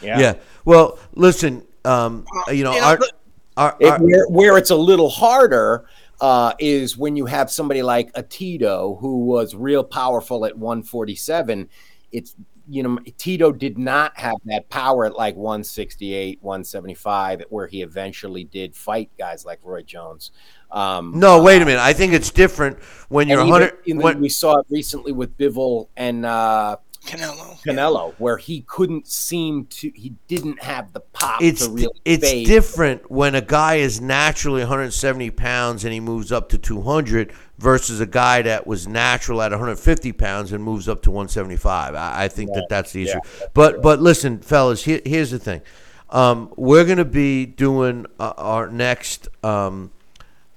[0.00, 0.20] yeah.
[0.20, 0.34] Yeah.
[0.64, 3.14] Well, listen, um, you know, You know, our, look-
[3.56, 5.84] our, It, where, where it's a little harder
[6.20, 11.68] uh, is when you have somebody like a Tito who was real powerful at 147.
[12.12, 12.36] It's
[12.68, 18.44] you know Tito did not have that power at like 168, 175, where he eventually
[18.44, 20.30] did fight guys like Roy Jones.
[20.70, 21.80] Um, no, wait a minute.
[21.80, 23.66] I think it's different when you're and 100.
[23.66, 26.76] even, even when- we saw it recently with Bivol and uh,
[27.06, 27.60] Canelo.
[27.62, 32.28] Canelo, where he couldn't seem to, he didn't have the pop it's to really it's
[32.28, 32.46] fade.
[32.46, 38.00] different when a guy is naturally 170 pounds and he moves up to 200 versus
[38.00, 41.94] a guy that was natural at 150 pounds and moves up to 175.
[41.94, 43.20] I, I think that that's the issue.
[43.52, 45.62] but but listen, fellas, here, here's the thing.
[46.10, 49.90] Um, we're going to be doing uh, our next um,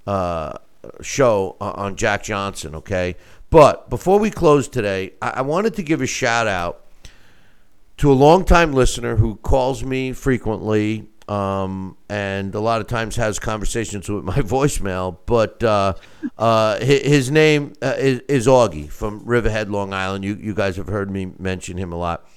[0.06, 0.58] uh,
[1.00, 3.16] show uh, on Jack Johnson, okay?
[3.56, 6.84] But before we close today, I, I wanted to give a shout out
[7.96, 13.38] to a longtime listener who calls me frequently um, and a lot of times has
[13.38, 15.16] conversations with my voicemail.
[15.24, 15.94] But uh,
[16.36, 20.22] uh, hi- his name uh, is, is Augie from Riverhead, Long Island.
[20.22, 22.28] You, you guys have heard me mention him a lot.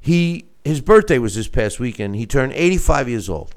[0.00, 2.16] He his birthday was this past weekend.
[2.16, 3.54] He turned 85 years old,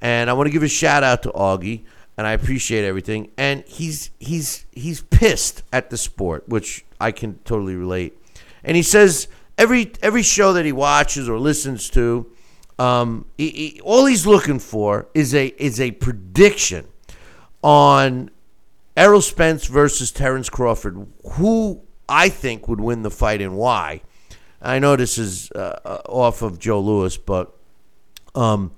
[0.00, 1.84] and I want to give a shout out to Augie,
[2.16, 3.30] and I appreciate everything.
[3.36, 8.16] And he's he's he's pissed at the sport, which I can totally relate.
[8.64, 9.28] And he says
[9.58, 12.30] every every show that he watches or listens to,
[12.78, 16.86] um, he, he- all he's looking for is a is a prediction
[17.62, 18.30] on
[18.96, 21.06] Errol Spence versus Terrence Crawford.
[21.32, 24.02] Who I think would win the fight and why?
[24.60, 27.56] I know this is uh, uh, off of Joe Louis, but
[28.34, 28.70] um,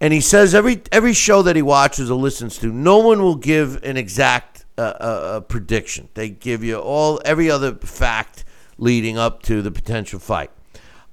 [0.00, 3.36] and he says every every show that he watches or listens to, no one will
[3.36, 6.08] give an exact uh, uh, uh, prediction.
[6.14, 8.44] They give you all every other fact
[8.78, 10.50] leading up to the potential fight.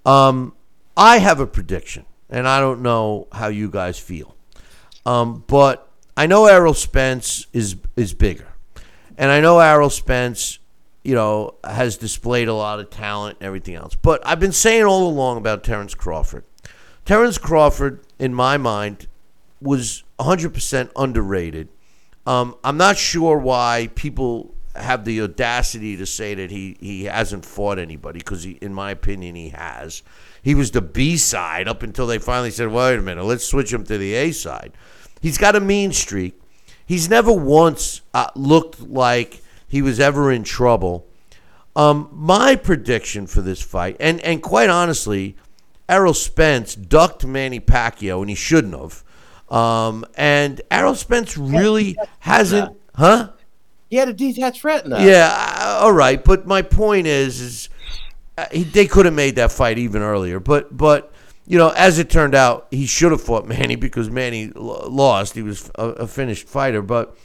[0.05, 0.53] Um,
[0.97, 4.35] I have a prediction, and I don't know how you guys feel,
[5.05, 8.49] um, but I know Errol Spence is is bigger,
[9.17, 10.59] and I know Errol Spence,
[11.05, 13.95] you know, has displayed a lot of talent and everything else.
[13.95, 16.43] But I've been saying all along about Terrence Crawford.
[17.05, 19.07] Terrence Crawford, in my mind,
[19.61, 21.69] was 100% underrated.
[22.25, 27.45] Um, I'm not sure why people have the audacity to say that he, he hasn't
[27.45, 30.01] fought anybody because, in my opinion, he has.
[30.41, 33.71] He was the B side up until they finally said, wait a minute, let's switch
[33.71, 34.73] him to the A side.
[35.21, 36.39] He's got a mean streak.
[36.85, 41.05] He's never once uh, looked like he was ever in trouble.
[41.75, 45.35] Um, my prediction for this fight, and, and quite honestly,
[45.89, 49.03] Errol Spence ducked Manny Pacquiao, and he shouldn't have.
[49.49, 53.31] Um, and Errol Spence really hasn't, huh?
[53.89, 55.03] He had a detached retina.
[55.03, 56.23] Yeah, uh, all right.
[56.23, 57.69] But my point is, is
[58.37, 60.39] uh, he, they could have made that fight even earlier.
[60.39, 61.13] But but
[61.45, 65.35] you know, as it turned out, he should have fought Manny because Manny lo- lost.
[65.35, 66.81] He was a, a finished fighter.
[66.81, 67.15] But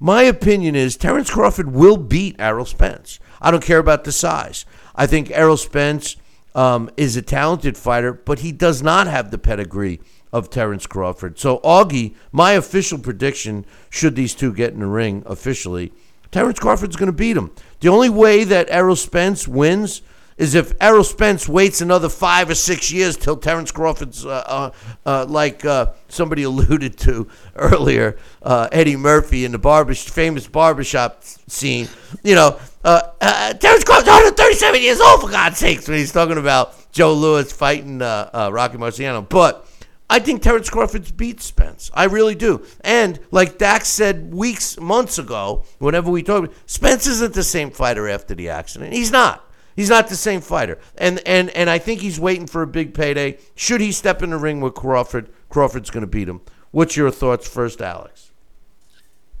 [0.00, 3.18] my opinion is Terrence Crawford will beat Errol Spence.
[3.42, 4.64] I don't care about the size.
[4.94, 6.16] I think Errol Spence
[6.54, 10.00] um, is a talented fighter, but he does not have the pedigree
[10.32, 11.38] of Terrence Crawford.
[11.38, 15.92] So Augie, my official prediction, should these two get in the ring officially,
[16.30, 17.50] Terrence Crawford's going to beat him.
[17.80, 20.02] The only way that Errol Spence wins
[20.36, 24.70] is if Errol Spence waits another five or six years till Terrence Crawford's, uh, uh,
[25.04, 31.88] uh, like uh, somebody alluded to earlier, uh, Eddie Murphy in the famous barbershop scene.
[32.22, 36.38] You know, uh, uh, Terrence Crawford's 137 years old, for God's sakes, when he's talking
[36.38, 39.28] about Joe Louis fighting uh, uh, Rocky Marciano.
[39.28, 39.68] But
[40.08, 41.90] I think Terrence Crawford's beat Spence.
[41.92, 42.64] I really do.
[42.80, 48.08] And like Dax said weeks, months ago, whenever we talked, Spence isn't the same fighter
[48.08, 48.94] after the accident.
[48.94, 49.44] He's not.
[49.76, 50.78] He's not the same fighter.
[50.96, 53.38] And and and I think he's waiting for a big payday.
[53.54, 56.40] Should he step in the ring with Crawford, Crawford's going to beat him.
[56.70, 58.27] What's your thoughts first, Alex?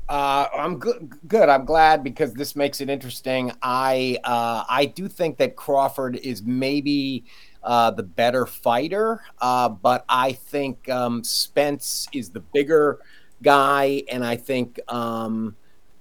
[0.08, 1.12] Uh, I'm good.
[1.28, 1.48] Good.
[1.50, 3.52] I'm glad because this makes it interesting.
[3.60, 7.24] I uh, I do think that Crawford is maybe
[7.62, 13.00] uh, the better fighter, uh, but I think um, Spence is the bigger
[13.42, 15.54] guy, and I think um,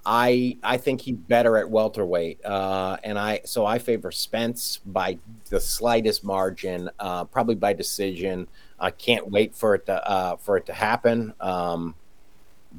[0.06, 5.20] I I think he's better at welterweight, uh, and I so I favor Spence by
[5.50, 8.48] the slightest margin, uh, probably by decision.
[8.80, 11.34] I can't wait for it to for it to happen.
[11.42, 11.96] Um,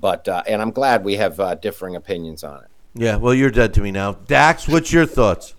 [0.00, 2.70] but uh, and I'm glad we have uh, differing opinions on it.
[2.94, 4.12] Yeah, well, you're dead to me now.
[4.12, 5.54] Dax, what's your thoughts?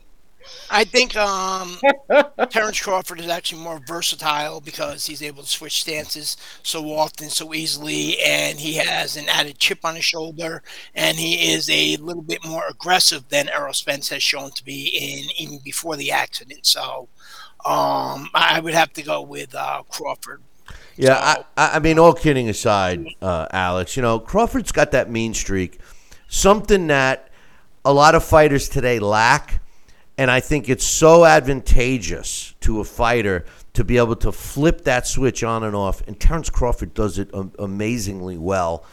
[0.72, 1.78] I think um,
[2.50, 7.54] Terrence Crawford is actually more versatile because he's able to switch stances so often, so
[7.54, 10.64] easily, and he has an added chip on his shoulder,
[10.96, 14.88] and he is a little bit more aggressive than Errol Spence has shown to be
[14.88, 16.66] in even before the accident.
[16.66, 17.10] So
[17.66, 20.42] um, I would have to go with uh, Crawford.
[21.00, 25.10] Yeah, I, I I mean, all kidding aside, uh, Alex, you know, Crawford's got that
[25.10, 25.80] mean streak,
[26.28, 27.30] something that
[27.86, 29.62] a lot of fighters today lack.
[30.18, 35.08] And I think it's so advantageous to a fighter to be able to flip that
[35.08, 36.06] switch on and off.
[36.06, 38.84] And Terrence Crawford does it am- amazingly well.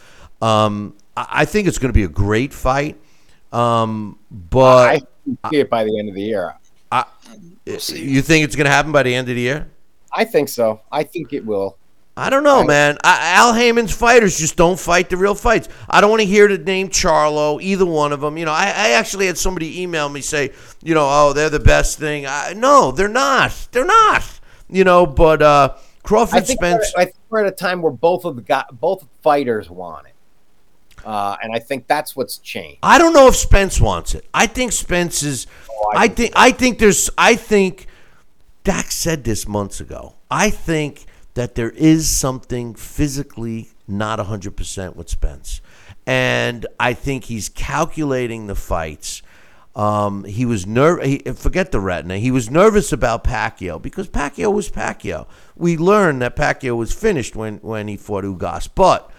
[0.41, 2.95] Um, I-, I think it's going to be a great fight.
[3.51, 5.03] Um, but
[5.43, 6.55] I see it by the end of the year.
[7.65, 9.67] you think it's going to happen by the end of the year?
[10.13, 10.79] I think so.
[10.89, 11.77] I think it will.
[12.17, 12.97] I don't know, man.
[13.03, 15.69] I, Al Haymon's fighters just don't fight the real fights.
[15.87, 18.37] I don't want to hear the name Charlo, either one of them.
[18.37, 21.59] You know, I, I actually had somebody email me say, you know, oh, they're the
[21.59, 22.25] best thing.
[22.25, 23.67] I, no, they're not.
[23.71, 24.23] They're not.
[24.67, 26.91] You know, but uh, Crawford Spence.
[26.97, 30.15] I think we're at a time where both of the got both fighters want it,
[31.05, 32.79] uh, and I think that's what's changed.
[32.81, 34.25] I don't know if Spence wants it.
[34.33, 35.45] I think Spence is.
[35.69, 36.33] Oh, I I think.
[36.35, 37.11] I think there's.
[37.15, 37.85] I think.
[38.63, 40.15] Dax said this months ago.
[40.29, 41.05] I think
[41.37, 45.61] that there is something physically not 100% with Spence.
[46.07, 49.21] And I think he's calculating the fights.
[49.75, 51.39] Um, he was nervous.
[51.39, 52.17] Forget the retina.
[52.17, 55.27] He was nervous about Pacquiao because Pacquiao was Pacquiao.
[55.55, 59.11] We learned that Pacquiao was finished when, when he fought Ugas, but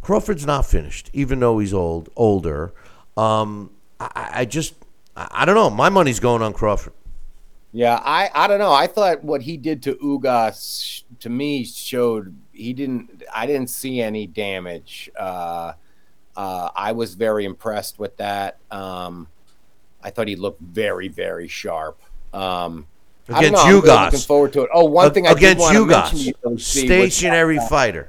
[0.00, 2.72] Crawford's not finished, even though he's old, older.
[3.16, 4.74] Um, I, I just,
[5.16, 5.70] I I don't know.
[5.70, 6.92] My money's going on Crawford.
[7.72, 8.72] Yeah, I I don't know.
[8.72, 13.24] I thought what he did to Ugas to me showed he didn't.
[13.34, 15.10] I didn't see any damage.
[15.18, 15.72] Uh,
[16.36, 18.58] uh, I was very impressed with that.
[18.70, 19.28] Um,
[20.02, 22.00] I thought he looked very very sharp.
[22.32, 22.86] Um,
[23.28, 24.04] I Against really Ugas.
[24.04, 24.70] looking forward to it.
[24.72, 26.86] Oh, one thing I against want to you mention guys, to you, Billy C, was
[26.86, 28.08] stationary uh, fighter.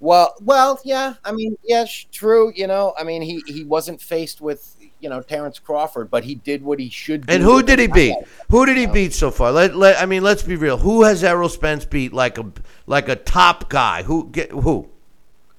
[0.00, 1.14] Well, well, yeah.
[1.24, 2.52] I mean, yes, true.
[2.54, 6.34] You know, I mean, he he wasn't faced with you know Terrence Crawford, but he
[6.34, 7.26] did what he should.
[7.26, 8.16] do And who did he beat?
[8.50, 9.52] Who did he beat so far?
[9.52, 10.78] Let, let I mean, let's be real.
[10.78, 12.50] Who has Errol Spence beat like a
[12.86, 14.02] like a top guy?
[14.02, 14.88] Who get who?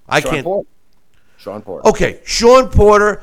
[0.08, 0.44] I Sean can't.
[0.44, 0.70] Porter.
[1.38, 1.88] Sean Porter.
[1.90, 3.22] Okay, Sean Porter.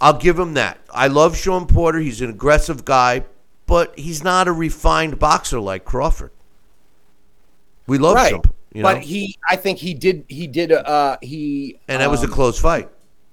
[0.00, 0.78] I'll give him that.
[0.90, 1.98] I love Sean Porter.
[1.98, 3.24] He's an aggressive guy,
[3.66, 6.30] but he's not a refined boxer like Crawford.
[7.86, 8.30] We love right.
[8.30, 8.42] Sean.
[8.72, 9.00] You but know?
[9.00, 10.24] he, I think he did.
[10.28, 10.72] He did.
[10.72, 12.88] Uh, he and that was a um, close fight.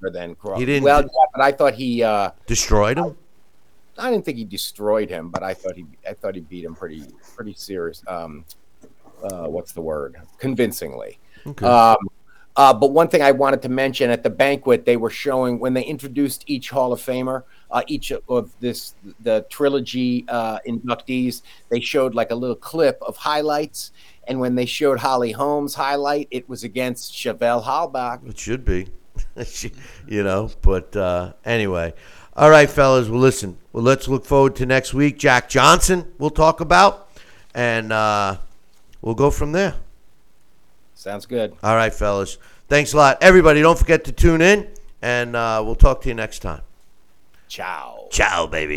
[0.10, 0.60] Then Crawford.
[0.60, 2.03] He didn't- Well, yeah, but I thought he.
[2.03, 3.15] Uh, Destroyed him.
[3.98, 5.86] I didn't think he destroyed him, but I thought he.
[6.10, 7.03] I thought he beat him pretty,
[7.36, 8.03] pretty serious.
[8.07, 8.44] Um,
[9.23, 10.18] uh, what's the word?
[10.38, 11.18] Convincingly.
[11.48, 11.65] Okay.
[11.65, 11.98] Um,
[12.57, 15.73] uh, but one thing I wanted to mention at the banquet, they were showing when
[15.73, 21.41] they introduced each Hall of Famer, uh, each of this the trilogy uh, inductees.
[21.69, 23.91] They showed like a little clip of highlights,
[24.27, 28.26] and when they showed Holly Holm's highlight, it was against Chevelle Hallback.
[28.27, 28.88] It should be,
[30.08, 30.50] you know.
[30.62, 31.94] But uh, anyway,
[32.36, 33.08] all right, fellas.
[33.08, 33.58] Well, listen.
[33.74, 35.18] Well, let's look forward to next week.
[35.18, 37.10] Jack Johnson, we'll talk about,
[37.54, 38.38] and uh,
[39.02, 39.76] we'll go from there.
[40.94, 41.54] Sounds good.
[41.62, 42.38] All right, fellas.
[42.68, 43.62] Thanks a lot, everybody.
[43.62, 44.68] Don't forget to tune in,
[45.02, 46.62] and uh, we'll talk to you next time.
[47.48, 48.08] Ciao.
[48.10, 48.74] Ciao, baby.